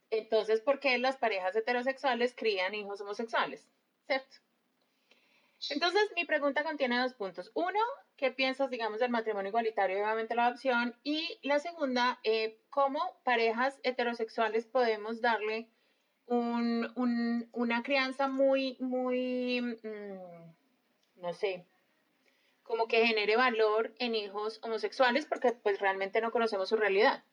entonces, 0.09 0.61
¿por 0.61 0.79
qué 0.79 0.97
las 0.97 1.17
parejas 1.17 1.55
heterosexuales 1.55 2.33
crían 2.35 2.75
hijos 2.75 3.01
homosexuales? 3.01 3.67
¿Cierto? 4.05 4.35
Entonces, 5.69 6.11
mi 6.15 6.25
pregunta 6.25 6.63
contiene 6.63 6.99
dos 6.99 7.13
puntos. 7.13 7.51
Uno, 7.53 7.79
¿qué 8.17 8.31
piensas, 8.31 8.69
digamos, 8.69 8.99
del 8.99 9.11
matrimonio 9.11 9.49
igualitario 9.49 9.97
y 9.97 10.01
obviamente 10.01 10.35
la 10.35 10.47
adopción? 10.47 10.95
Y 11.03 11.39
la 11.41 11.59
segunda, 11.59 12.19
eh, 12.23 12.59
¿cómo 12.69 12.99
parejas 13.23 13.79
heterosexuales 13.83 14.65
podemos 14.65 15.21
darle 15.21 15.69
una 16.27 17.83
crianza 17.83 18.27
muy, 18.27 18.77
muy, 18.79 19.61
mm, 19.61 21.21
no 21.21 21.33
sé, 21.33 21.65
como 22.63 22.87
que 22.87 23.05
genere 23.05 23.35
valor 23.35 23.93
en 23.99 24.15
hijos 24.15 24.59
homosexuales 24.63 25.25
porque 25.25 25.51
pues 25.51 25.79
realmente 25.79 26.21
no 26.21 26.31
conocemos 26.31 26.69
su 26.69 26.77
realidad. 26.77 27.23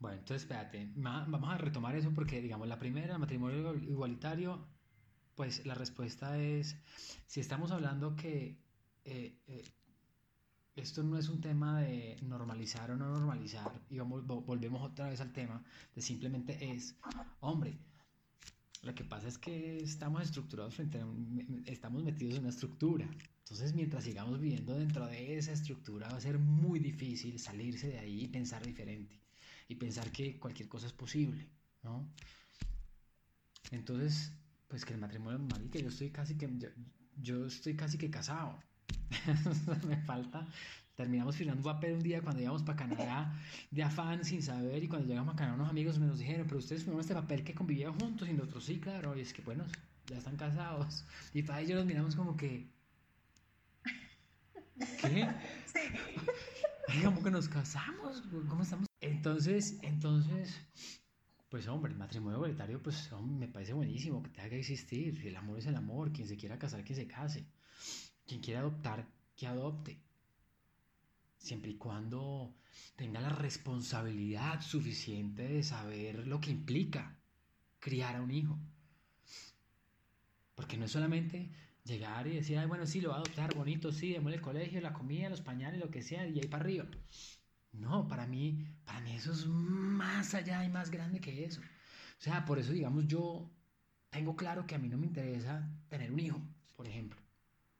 Bueno, 0.00 0.16
entonces 0.18 0.42
espérate, 0.42 0.90
vamos 0.96 1.50
a 1.50 1.58
retomar 1.58 1.94
eso 1.94 2.10
porque 2.14 2.40
digamos 2.40 2.66
la 2.66 2.78
primera, 2.78 3.12
el 3.12 3.20
matrimonio 3.20 3.74
igualitario, 3.76 4.66
pues 5.34 5.64
la 5.66 5.74
respuesta 5.74 6.38
es, 6.38 6.76
si 7.26 7.40
estamos 7.40 7.70
hablando 7.70 8.16
que 8.16 8.58
eh, 9.04 9.38
eh, 9.46 9.64
esto 10.74 11.02
no 11.02 11.18
es 11.18 11.28
un 11.28 11.42
tema 11.42 11.82
de 11.82 12.16
normalizar 12.22 12.90
o 12.90 12.96
no 12.96 13.10
normalizar, 13.10 13.70
y 13.90 13.98
vamos, 13.98 14.26
volvemos 14.26 14.80
otra 14.82 15.10
vez 15.10 15.20
al 15.20 15.34
tema 15.34 15.62
de 15.94 16.00
simplemente 16.00 16.70
es, 16.72 16.96
hombre, 17.40 17.78
lo 18.82 18.94
que 18.94 19.04
pasa 19.04 19.28
es 19.28 19.36
que 19.36 19.80
estamos 19.80 20.22
estructurados 20.22 20.76
frente 20.76 20.98
a, 20.98 21.06
estamos 21.66 22.02
metidos 22.02 22.36
en 22.36 22.40
una 22.40 22.48
estructura. 22.48 23.06
Entonces, 23.40 23.74
mientras 23.74 24.04
sigamos 24.04 24.40
viviendo 24.40 24.78
dentro 24.78 25.06
de 25.06 25.36
esa 25.36 25.52
estructura, 25.52 26.08
va 26.08 26.16
a 26.16 26.20
ser 26.20 26.38
muy 26.38 26.78
difícil 26.78 27.38
salirse 27.38 27.88
de 27.88 27.98
ahí 27.98 28.22
y 28.22 28.28
pensar 28.28 28.64
diferente. 28.64 29.20
Y 29.70 29.76
pensar 29.76 30.10
que 30.10 30.36
cualquier 30.36 30.68
cosa 30.68 30.88
es 30.88 30.92
posible, 30.92 31.48
¿no? 31.84 32.12
Entonces, 33.70 34.32
pues 34.66 34.84
que 34.84 34.94
el 34.94 34.98
matrimonio, 34.98 35.46
que 35.70 35.80
yo 35.80 35.90
estoy 35.90 36.10
casi 36.10 36.36
que, 36.36 36.50
yo 37.14 37.46
estoy 37.46 37.76
casi 37.76 37.96
que 37.96 38.10
casado. 38.10 38.60
me 39.86 39.96
falta. 39.98 40.44
Terminamos 40.96 41.36
firmando 41.36 41.60
un 41.60 41.72
papel 41.72 41.92
un 41.94 42.02
día 42.02 42.20
cuando 42.20 42.40
llegamos 42.40 42.64
para 42.64 42.78
Canadá 42.78 43.40
de 43.70 43.84
afán 43.84 44.24
sin 44.24 44.42
saber 44.42 44.82
y 44.82 44.88
cuando 44.88 45.06
llegamos 45.06 45.34
a 45.34 45.36
Canadá 45.36 45.54
unos 45.54 45.70
amigos 45.70 46.00
me 46.00 46.06
nos 46.06 46.18
dijeron, 46.18 46.48
pero 46.48 46.58
ustedes 46.58 46.82
firmaron 46.82 47.02
este 47.02 47.14
papel 47.14 47.44
que 47.44 47.54
convivían 47.54 47.96
juntos 47.96 48.28
y 48.28 48.32
nosotros 48.32 48.64
sí, 48.64 48.80
claro, 48.80 49.16
y 49.16 49.20
es 49.20 49.32
que 49.32 49.42
bueno, 49.42 49.64
ya 50.08 50.18
están 50.18 50.36
casados. 50.36 51.04
Y 51.32 51.44
para 51.44 51.60
ellos 51.60 51.76
nos 51.76 51.86
miramos 51.86 52.16
como 52.16 52.36
que... 52.36 52.68
¿Qué? 55.00 55.28
Sí. 55.66 57.04
como 57.04 57.22
que 57.22 57.30
nos 57.30 57.48
casamos, 57.48 58.24
¿cómo 58.48 58.64
estamos? 58.64 58.89
Entonces, 59.00 59.78
entonces, 59.82 60.60
pues 61.48 61.66
hombre, 61.68 61.92
el 61.92 61.98
matrimonio 61.98 62.38
igualitario, 62.38 62.82
pues 62.82 63.10
me 63.22 63.48
parece 63.48 63.72
buenísimo 63.72 64.22
que 64.22 64.30
tenga 64.30 64.50
que 64.50 64.58
existir. 64.60 65.26
El 65.26 65.36
amor 65.36 65.58
es 65.58 65.66
el 65.66 65.76
amor, 65.76 66.12
quien 66.12 66.28
se 66.28 66.36
quiera 66.36 66.58
casar, 66.58 66.84
que 66.84 66.94
se 66.94 67.06
case. 67.06 67.46
Quien 68.26 68.40
quiera 68.40 68.60
adoptar, 68.60 69.08
que 69.36 69.46
adopte. 69.46 69.98
Siempre 71.38 71.72
y 71.72 71.76
cuando 71.76 72.54
tenga 72.96 73.20
la 73.20 73.30
responsabilidad 73.30 74.60
suficiente 74.60 75.48
de 75.48 75.62
saber 75.62 76.26
lo 76.26 76.40
que 76.40 76.50
implica 76.50 77.18
criar 77.78 78.16
a 78.16 78.22
un 78.22 78.30
hijo. 78.30 78.58
Porque 80.54 80.76
no 80.76 80.84
es 80.84 80.92
solamente 80.92 81.50
llegar 81.84 82.26
y 82.26 82.34
decir, 82.34 82.58
ay, 82.58 82.66
bueno, 82.66 82.86
sí, 82.86 83.00
lo 83.00 83.08
va 83.08 83.16
a 83.16 83.18
adoptar, 83.20 83.54
bonito, 83.54 83.90
sí, 83.90 84.12
démosle 84.12 84.36
el 84.36 84.42
colegio, 84.42 84.80
la 84.82 84.92
comida, 84.92 85.30
los 85.30 85.40
pañales, 85.40 85.80
lo 85.80 85.90
que 85.90 86.02
sea, 86.02 86.28
y 86.28 86.38
ahí 86.38 86.46
para 86.46 86.64
arriba. 86.64 86.86
No, 87.72 88.08
para 88.08 88.26
mí, 88.26 88.66
para 88.84 89.00
mí 89.00 89.12
eso 89.12 89.32
es 89.32 89.46
más 89.46 90.34
allá 90.34 90.64
y 90.64 90.68
más 90.68 90.90
grande 90.90 91.20
que 91.20 91.44
eso. 91.44 91.60
O 91.60 92.22
sea, 92.22 92.44
por 92.44 92.58
eso, 92.58 92.72
digamos, 92.72 93.06
yo 93.06 93.50
tengo 94.10 94.36
claro 94.36 94.66
que 94.66 94.74
a 94.74 94.78
mí 94.78 94.88
no 94.88 94.98
me 94.98 95.06
interesa 95.06 95.68
tener 95.88 96.12
un 96.12 96.20
hijo, 96.20 96.40
por 96.76 96.86
ejemplo 96.86 97.20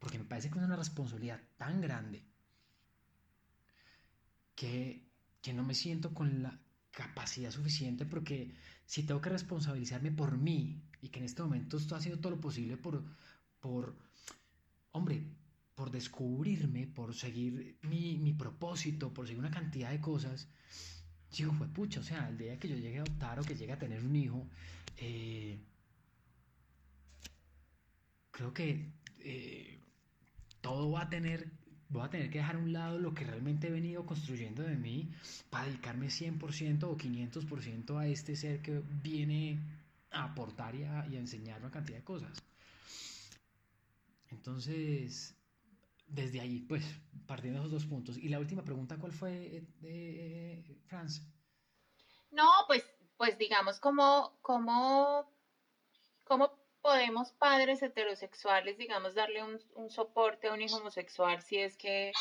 porque 0.01 0.19
me 0.19 0.25
parece 0.25 0.51
que 0.51 0.59
es 0.59 0.65
una 0.65 0.77
responsabilidad 0.77 1.41
tan 1.57 1.81
grande 1.81 2.25
que, 4.57 5.05
que 5.41 5.53
no 5.53 5.63
me 5.63 5.75
siento 5.75 6.13
con 6.13 6.43
la 6.43 6.59
capacidad 6.91 7.51
suficiente 7.51 8.07
porque 8.07 8.53
si 8.87 9.05
tengo 9.05 9.21
que 9.21 9.29
responsabilizarme 9.29 10.11
por 10.11 10.37
mí 10.39 10.83
y 11.03 11.11
que 11.11 11.21
en 11.21 11.27
este 11.27 11.43
momento 11.43 11.77
estoy 11.77 11.99
haciendo 11.99 12.21
todo 12.21 12.33
lo 12.33 12.41
posible 12.41 12.77
por, 12.77 13.05
por 13.61 13.95
hombre, 14.93 15.23
por 15.81 15.91
descubrirme, 15.91 16.87
por 16.87 17.15
seguir 17.15 17.79
mi, 17.81 18.19
mi 18.19 18.35
propósito, 18.35 19.15
por 19.15 19.27
seguir 19.27 19.41
una 19.41 19.51
cantidad 19.51 19.91
de 19.91 19.99
cosas, 19.99 20.47
digo, 21.35 21.55
fue 21.55 21.69
pucha, 21.69 22.01
o 22.01 22.03
sea, 22.03 22.29
el 22.29 22.37
día 22.37 22.59
que 22.59 22.69
yo 22.69 22.77
llegue 22.77 22.99
a 22.99 23.01
adoptar 23.01 23.41
o 23.41 23.43
que 23.43 23.55
llegue 23.55 23.73
a 23.73 23.79
tener 23.79 24.05
un 24.05 24.15
hijo, 24.15 24.47
eh, 24.99 25.59
creo 28.31 28.53
que 28.53 28.93
eh, 29.21 29.79
todo 30.61 30.91
va 30.91 31.05
a 31.05 31.09
tener, 31.09 31.51
voy 31.89 32.05
a 32.05 32.11
tener 32.11 32.29
que 32.29 32.41
dejar 32.41 32.57
a 32.57 32.59
un 32.59 32.75
lado 32.75 32.99
lo 32.99 33.15
que 33.15 33.25
realmente 33.25 33.69
he 33.69 33.71
venido 33.71 34.05
construyendo 34.05 34.63
de 34.63 34.77
mí 34.77 35.11
para 35.49 35.65
dedicarme 35.65 36.09
100% 36.09 36.83
o 36.83 36.99
500% 36.99 37.99
a 37.99 38.07
este 38.07 38.37
ser 38.37 38.61
que 38.61 38.83
viene 39.03 39.59
a 40.11 40.25
aportar 40.25 40.75
y 40.75 40.85
a, 40.85 41.07
enseñar 41.07 41.59
una 41.63 41.71
cantidad 41.71 41.97
de 41.97 42.05
cosas. 42.05 42.37
Entonces, 44.31 45.40
desde 46.11 46.41
ahí, 46.41 46.61
pues, 46.61 46.85
partiendo 47.27 47.61
de 47.61 47.67
esos 47.67 47.83
dos 47.83 47.87
puntos. 47.87 48.19
Y 48.19 48.29
la 48.29 48.39
última 48.39 48.65
pregunta, 48.65 48.99
¿cuál 48.99 49.13
fue, 49.13 49.33
eh, 49.33 49.67
eh, 49.83 50.77
Franz? 50.87 51.23
No, 52.31 52.49
pues, 52.67 52.85
pues 53.17 53.39
digamos, 53.39 53.81
como, 53.81 54.39
como, 54.43 55.31
como 56.25 56.53
podemos 56.81 57.33
padres 57.33 57.83
heterosexuales, 57.83 58.79
digamos, 58.79 59.15
darle 59.15 59.43
un, 59.43 59.91
soporte 59.91 60.49
a 60.49 60.53
un 60.53 60.63
hijo 60.63 60.77
homosexual 60.77 61.43
si 61.43 61.59
es 61.59 61.77
que... 61.77 62.13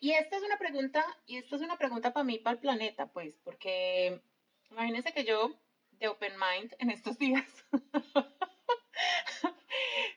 Y 0.00 0.12
esta 0.12 0.36
es 0.36 0.42
una 0.42 0.56
pregunta, 0.58 1.04
y 1.26 1.36
esta 1.36 1.56
es 1.56 1.62
una 1.62 1.76
pregunta 1.76 2.12
para 2.12 2.24
mí, 2.24 2.38
para 2.38 2.54
el 2.54 2.60
planeta, 2.60 3.06
pues, 3.08 3.36
porque 3.44 4.22
imagínense 4.70 5.12
que 5.12 5.24
yo, 5.24 5.54
de 5.92 6.08
Open 6.08 6.32
Mind, 6.38 6.74
en 6.78 6.90
estos 6.90 7.18
días, 7.18 7.44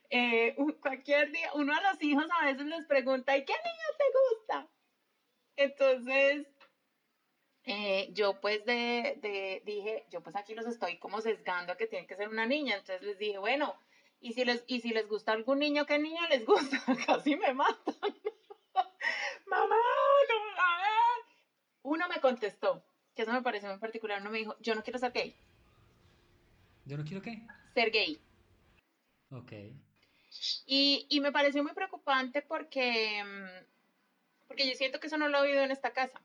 eh, 0.09 0.55
cualquier 0.81 1.31
día, 1.31 1.49
uno 1.53 1.73
a 1.73 1.81
los 1.81 2.01
hijos 2.01 2.25
a 2.39 2.45
veces 2.45 2.65
les 2.65 2.85
pregunta, 2.85 3.35
¿y 3.37 3.45
qué 3.45 3.53
niño 3.53 3.97
te 3.97 4.05
gusta? 4.19 4.69
Entonces, 5.55 6.47
eh, 7.63 8.09
yo 8.13 8.39
pues 8.39 8.63
de, 8.65 9.61
dije, 9.65 10.05
yo 10.09 10.21
pues 10.21 10.35
aquí 10.35 10.53
los 10.55 10.65
estoy 10.65 10.97
como 10.99 11.19
sesgando 11.19 11.73
a 11.73 11.77
que 11.77 11.87
tiene 11.87 12.07
que 12.07 12.15
ser 12.15 12.29
una 12.29 12.45
niña, 12.45 12.75
entonces 12.75 13.01
les 13.01 13.17
dije, 13.17 13.37
bueno, 13.37 13.75
y 14.21 14.33
si 14.33 14.45
les, 14.45 14.63
y 14.67 14.79
si 14.79 14.89
les 14.89 15.07
gusta 15.07 15.33
algún 15.33 15.59
niño, 15.59 15.85
¿qué 15.85 15.99
niño 15.99 16.21
les 16.29 16.45
gusta? 16.45 16.77
Casi 17.05 17.35
me 17.35 17.53
matan. 17.53 17.95
Mamá, 19.45 19.75
a 19.75 20.77
ver. 20.77 21.35
Uno 21.83 22.07
me 22.07 22.21
contestó, 22.21 22.83
que 23.15 23.23
eso 23.23 23.33
me 23.33 23.41
pareció 23.41 23.69
muy 23.69 23.79
particular, 23.79 24.21
uno 24.21 24.31
me 24.31 24.39
dijo, 24.39 24.55
yo 24.59 24.73
no 24.73 24.83
quiero 24.83 24.99
ser 24.99 25.11
gay. 25.11 25.35
¿Yo 26.85 26.97
no 26.97 27.03
quiero 27.03 27.21
qué? 27.21 27.41
Ser 27.73 27.91
gay. 27.91 28.21
Ok. 29.31 29.51
Y, 30.65 31.05
y 31.09 31.19
me 31.19 31.31
pareció 31.31 31.63
muy 31.63 31.73
preocupante 31.73 32.41
porque, 32.41 33.23
mm, 33.23 34.47
porque 34.47 34.67
yo 34.67 34.75
siento 34.75 34.99
que 34.99 35.07
eso 35.07 35.17
no 35.17 35.29
lo 35.29 35.39
he 35.39 35.49
oído 35.49 35.63
en 35.63 35.71
esta 35.71 35.91
casa. 35.91 36.21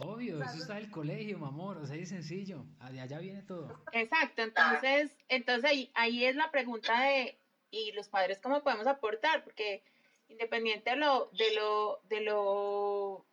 Obvio, 0.00 0.42
eso 0.42 0.58
está 0.58 0.74
del 0.74 0.90
colegio, 0.90 1.38
mi 1.38 1.46
amor, 1.46 1.78
o 1.78 1.86
sea, 1.86 1.96
es 1.96 2.10
sencillo, 2.10 2.66
de 2.90 3.00
allá 3.00 3.18
viene 3.18 3.42
todo. 3.42 3.82
Exacto, 3.92 4.42
entonces, 4.42 5.16
entonces 5.28 5.64
ahí, 5.64 5.90
ahí 5.94 6.26
es 6.26 6.36
la 6.36 6.50
pregunta 6.50 7.00
de, 7.04 7.38
¿y 7.70 7.92
los 7.92 8.08
padres 8.08 8.40
cómo 8.42 8.62
podemos 8.62 8.86
aportar? 8.86 9.42
Porque 9.42 9.82
independiente 10.28 10.90
de 10.90 10.96
lo, 10.96 11.30
de 11.32 11.54
lo, 11.54 12.00
de 12.08 12.20
lo, 12.20 13.26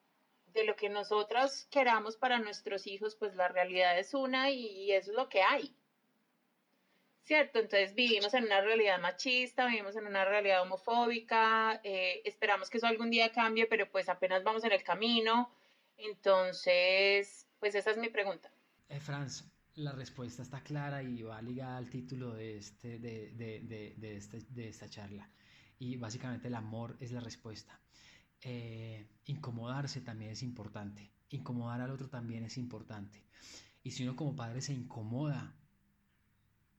de 0.47 0.63
lo 0.63 0.75
que 0.77 0.87
nosotros 0.87 1.67
queramos 1.69 2.15
para 2.15 2.39
nuestros 2.39 2.87
hijos, 2.87 3.15
pues 3.15 3.35
la 3.35 3.49
realidad 3.49 3.99
es 3.99 4.13
una 4.13 4.51
y, 4.51 4.91
eso 4.93 5.11
es 5.11 5.17
lo 5.17 5.27
que 5.27 5.41
hay. 5.41 5.75
¿Cierto? 7.24 7.59
Entonces 7.59 7.95
vivimos 7.95 8.34
en 8.34 8.45
una 8.45 8.61
realidad 8.61 8.99
machista, 8.99 9.67
vivimos 9.67 9.95
en 9.95 10.05
una 10.07 10.26
realidad 10.26 10.61
homofóbica, 10.63 11.80
eh, 11.84 12.22
esperamos 12.26 12.69
que 12.69 12.78
eso 12.78 12.88
algún 12.88 13.09
día 13.11 13.32
cambie, 13.32 13.67
pero 13.67 13.89
pues 13.89 14.09
apenas 14.09 14.43
vamos 14.43 14.63
en 14.65 14.72
el 14.74 14.84
camino 14.84 15.51
entonces, 15.97 17.47
pues 17.59 17.76
esa 17.76 17.91
es 17.91 17.97
mi 17.97 18.09
pregunta. 18.09 18.51
Eh, 18.89 18.99
Franz, 18.99 19.45
la 19.76 19.91
respuesta 19.93 20.41
está 20.43 20.61
clara 20.63 21.03
y 21.03 21.22
va 21.24 21.41
ligada 21.41 21.78
al 21.78 21.89
título 21.89 22.34
de, 22.34 22.57
este, 22.57 22.99
de, 22.99 23.32
de, 23.32 23.95
de, 23.97 24.17
este, 24.17 24.39
de 24.49 24.67
esta 24.69 24.89
charla. 24.89 25.30
Y 25.80 25.97
básicamente 25.97 26.47
el 26.47 26.55
amor 26.55 26.97
es 26.99 27.11
la 27.11 27.22
respuesta. 27.22 27.82
eh, 28.41 29.07
incomodarse 29.26 30.01
también 30.01 30.32
es 30.32 30.43
importante. 30.43 31.11
Incomodar 31.30 31.82
al 31.82 31.91
otro 31.91 32.09
también 32.09 32.43
es 32.45 32.57
importante. 32.57 33.26
Y 33.84 33.91
si 33.91 34.03
uno 34.03 34.15
como 34.15 34.36
padre 34.36 34.61
se 34.61 34.74
incomoda 34.74 35.55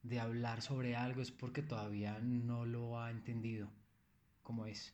de 0.03 0.19
hablar 0.19 0.61
sobre 0.61 0.95
algo 0.95 1.21
es 1.21 1.31
porque 1.31 1.63
todavía 1.63 2.19
no 2.19 2.65
lo 2.65 2.99
ha 2.99 3.09
entendido 3.09 3.69
como 4.43 4.65
es. 4.65 4.93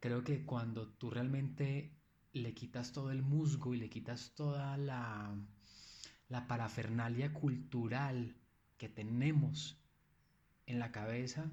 Creo 0.00 0.24
que 0.24 0.44
cuando 0.44 0.88
tú 0.88 1.10
realmente 1.10 1.92
le 2.32 2.54
quitas 2.54 2.92
todo 2.92 3.10
el 3.10 3.22
musgo 3.22 3.74
y 3.74 3.78
le 3.78 3.90
quitas 3.90 4.32
toda 4.34 4.76
la, 4.76 5.34
la 6.28 6.46
parafernalia 6.46 7.32
cultural 7.32 8.34
que 8.78 8.88
tenemos 8.88 9.78
en 10.66 10.78
la 10.78 10.92
cabeza, 10.92 11.50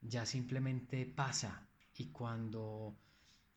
ya 0.00 0.24
simplemente 0.26 1.06
pasa. 1.06 1.68
Y 1.96 2.06
cuando... 2.06 2.96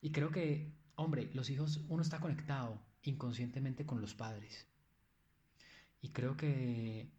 Y 0.01 0.11
creo 0.11 0.31
que, 0.31 0.73
hombre, 0.95 1.29
los 1.33 1.49
hijos, 1.49 1.85
uno 1.87 2.01
está 2.01 2.19
conectado 2.19 2.81
inconscientemente 3.03 3.85
con 3.85 4.01
los 4.01 4.15
padres. 4.15 4.67
Y 6.01 6.09
creo 6.09 6.35
que 6.35 7.11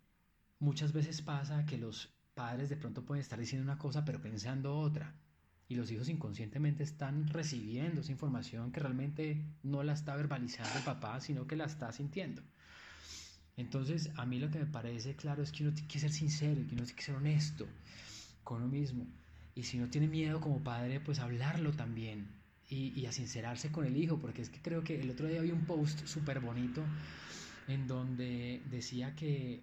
muchas 0.62 0.92
veces 0.92 1.20
pasa 1.22 1.66
que 1.66 1.76
los 1.76 2.14
padres 2.34 2.68
de 2.68 2.76
pronto 2.76 3.04
pueden 3.04 3.20
estar 3.20 3.38
diciendo 3.38 3.64
una 3.64 3.78
cosa 3.78 4.04
pero 4.04 4.22
pensando 4.22 4.78
otra. 4.78 5.12
Y 5.68 5.74
los 5.74 5.90
hijos 5.90 6.08
inconscientemente 6.08 6.84
están 6.84 7.26
recibiendo 7.28 8.00
esa 8.00 8.12
información 8.12 8.70
que 8.70 8.80
realmente 8.80 9.44
no 9.62 9.82
la 9.82 9.94
está 9.94 10.14
verbalizando 10.14 10.78
el 10.78 10.84
papá, 10.84 11.20
sino 11.20 11.46
que 11.46 11.56
la 11.56 11.64
está 11.64 11.90
sintiendo. 11.92 12.42
Entonces, 13.56 14.10
a 14.16 14.24
mí 14.24 14.38
lo 14.38 14.50
que 14.50 14.58
me 14.58 14.66
parece 14.66 15.16
claro 15.16 15.42
es 15.42 15.50
que 15.50 15.64
uno 15.64 15.72
tiene 15.72 15.88
que 15.88 15.98
ser 15.98 16.12
sincero 16.12 16.60
y 16.60 16.64
que 16.64 16.74
uno 16.74 16.84
tiene 16.84 16.96
que 16.96 17.02
ser 17.02 17.16
honesto 17.16 17.66
con 18.44 18.58
uno 18.62 18.68
mismo. 18.68 19.06
Y 19.54 19.64
si 19.64 19.78
no 19.78 19.88
tiene 19.88 20.08
miedo 20.08 20.40
como 20.40 20.62
padre, 20.62 21.00
pues 21.00 21.18
hablarlo 21.18 21.72
también 21.72 22.28
y, 22.68 22.98
y 22.98 23.06
a 23.06 23.12
sincerarse 23.12 23.72
con 23.72 23.84
el 23.84 23.96
hijo, 23.96 24.18
porque 24.18 24.42
es 24.42 24.50
que 24.50 24.60
creo 24.62 24.84
que 24.84 25.00
el 25.00 25.10
otro 25.10 25.26
día 25.26 25.40
había 25.40 25.54
un 25.54 25.64
post 25.64 26.06
súper 26.06 26.40
bonito 26.40 26.84
en 27.68 27.86
donde 27.86 28.62
decía 28.70 29.14
que, 29.14 29.62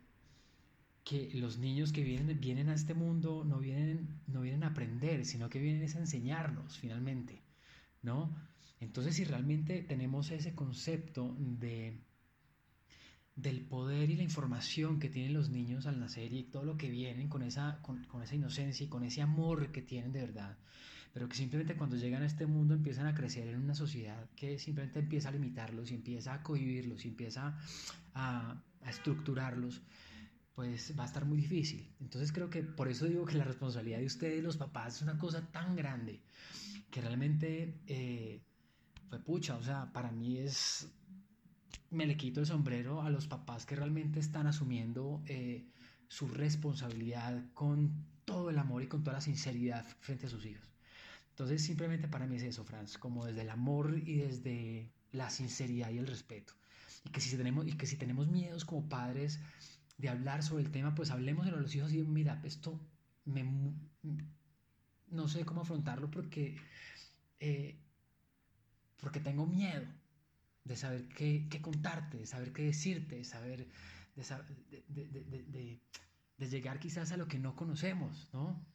que 1.10 1.32
los 1.34 1.57
niños 1.57 1.91
que 1.91 2.03
vienen, 2.03 2.39
vienen 2.39 2.70
a 2.70 2.76
este 2.76 2.93
mundo 2.93 3.43
no 3.43 3.57
vienen, 3.57 4.22
no 4.28 4.41
vienen 4.41 4.64
a 4.64 4.68
aprender, 4.68 5.26
sino 5.26 5.49
que 5.49 5.60
vienen 5.60 5.82
a 5.82 5.99
enseñarnos 5.99 6.78
finalmente, 6.78 7.41
¿no? 8.03 8.30
Entonces, 8.80 9.16
si 9.16 9.24
realmente 9.24 9.82
tenemos 9.82 10.30
ese 10.30 10.53
concepto 10.53 11.36
de 11.39 11.99
del 13.36 13.62
poder 13.62 14.10
y 14.10 14.18
la 14.18 14.24
información 14.24 14.99
que 14.99 15.10
tienen 15.10 15.34
los 15.34 15.49
niños 15.49 15.88
al 15.88 15.97
nacer 15.99 16.34
y 16.34 16.43
todo 16.43 16.66
lo 16.66 16.78
que 16.78 16.89
vienen 16.89 17.30
con 17.30 17.41
esa, 17.41 17.80
con, 17.82 18.05
esa 18.22 18.36
inocencia 18.36 18.86
y 18.86 18.89
con 18.89 19.03
ese 19.03 19.22
amor 19.22 19.72
que 19.72 19.82
tienen 19.82 20.12
de 20.12 20.20
verdad, 20.20 20.57
pero 21.14 21.30
que 21.30 21.38
simplemente 21.38 21.76
cuando 21.76 21.95
llegan 21.95 22.22
a 22.22 22.26
este 22.26 22.45
mundo 22.45 22.74
empiezan 22.74 23.07
a 23.07 23.16
crecer 23.16 23.47
en 23.47 23.62
una 23.62 23.76
sociedad 23.76 24.30
que 24.36 24.60
simplemente 24.60 24.99
empieza 24.99 25.30
a 25.30 25.32
limitarlos 25.32 25.89
y 25.89 25.95
empieza 25.95 26.34
a 26.34 26.43
cohibirlos 26.43 27.05
y 27.05 27.07
empieza 27.07 27.57
a, 28.14 28.62
a 28.84 28.89
estructurarlos, 28.89 29.82
pues 30.60 30.93
va 30.99 31.03
a 31.03 31.07
estar 31.07 31.24
muy 31.24 31.38
difícil. 31.38 31.89
Entonces 32.01 32.34
creo 32.34 32.49
que 32.49 32.64
por 32.64 32.89
eso 32.89 33.05
digo 33.05 33.24
que 33.26 33.38
la 33.38 33.45
responsabilidad 33.45 33.99
de 33.99 34.05
ustedes, 34.07 34.43
los 34.43 34.57
papás, 34.57 34.97
es 34.97 35.01
una 35.03 35.18
cosa 35.18 35.49
tan 35.53 35.74
grande 35.74 36.20
que 36.91 36.99
realmente 36.99 37.80
eh, 37.88 38.41
fue 39.07 39.20
pucha, 39.20 39.55
o 39.55 39.64
sea, 39.64 39.89
para 39.93 40.12
mí 40.12 40.38
es 40.38 40.91
me 41.91 42.05
le 42.05 42.18
quito 42.18 42.41
el 42.41 42.45
sombrero 42.45 43.01
a 43.01 43.10
los 43.10 43.26
papás 43.26 43.66
que 43.66 43.78
realmente 43.78 44.20
están 44.20 44.47
asumiendo 44.47 45.24
eh, 45.28 45.66
su 46.10 46.28
responsabilidad 46.28 47.41
con 47.53 47.93
todo 48.26 48.49
el 48.49 48.57
amor 48.57 48.84
y 48.84 48.88
con 48.88 49.01
toda 49.01 49.14
la 49.14 49.22
sinceridad 49.22 49.86
frente 50.01 50.26
a 50.26 50.30
sus 50.30 50.45
hijos. 50.45 50.68
Entonces 51.30 51.64
simplemente 51.64 52.10
para 52.10 52.28
mí 52.28 52.36
es 52.36 52.43
eso, 52.43 52.66
Franz, 52.66 52.97
como 52.97 53.26
desde 53.26 53.43
el 53.43 53.49
amor 53.49 53.97
y 53.97 54.18
desde 54.18 54.91
la 55.14 55.30
sinceridad 55.30 55.89
y 55.89 55.99
el 55.99 56.07
respeto. 56.07 56.51
Y 57.05 57.12
que 57.12 57.22
si 57.22 57.38
tenemos, 57.38 57.66
y 57.66 57.78
que 57.78 57.86
si 57.86 57.95
tenemos 57.95 58.28
miedos 58.28 58.66
como 58.66 58.89
padres 58.89 59.39
de 59.99 60.09
hablar 60.09 60.43
sobre 60.43 60.63
el 60.63 60.71
tema, 60.71 60.95
pues 60.95 61.11
hablemos 61.11 61.45
de 61.45 61.51
los 61.51 61.75
hijos 61.75 61.93
y 61.93 62.01
mira, 62.03 62.41
esto 62.45 62.79
me, 63.25 63.45
no 65.09 65.27
sé 65.27 65.45
cómo 65.45 65.61
afrontarlo 65.61 66.09
porque, 66.09 66.55
eh, 67.39 67.77
porque 69.01 69.19
tengo 69.19 69.45
miedo 69.45 69.85
de 70.63 70.75
saber 70.77 71.07
qué, 71.09 71.47
contarte, 71.61 72.17
de 72.17 72.25
saber 72.25 72.53
qué 72.53 72.63
decirte, 72.63 73.17
de 73.17 73.25
saber, 73.25 73.67
de, 74.87 75.81
llegar 76.37 76.79
quizás 76.79 77.11
a 77.11 77.17
lo 77.17 77.27
que 77.27 77.37
no 77.37 77.55
conocemos, 77.55 78.29
¿no? 78.31 78.65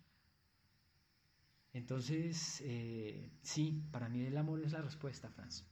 Entonces, 1.72 2.62
eh, 2.64 3.30
sí, 3.42 3.82
para 3.90 4.08
mí 4.10 4.20
el 4.20 4.36
amor 4.36 4.62
es 4.62 4.72
la 4.72 4.82
respuesta, 4.82 5.30
Franz. 5.30 5.64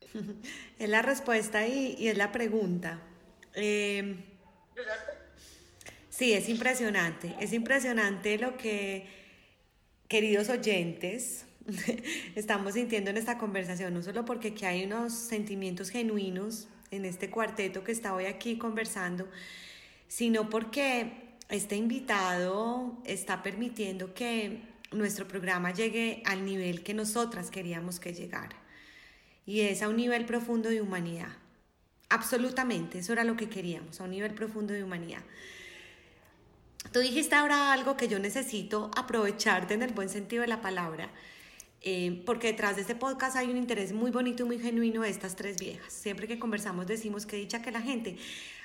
es 0.78 0.88
la 0.88 1.00
respuesta 1.02 1.66
y, 1.66 1.96
y 1.98 2.08
es 2.08 2.18
la 2.18 2.30
pregunta. 2.30 3.02
Eh, 3.54 4.37
sí, 6.08 6.32
es 6.32 6.48
impresionante, 6.48 7.34
es 7.40 7.52
impresionante 7.52 8.38
lo 8.38 8.56
que, 8.56 9.06
queridos 10.08 10.48
oyentes, 10.48 11.44
estamos 12.34 12.74
sintiendo 12.74 13.10
en 13.10 13.16
esta 13.16 13.38
conversación, 13.38 13.94
no 13.94 14.02
solo 14.02 14.24
porque 14.24 14.54
hay 14.66 14.84
unos 14.84 15.12
sentimientos 15.12 15.90
genuinos 15.90 16.68
en 16.90 17.04
este 17.04 17.30
cuarteto 17.30 17.84
que 17.84 17.92
está 17.92 18.14
hoy 18.14 18.26
aquí 18.26 18.56
conversando, 18.56 19.28
sino 20.08 20.48
porque 20.48 21.12
este 21.48 21.76
invitado 21.76 23.00
está 23.04 23.42
permitiendo 23.42 24.14
que 24.14 24.62
nuestro 24.92 25.28
programa 25.28 25.72
llegue 25.72 26.22
al 26.24 26.44
nivel 26.44 26.82
que 26.82 26.94
nosotras 26.94 27.50
queríamos 27.50 28.00
que 28.00 28.12
llegara. 28.12 28.56
Y 29.46 29.60
es 29.60 29.82
a 29.82 29.88
un 29.88 29.96
nivel 29.96 30.24
profundo 30.24 30.68
de 30.68 30.80
humanidad. 30.80 31.30
Absolutamente, 32.08 32.98
eso 32.98 33.12
era 33.12 33.24
lo 33.24 33.36
que 33.36 33.48
queríamos, 33.48 34.00
a 34.00 34.04
un 34.04 34.10
nivel 34.10 34.34
profundo 34.34 34.72
de 34.72 34.82
humanidad. 34.82 35.22
Tú 36.92 37.00
dijiste 37.00 37.34
ahora 37.34 37.72
algo 37.72 37.96
que 37.96 38.08
yo 38.08 38.18
necesito 38.18 38.90
aprovecharte 38.96 39.74
en 39.74 39.82
el 39.82 39.92
buen 39.92 40.08
sentido 40.08 40.42
de 40.42 40.48
la 40.48 40.62
palabra 40.62 41.10
eh, 41.80 42.22
porque 42.26 42.48
detrás 42.48 42.74
de 42.74 42.82
este 42.82 42.96
podcast 42.96 43.36
hay 43.36 43.48
un 43.48 43.56
interés 43.56 43.92
muy 43.92 44.10
bonito 44.10 44.42
y 44.42 44.46
muy 44.46 44.58
genuino 44.58 45.02
de 45.02 45.10
estas 45.10 45.36
tres 45.36 45.58
viejas. 45.58 45.92
Siempre 45.92 46.26
que 46.26 46.38
conversamos 46.38 46.86
decimos 46.86 47.24
que 47.24 47.36
dicha 47.36 47.62
que 47.62 47.70
la 47.70 47.80
gente 47.80 48.16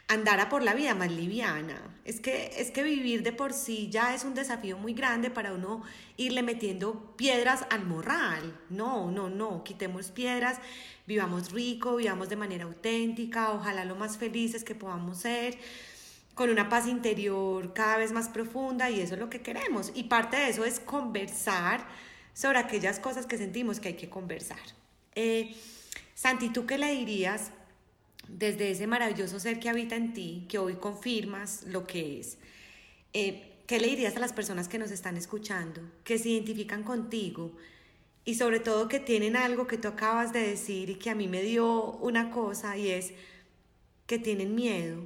andara 0.07 0.49
por 0.49 0.63
la 0.63 0.73
vida 0.73 0.95
más 0.95 1.11
liviana. 1.11 1.81
Es 2.05 2.19
que, 2.19 2.51
es 2.57 2.71
que 2.71 2.83
vivir 2.83 3.23
de 3.23 3.31
por 3.31 3.53
sí 3.53 3.89
ya 3.89 4.13
es 4.13 4.23
un 4.23 4.33
desafío 4.33 4.77
muy 4.77 4.93
grande 4.93 5.29
para 5.29 5.53
uno 5.53 5.81
irle 6.17 6.43
metiendo 6.43 7.15
piedras 7.15 7.65
al 7.69 7.85
morral. 7.85 8.59
No, 8.69 9.09
no, 9.11 9.29
no, 9.29 9.63
quitemos 9.63 10.11
piedras, 10.11 10.59
vivamos 11.07 11.51
rico, 11.51 11.95
vivamos 11.95 12.29
de 12.29 12.35
manera 12.35 12.65
auténtica, 12.65 13.51
ojalá 13.51 13.85
lo 13.85 13.95
más 13.95 14.17
felices 14.17 14.63
que 14.63 14.75
podamos 14.75 15.19
ser 15.19 15.57
con 16.35 16.49
una 16.49 16.67
paz 16.67 16.87
interior 16.87 17.73
cada 17.73 17.97
vez 17.97 18.11
más 18.11 18.27
profunda 18.27 18.89
y 18.89 18.99
eso 18.99 19.13
es 19.13 19.19
lo 19.19 19.29
que 19.29 19.41
queremos. 19.41 19.91
Y 19.93 20.03
parte 20.03 20.37
de 20.37 20.49
eso 20.49 20.65
es 20.65 20.79
conversar 20.79 21.85
sobre 22.33 22.59
aquellas 22.59 22.99
cosas 22.99 23.25
que 23.25 23.37
sentimos 23.37 23.79
que 23.79 23.89
hay 23.89 23.93
que 23.95 24.09
conversar. 24.09 24.59
Eh, 25.15 25.55
Santi, 26.15 26.49
¿tú 26.49 26.65
qué 26.65 26.77
le 26.77 26.91
dirías 26.91 27.51
desde 28.28 28.71
ese 28.71 28.88
maravilloso 28.88 29.39
ser 29.39 29.59
que 29.59 29.69
habita 29.69 29.95
en 29.95 30.13
ti, 30.13 30.45
que 30.49 30.57
hoy 30.57 30.76
confirmas 30.76 31.63
lo 31.63 31.86
que 31.86 32.19
es? 32.19 32.38
Eh, 33.13 33.49
¿Qué 33.67 33.80
le 33.80 33.88
dirías 33.88 34.15
a 34.15 34.19
las 34.19 34.34
personas 34.34 34.67
que 34.67 34.78
nos 34.78 34.91
están 34.91 35.15
escuchando, 35.15 35.82
que 36.03 36.17
se 36.17 36.30
identifican 36.30 36.84
contigo 36.84 37.53
y 38.26 38.36
sobre 38.36 38.59
todo 38.59 38.88
que 38.88 38.99
tienen 38.99 39.36
algo 39.36 39.67
que 39.67 39.78
tú 39.78 39.88
acabas 39.88 40.34
de 40.34 40.47
decir 40.47 40.89
y 40.89 40.95
que 40.95 41.09
a 41.09 41.15
mí 41.15 41.28
me 41.28 41.41
dio 41.41 41.91
una 41.93 42.30
cosa 42.30 42.78
y 42.78 42.89
es 42.89 43.13
que 44.05 44.19
tienen 44.19 44.55
miedo, 44.55 45.05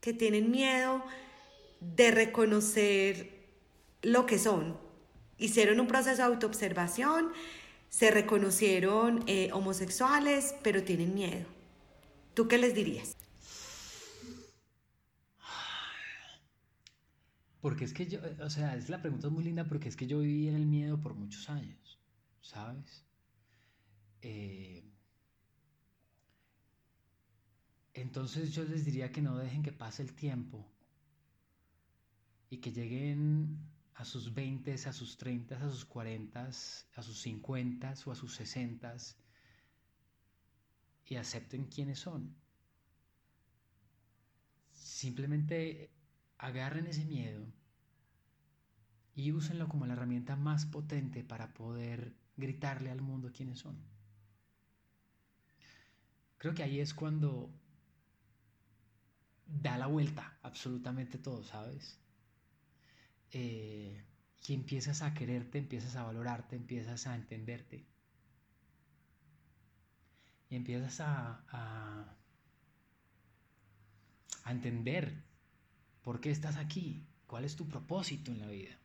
que 0.00 0.12
tienen 0.12 0.50
miedo 0.50 1.02
de 1.80 2.10
reconocer 2.10 3.40
lo 4.02 4.26
que 4.26 4.38
son, 4.38 4.78
hicieron 5.38 5.80
un 5.80 5.86
proceso 5.86 6.18
de 6.18 6.22
autoobservación, 6.22 7.32
se 7.88 8.10
reconocieron 8.10 9.24
eh, 9.26 9.50
homosexuales, 9.52 10.54
pero 10.62 10.84
tienen 10.84 11.14
miedo. 11.14 11.59
¿Tú 12.34 12.48
qué 12.48 12.58
les 12.58 12.74
dirías? 12.74 13.16
Porque 17.60 17.84
es 17.84 17.92
que 17.92 18.06
yo, 18.06 18.20
o 18.42 18.50
sea, 18.50 18.74
es 18.76 18.88
la 18.88 19.02
pregunta 19.02 19.26
es 19.26 19.32
muy 19.32 19.44
linda 19.44 19.64
porque 19.64 19.88
es 19.88 19.96
que 19.96 20.06
yo 20.06 20.20
viví 20.20 20.48
en 20.48 20.54
el 20.54 20.66
miedo 20.66 20.98
por 20.98 21.14
muchos 21.14 21.50
años, 21.50 21.98
¿sabes? 22.40 23.04
Eh, 24.22 24.82
entonces 27.92 28.52
yo 28.52 28.64
les 28.64 28.84
diría 28.84 29.12
que 29.12 29.20
no 29.20 29.36
dejen 29.36 29.62
que 29.62 29.72
pase 29.72 30.02
el 30.02 30.14
tiempo 30.14 30.66
y 32.48 32.58
que 32.58 32.72
lleguen 32.72 33.58
a 33.94 34.06
sus 34.06 34.32
20, 34.32 34.72
a 34.72 34.92
sus 34.92 35.18
30, 35.18 35.56
a 35.56 35.70
sus 35.70 35.84
40, 35.84 36.46
a 36.46 37.02
sus 37.02 37.20
50 37.20 37.94
o 38.06 38.12
a 38.12 38.14
sus 38.14 38.34
60 38.36 38.96
y 41.10 41.16
acepten 41.16 41.66
quiénes 41.66 41.98
son. 41.98 42.34
Simplemente 44.72 45.90
agarren 46.38 46.86
ese 46.86 47.04
miedo 47.04 47.44
y 49.14 49.32
úsenlo 49.32 49.68
como 49.68 49.86
la 49.86 49.94
herramienta 49.94 50.36
más 50.36 50.66
potente 50.66 51.24
para 51.24 51.52
poder 51.52 52.14
gritarle 52.36 52.90
al 52.90 53.02
mundo 53.02 53.32
quiénes 53.34 53.58
son. 53.58 53.76
Creo 56.38 56.54
que 56.54 56.62
ahí 56.62 56.78
es 56.78 56.94
cuando 56.94 57.50
da 59.46 59.76
la 59.78 59.88
vuelta 59.88 60.38
absolutamente 60.42 61.18
todo, 61.18 61.42
¿sabes? 61.42 61.98
Eh, 63.32 64.04
y 64.46 64.54
empiezas 64.54 65.02
a 65.02 65.12
quererte, 65.12 65.58
empiezas 65.58 65.96
a 65.96 66.04
valorarte, 66.04 66.54
empiezas 66.54 67.08
a 67.08 67.16
entenderte. 67.16 67.89
Y 70.50 70.56
empiezas 70.56 71.00
a, 71.00 71.44
a, 74.44 74.50
entender 74.50 75.14
por 76.02 76.20
qué 76.20 76.32
estás 76.32 76.56
aquí, 76.56 77.06
cuál 77.28 77.44
es 77.44 77.54
tu 77.54 77.68
propósito 77.68 78.32
en 78.32 78.40
la 78.40 78.48
vida. 78.48 78.76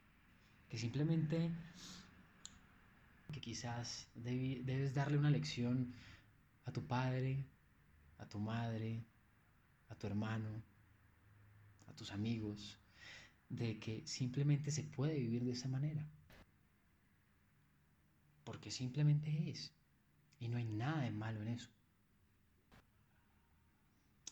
Que 0.69 0.77
simplemente, 0.77 1.49
que 3.33 3.41
quizás 3.41 4.07
debes 4.13 4.93
darle 4.93 5.17
una 5.17 5.31
lección 5.31 5.91
a 6.65 6.71
tu 6.71 6.85
padre, 6.85 7.43
a 8.19 8.27
tu 8.27 8.37
madre, 8.37 9.03
a 9.89 9.95
tu 9.95 10.05
hermano, 10.05 10.61
a 11.87 11.93
tus 11.93 12.11
amigos, 12.11 12.77
de 13.49 13.79
que 13.79 14.05
simplemente 14.05 14.71
se 14.71 14.83
puede 14.83 15.15
vivir 15.15 15.43
de 15.43 15.51
esa 15.51 15.67
manera. 15.67 16.05
Porque 18.43 18.69
simplemente 18.69 19.49
es. 19.49 19.74
Y 20.45 20.47
no 20.47 20.57
hay 20.57 20.65
nada 20.65 21.01
de 21.01 21.09
malo 21.09 21.41
en 21.41 21.47
eso. 21.47 21.71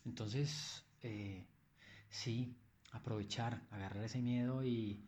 Entonces, 0.06 0.84
eh, 1.02 1.48
sí, 2.08 2.56
aprovechar, 2.92 3.64
agarrar 3.72 4.04
ese 4.04 4.22
miedo 4.22 4.64
y, 4.64 5.04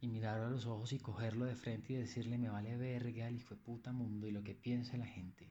y 0.00 0.06
mirarlo 0.06 0.46
a 0.46 0.50
los 0.50 0.64
ojos 0.66 0.92
y 0.92 1.00
cogerlo 1.00 1.44
de 1.44 1.56
frente 1.56 1.92
y 1.92 1.96
decirle 1.96 2.38
me 2.38 2.50
vale 2.50 2.76
verga 2.76 3.26
el 3.26 3.34
hijo 3.34 3.56
de 3.56 3.60
puta 3.60 3.90
mundo 3.90 4.28
y 4.28 4.30
lo 4.30 4.44
que 4.44 4.54
piensa 4.54 4.96
la 4.96 5.06
gente. 5.06 5.50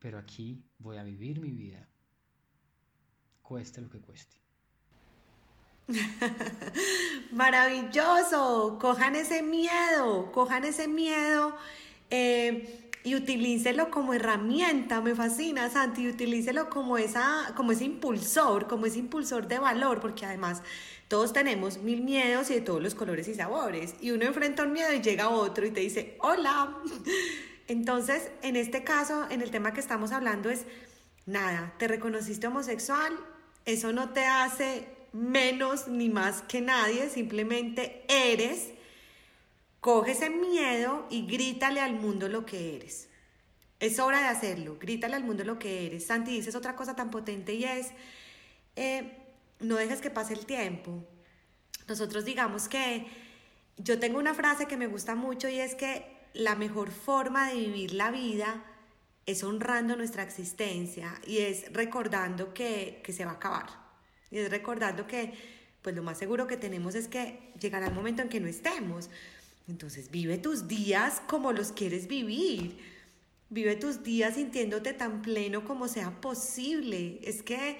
Pero 0.00 0.18
aquí 0.18 0.64
voy 0.78 0.96
a 0.96 1.04
vivir 1.04 1.38
mi 1.40 1.52
vida, 1.52 1.88
cueste 3.40 3.82
lo 3.82 3.88
que 3.88 4.00
cueste. 4.00 4.36
Maravilloso, 7.30 8.78
cojan 8.80 9.14
ese 9.14 9.44
miedo, 9.44 10.32
cojan 10.32 10.64
ese 10.64 10.88
miedo. 10.88 11.56
Eh, 12.10 12.85
y 13.06 13.14
utilícelo 13.14 13.88
como 13.88 14.14
herramienta, 14.14 15.00
me 15.00 15.14
fascina 15.14 15.70
Santi, 15.70 16.08
utilícelo 16.08 16.68
como, 16.68 16.98
esa, 16.98 17.52
como 17.54 17.70
ese 17.70 17.84
impulsor, 17.84 18.66
como 18.66 18.86
ese 18.86 18.98
impulsor 18.98 19.46
de 19.46 19.60
valor, 19.60 20.00
porque 20.00 20.26
además 20.26 20.60
todos 21.06 21.32
tenemos 21.32 21.78
mil 21.78 22.02
miedos 22.02 22.50
y 22.50 22.54
de 22.54 22.62
todos 22.62 22.82
los 22.82 22.96
colores 22.96 23.28
y 23.28 23.36
sabores, 23.36 23.94
y 24.00 24.10
uno 24.10 24.24
enfrenta 24.24 24.64
un 24.64 24.72
miedo 24.72 24.92
y 24.92 25.02
llega 25.02 25.28
otro 25.28 25.64
y 25.64 25.70
te 25.70 25.78
dice, 25.82 26.16
hola. 26.18 26.76
Entonces, 27.68 28.28
en 28.42 28.56
este 28.56 28.82
caso, 28.82 29.24
en 29.30 29.40
el 29.40 29.52
tema 29.52 29.72
que 29.72 29.78
estamos 29.78 30.10
hablando 30.10 30.50
es, 30.50 30.64
nada, 31.26 31.74
te 31.78 31.86
reconociste 31.86 32.48
homosexual, 32.48 33.12
eso 33.66 33.92
no 33.92 34.08
te 34.08 34.24
hace 34.24 34.88
menos 35.12 35.86
ni 35.86 36.08
más 36.08 36.42
que 36.42 36.60
nadie, 36.60 37.08
simplemente 37.08 38.04
eres 38.08 38.70
Coge 39.80 40.12
ese 40.12 40.30
miedo 40.30 41.06
y 41.10 41.26
grítale 41.26 41.80
al 41.80 41.94
mundo 41.94 42.28
lo 42.28 42.44
que 42.44 42.76
eres. 42.76 43.08
Es 43.78 43.98
hora 43.98 44.20
de 44.20 44.28
hacerlo. 44.28 44.78
Grítale 44.80 45.16
al 45.16 45.24
mundo 45.24 45.44
lo 45.44 45.58
que 45.58 45.86
eres. 45.86 46.06
Santi, 46.06 46.32
dices 46.32 46.54
otra 46.54 46.74
cosa 46.76 46.96
tan 46.96 47.10
potente 47.10 47.54
y 47.54 47.64
es, 47.64 47.88
eh, 48.74 49.16
no 49.60 49.76
dejes 49.76 50.00
que 50.00 50.10
pase 50.10 50.34
el 50.34 50.46
tiempo. 50.46 51.04
Nosotros 51.86 52.24
digamos 52.24 52.68
que 52.68 53.06
yo 53.76 53.98
tengo 53.98 54.18
una 54.18 54.34
frase 54.34 54.66
que 54.66 54.76
me 54.76 54.86
gusta 54.86 55.14
mucho 55.14 55.48
y 55.48 55.60
es 55.60 55.74
que 55.74 56.16
la 56.32 56.54
mejor 56.54 56.90
forma 56.90 57.50
de 57.50 57.56
vivir 57.56 57.92
la 57.92 58.10
vida 58.10 58.64
es 59.26 59.42
honrando 59.44 59.96
nuestra 59.96 60.22
existencia 60.22 61.20
y 61.26 61.38
es 61.38 61.72
recordando 61.72 62.54
que, 62.54 63.00
que 63.04 63.12
se 63.12 63.24
va 63.24 63.32
a 63.32 63.34
acabar. 63.34 63.66
Y 64.30 64.38
es 64.38 64.50
recordando 64.50 65.06
que 65.06 65.32
pues 65.82 65.94
lo 65.94 66.02
más 66.02 66.18
seguro 66.18 66.46
que 66.46 66.56
tenemos 66.56 66.94
es 66.94 67.06
que 67.06 67.52
llegará 67.60 67.86
el 67.86 67.94
momento 67.94 68.22
en 68.22 68.28
que 68.28 68.40
no 68.40 68.48
estemos. 68.48 69.08
Entonces 69.68 70.10
vive 70.10 70.38
tus 70.38 70.68
días 70.68 71.20
como 71.26 71.52
los 71.52 71.72
quieres 71.72 72.06
vivir. 72.06 72.78
Vive 73.48 73.76
tus 73.76 74.02
días 74.02 74.34
sintiéndote 74.34 74.92
tan 74.92 75.22
pleno 75.22 75.64
como 75.64 75.88
sea 75.88 76.20
posible. 76.20 77.20
Es 77.22 77.42
que, 77.42 77.78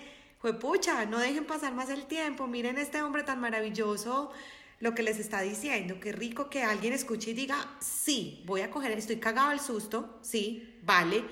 pucha, 0.61 1.07
no 1.07 1.19
dejen 1.19 1.45
pasar 1.45 1.75
más 1.75 1.91
el 1.91 2.07
tiempo. 2.07 2.47
Miren 2.47 2.79
este 2.79 3.03
hombre 3.03 3.23
tan 3.23 3.41
maravilloso, 3.41 4.33
lo 4.81 4.95
que 4.95 5.03
les 5.03 5.19
está 5.19 5.41
diciendo. 5.41 5.99
Qué 6.01 6.13
rico 6.13 6.51
que 6.51 6.63
alguien 6.63 6.93
escuche 6.93 7.31
y 7.31 7.35
diga, 7.35 7.77
sí, 7.81 8.43
voy 8.47 8.61
a 8.61 8.71
coger, 8.71 8.93
estoy 8.93 9.17
cagado 9.17 9.51
al 9.51 9.61
susto, 9.61 10.19
sí, 10.23 10.79
vale, 10.83 11.25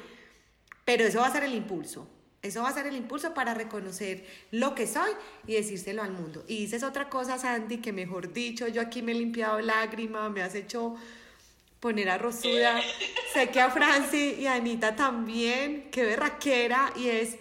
pero 0.85 1.05
eso 1.05 1.21
va 1.21 1.27
a 1.27 1.33
ser 1.33 1.45
el 1.45 1.55
impulso. 1.55 2.09
Eso 2.45 2.62
va 2.62 2.68
a 2.68 2.74
ser 2.74 2.86
el 2.86 2.95
impulso 2.95 3.32
para 3.32 3.55
reconocer 3.55 4.26
lo 4.51 4.74
que 4.74 4.86
soy 4.86 5.11
y 5.47 5.55
decírselo 5.55 6.03
al 6.03 6.12
mundo. 6.12 6.45
Y 6.47 6.59
dices 6.59 6.82
otra 6.82 7.09
cosa, 7.09 7.38
Sandy, 7.38 7.78
que 7.78 7.90
mejor 7.90 8.34
dicho, 8.34 8.68
yo 8.68 8.82
aquí 8.82 9.01
me 9.01 9.12
he 9.12 9.14
limpiado 9.14 9.61
lágrimas, 9.62 10.30
me 10.30 10.42
has 10.42 10.55
hecho 10.55 10.95
poner 11.80 12.11
a 12.11 12.18
Rosuda, 12.18 12.82
sé 13.32 13.49
que 13.49 13.62
a 13.62 13.70
Franci 13.70 14.34
y 14.38 14.47
a 14.47 14.57
Anita 14.57 14.95
también, 14.95 15.90
qué 15.90 16.05
berraquera, 16.05 16.92
y 16.97 17.09
es 17.09 17.36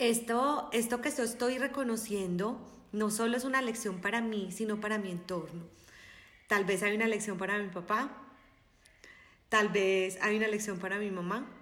esto, 0.00 0.68
esto 0.72 1.00
que 1.00 1.12
yo 1.12 1.22
estoy 1.22 1.58
reconociendo 1.58 2.60
no 2.90 3.12
solo 3.12 3.36
es 3.36 3.44
una 3.44 3.62
lección 3.62 4.00
para 4.00 4.20
mí, 4.20 4.50
sino 4.50 4.80
para 4.80 4.98
mi 4.98 5.12
entorno. 5.12 5.68
Tal 6.48 6.64
vez 6.64 6.82
hay 6.82 6.96
una 6.96 7.06
lección 7.06 7.38
para 7.38 7.58
mi 7.58 7.68
papá, 7.68 8.10
tal 9.48 9.68
vez 9.68 10.18
hay 10.20 10.36
una 10.36 10.48
lección 10.48 10.80
para 10.80 10.98
mi 10.98 11.12
mamá, 11.12 11.55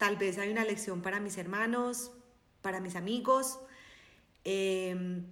Tal 0.00 0.16
vez 0.16 0.38
hay 0.38 0.50
una 0.50 0.64
lección 0.64 1.02
para 1.02 1.20
mis 1.20 1.36
hermanos, 1.36 2.10
para 2.62 2.80
mis 2.80 2.96
amigos. 2.96 3.58
Em, 4.44 5.26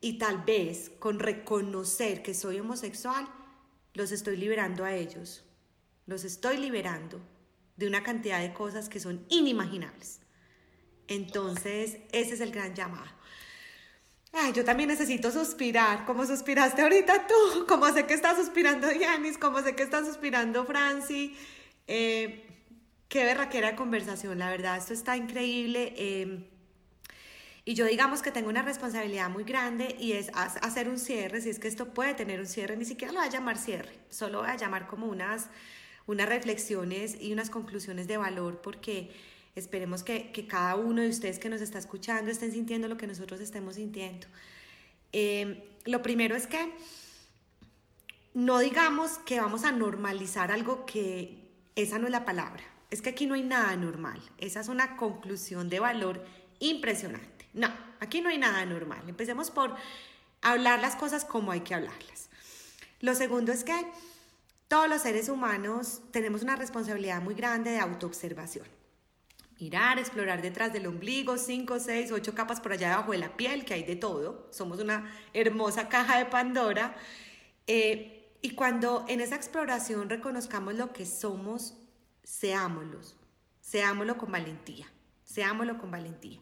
y 0.00 0.16
tal 0.16 0.44
vez 0.44 0.90
con 0.98 1.18
reconocer 1.18 2.22
que 2.22 2.32
soy 2.32 2.58
homosexual, 2.58 3.28
los 3.92 4.12
estoy 4.12 4.38
liberando 4.38 4.86
a 4.86 4.94
ellos. 4.94 5.44
Los 6.06 6.24
estoy 6.24 6.56
liberando 6.56 7.20
de 7.76 7.86
una 7.86 8.02
cantidad 8.02 8.40
de 8.40 8.54
cosas 8.54 8.88
que 8.88 8.98
son 8.98 9.26
inimaginables. 9.28 10.20
Entonces, 11.06 11.98
ese 12.12 12.32
es 12.32 12.40
el 12.40 12.52
gran 12.52 12.74
llamado. 12.74 13.12
Ay, 14.32 14.54
yo 14.54 14.64
también 14.64 14.88
necesito 14.88 15.30
suspirar, 15.30 16.06
como 16.06 16.24
suspiraste 16.24 16.80
ahorita 16.80 17.26
tú, 17.26 17.66
como 17.68 17.92
sé 17.92 18.06
que 18.06 18.14
está 18.14 18.34
suspirando 18.34 18.90
Yanis, 18.90 19.36
como 19.36 19.60
sé 19.60 19.76
que 19.76 19.82
está 19.82 20.02
suspirando 20.02 20.64
Franci. 20.64 21.36
Eh, 21.86 22.55
Qué 23.08 23.24
berraquera 23.24 23.76
conversación, 23.76 24.38
la 24.38 24.50
verdad, 24.50 24.76
esto 24.78 24.92
está 24.92 25.16
increíble. 25.16 25.94
Em, 25.96 26.44
y 27.64 27.74
yo 27.74 27.86
digamos 27.86 28.20
que 28.20 28.32
tengo 28.32 28.48
una 28.48 28.62
responsabilidad 28.62 29.30
muy 29.30 29.44
grande 29.44 29.96
y 29.98 30.12
es 30.12 30.30
hacer 30.34 30.88
un 30.88 30.98
cierre, 30.98 31.40
si 31.40 31.50
es 31.50 31.58
que 31.60 31.68
esto 31.68 31.94
puede 31.94 32.14
tener 32.14 32.40
un 32.40 32.46
cierre, 32.46 32.76
ni 32.76 32.84
siquiera 32.84 33.12
lo 33.12 33.20
voy 33.20 33.28
a 33.28 33.30
llamar 33.30 33.58
cierre, 33.58 33.92
solo 34.08 34.40
voy 34.40 34.50
a 34.50 34.56
llamar 34.56 34.88
como 34.88 35.06
unas, 35.06 35.48
unas 36.06 36.28
reflexiones 36.28 37.16
y 37.20 37.32
unas 37.32 37.50
conclusiones 37.50 38.08
de 38.08 38.16
valor 38.16 38.60
porque 38.60 39.10
esperemos 39.54 40.02
que, 40.02 40.32
que 40.32 40.46
cada 40.48 40.74
uno 40.76 41.02
de 41.02 41.08
ustedes 41.08 41.38
que 41.38 41.48
nos 41.48 41.60
está 41.60 41.78
escuchando 41.78 42.30
estén 42.30 42.52
sintiendo 42.52 42.88
lo 42.88 42.96
que 42.96 43.06
nosotros 43.06 43.40
estemos 43.40 43.76
sintiendo. 43.76 44.26
Em, 45.12 45.60
lo 45.84 46.02
primero 46.02 46.34
es 46.34 46.46
que 46.48 46.72
no 48.34 48.58
digamos 48.58 49.18
que 49.18 49.40
vamos 49.40 49.64
a 49.64 49.70
normalizar 49.72 50.50
algo 50.50 50.86
que 50.86 51.48
esa 51.76 51.98
no 51.98 52.06
es 52.06 52.12
la 52.12 52.24
palabra 52.24 52.75
es 52.90 53.02
que 53.02 53.10
aquí 53.10 53.26
no 53.26 53.34
hay 53.34 53.42
nada 53.42 53.76
normal. 53.76 54.20
Esa 54.38 54.60
es 54.60 54.68
una 54.68 54.96
conclusión 54.96 55.68
de 55.68 55.80
valor 55.80 56.24
impresionante. 56.58 57.48
No, 57.52 57.68
aquí 58.00 58.20
no 58.20 58.28
hay 58.28 58.38
nada 58.38 58.64
normal. 58.64 59.02
Empecemos 59.08 59.50
por 59.50 59.74
hablar 60.42 60.80
las 60.80 60.96
cosas 60.96 61.24
como 61.24 61.52
hay 61.52 61.60
que 61.60 61.74
hablarlas. 61.74 62.28
Lo 63.00 63.14
segundo 63.14 63.52
es 63.52 63.64
que 63.64 63.74
todos 64.68 64.88
los 64.88 65.02
seres 65.02 65.28
humanos 65.28 66.00
tenemos 66.10 66.42
una 66.42 66.56
responsabilidad 66.56 67.22
muy 67.22 67.34
grande 67.34 67.70
de 67.70 67.78
autoobservación. 67.78 68.66
Mirar, 69.58 69.98
explorar 69.98 70.42
detrás 70.42 70.72
del 70.72 70.86
ombligo, 70.86 71.38
cinco, 71.38 71.80
seis, 71.80 72.12
ocho 72.12 72.34
capas 72.34 72.60
por 72.60 72.72
allá 72.72 72.90
debajo 72.90 73.12
de 73.12 73.18
la 73.18 73.36
piel, 73.36 73.64
que 73.64 73.74
hay 73.74 73.84
de 73.84 73.96
todo. 73.96 74.48
Somos 74.52 74.80
una 74.80 75.10
hermosa 75.32 75.88
caja 75.88 76.18
de 76.18 76.26
Pandora. 76.26 76.94
Eh, 77.66 78.36
y 78.42 78.50
cuando 78.50 79.04
en 79.08 79.20
esa 79.20 79.34
exploración 79.34 80.10
reconozcamos 80.10 80.74
lo 80.74 80.92
que 80.92 81.06
somos, 81.06 81.74
seámoslos, 82.26 83.14
seámoslo 83.60 84.18
con 84.18 84.32
valentía, 84.32 84.86
seámoslo 85.24 85.78
con 85.78 85.92
valentía. 85.92 86.40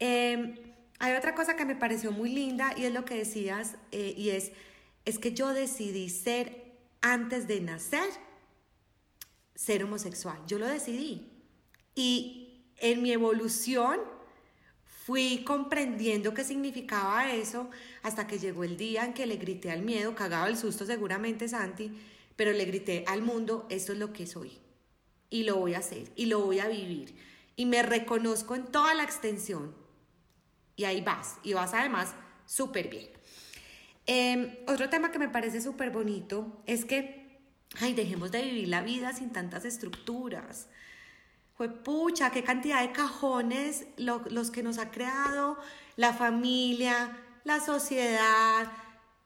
Em, 0.00 0.56
hay 0.98 1.14
otra 1.14 1.36
cosa 1.36 1.54
que 1.54 1.64
me 1.64 1.76
pareció 1.76 2.10
muy 2.10 2.30
linda 2.30 2.74
y 2.76 2.84
es 2.84 2.92
lo 2.92 3.04
que 3.04 3.14
decías, 3.14 3.76
eh, 3.92 4.14
y 4.16 4.30
es, 4.30 4.50
es 5.04 5.20
que 5.20 5.32
yo 5.32 5.52
decidí 5.52 6.10
ser, 6.10 6.74
antes 7.02 7.46
de 7.46 7.60
nacer, 7.60 8.08
ser 9.54 9.84
homosexual. 9.84 10.38
Yo 10.48 10.58
lo 10.58 10.66
decidí. 10.66 11.30
Y 11.94 12.64
en 12.78 13.00
mi 13.00 13.12
evolución 13.12 14.00
fui 15.04 15.44
comprendiendo 15.44 16.34
qué 16.34 16.42
significaba 16.42 17.30
eso 17.30 17.70
hasta 18.02 18.26
que 18.26 18.40
llegó 18.40 18.64
el 18.64 18.76
día 18.76 19.04
en 19.04 19.14
que 19.14 19.26
le 19.26 19.36
grité 19.36 19.70
al 19.70 19.82
miedo, 19.82 20.16
cagado 20.16 20.48
el 20.48 20.56
susto 20.56 20.84
seguramente 20.84 21.46
Santi, 21.46 21.96
pero 22.34 22.52
le 22.52 22.64
grité 22.64 23.04
al 23.06 23.22
mundo, 23.22 23.66
esto 23.70 23.92
es 23.92 23.98
lo 23.98 24.12
que 24.12 24.26
soy. 24.26 24.65
Y 25.30 25.44
lo 25.44 25.56
voy 25.56 25.74
a 25.74 25.78
hacer, 25.78 26.10
y 26.16 26.26
lo 26.26 26.40
voy 26.40 26.60
a 26.60 26.68
vivir. 26.68 27.16
Y 27.56 27.66
me 27.66 27.82
reconozco 27.82 28.54
en 28.54 28.66
toda 28.66 28.94
la 28.94 29.02
extensión. 29.02 29.74
Y 30.76 30.84
ahí 30.84 31.00
vas, 31.00 31.38
y 31.42 31.54
vas 31.54 31.74
además 31.74 32.14
súper 32.46 32.88
bien. 32.88 33.08
Em, 34.06 34.56
otro 34.68 34.88
tema 34.88 35.10
que 35.10 35.18
me 35.18 35.28
parece 35.28 35.60
súper 35.60 35.90
bonito 35.90 36.62
es 36.66 36.84
que, 36.84 37.40
ay, 37.80 37.94
dejemos 37.94 38.30
de 38.30 38.42
vivir 38.42 38.68
la 38.68 38.82
vida 38.82 39.12
sin 39.12 39.30
tantas 39.30 39.64
estructuras. 39.64 40.68
Fue 41.56 41.70
pucha, 41.70 42.30
qué 42.30 42.44
cantidad 42.44 42.82
de 42.82 42.92
cajones 42.92 43.86
los 43.96 44.50
que 44.50 44.62
nos 44.62 44.78
ha 44.78 44.90
creado 44.90 45.58
la 45.96 46.12
familia, 46.12 47.16
la 47.44 47.60
sociedad. 47.60 48.70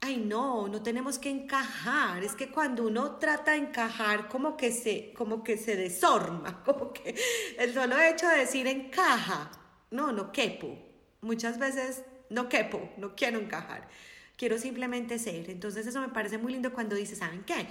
Ay, 0.03 0.17
no, 0.17 0.67
no 0.69 0.83
tenemos 0.83 1.19
que 1.19 1.29
encajar. 1.29 2.25
Es 2.25 2.35
que 2.35 2.51
cuando 2.51 2.87
uno 2.87 3.17
trata 3.17 3.53
de 3.53 3.59
encajar, 3.59 4.29
como 4.29 4.57
que 4.57 4.73
se, 4.73 5.13
como 5.13 5.45
que 5.45 5.59
se 5.59 5.77
desorma, 5.77 6.63
como 6.65 6.93
que 6.93 7.15
el 7.59 7.75
solo 7.75 8.01
hecho 8.01 8.27
de 8.29 8.39
decir 8.39 8.67
encaja, 8.67 9.51
no, 9.91 10.13
no 10.13 10.33
quepo. 10.33 10.79
Muchas 11.21 11.59
veces 11.59 12.03
no 12.31 12.49
quepo, 12.49 12.91
no 12.97 13.15
quiero 13.15 13.39
encajar. 13.39 13.89
Quiero 14.37 14.59
simplemente 14.59 15.19
ser. 15.19 15.51
Entonces 15.51 15.87
eso 15.87 16.01
me 16.01 16.09
parece 16.09 16.39
muy 16.39 16.53
lindo 16.53 16.73
cuando 16.73 16.97
dice, 16.97 17.15
¿saben 17.15 17.45
qué? 17.45 17.67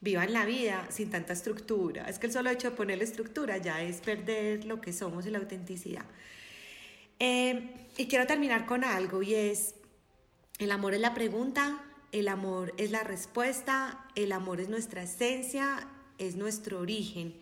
Vivan 0.00 0.32
la 0.32 0.44
vida 0.44 0.88
sin 0.90 1.10
tanta 1.10 1.34
estructura. 1.34 2.08
Es 2.08 2.18
que 2.18 2.26
el 2.26 2.32
solo 2.32 2.50
hecho 2.50 2.70
de 2.70 2.76
ponerle 2.76 3.04
estructura 3.04 3.58
ya 3.58 3.80
es 3.82 4.00
perder 4.00 4.64
lo 4.64 4.80
que 4.80 4.92
somos 4.92 5.24
y 5.26 5.30
la 5.30 5.38
autenticidad. 5.38 6.04
Eh, 7.20 7.74
y 7.96 8.06
quiero 8.08 8.26
terminar 8.26 8.66
con 8.66 8.82
algo 8.82 9.22
y 9.22 9.34
es, 9.34 9.74
el 10.60 10.72
amor 10.72 10.92
es 10.92 11.00
la 11.00 11.14
pregunta, 11.14 11.82
el 12.12 12.28
amor 12.28 12.74
es 12.76 12.90
la 12.90 13.02
respuesta, 13.02 14.04
el 14.14 14.30
amor 14.30 14.60
es 14.60 14.68
nuestra 14.68 15.02
esencia, 15.02 15.88
es 16.18 16.36
nuestro 16.36 16.80
origen. 16.80 17.34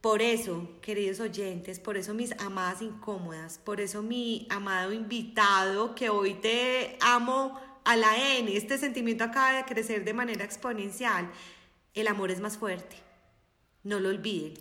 Por 0.00 0.20
eso, 0.20 0.68
queridos 0.82 1.20
oyentes, 1.20 1.78
por 1.78 1.96
eso 1.96 2.12
mis 2.12 2.32
amadas 2.40 2.82
incómodas, 2.82 3.58
por 3.58 3.80
eso 3.80 4.02
mi 4.02 4.48
amado 4.50 4.92
invitado 4.92 5.94
que 5.94 6.10
hoy 6.10 6.34
te 6.34 6.98
amo 7.00 7.58
a 7.84 7.94
la 7.94 8.16
N, 8.38 8.54
este 8.56 8.78
sentimiento 8.78 9.22
acaba 9.22 9.52
de 9.52 9.64
crecer 9.64 10.04
de 10.04 10.12
manera 10.12 10.44
exponencial. 10.44 11.30
El 11.94 12.08
amor 12.08 12.32
es 12.32 12.40
más 12.40 12.58
fuerte. 12.58 12.96
No 13.84 14.00
lo 14.00 14.08
olviden. 14.08 14.54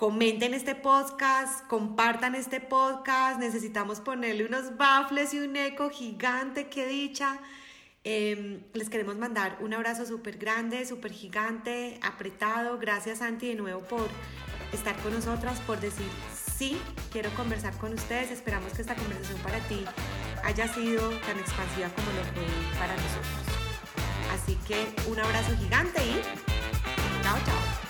Comenten 0.00 0.54
este 0.54 0.74
podcast, 0.74 1.66
compartan 1.66 2.34
este 2.34 2.58
podcast. 2.58 3.38
Necesitamos 3.38 4.00
ponerle 4.00 4.46
unos 4.46 4.78
baffles 4.78 5.34
y 5.34 5.40
un 5.40 5.54
eco 5.56 5.90
gigante, 5.90 6.70
qué 6.70 6.86
dicha. 6.86 7.38
Em, 8.02 8.62
les 8.72 8.88
queremos 8.88 9.18
mandar 9.18 9.58
un 9.60 9.74
abrazo 9.74 10.06
súper 10.06 10.38
grande, 10.38 10.86
súper 10.86 11.12
gigante, 11.12 12.00
apretado. 12.02 12.78
Gracias, 12.78 13.18
Santi, 13.18 13.48
de 13.48 13.56
nuevo 13.56 13.82
por 13.82 14.08
estar 14.72 14.96
con 15.02 15.12
nosotras, 15.12 15.60
por 15.66 15.78
decir 15.80 16.08
sí, 16.34 16.80
quiero 17.12 17.28
conversar 17.34 17.76
con 17.76 17.92
ustedes. 17.92 18.30
Esperamos 18.30 18.72
que 18.72 18.80
esta 18.80 18.94
conversación 18.94 19.38
para 19.40 19.58
ti 19.68 19.84
haya 20.44 20.66
sido 20.72 21.10
tan 21.10 21.38
expansiva 21.38 21.90
como 21.90 22.10
lo 22.12 22.24
fue 22.24 22.78
para 22.78 22.94
nosotros. 22.94 23.44
Así 24.32 24.58
que 24.66 25.10
un 25.10 25.20
abrazo 25.20 25.54
gigante 25.58 26.02
y 26.02 26.22
chao, 27.22 27.36
chao. 27.44 27.89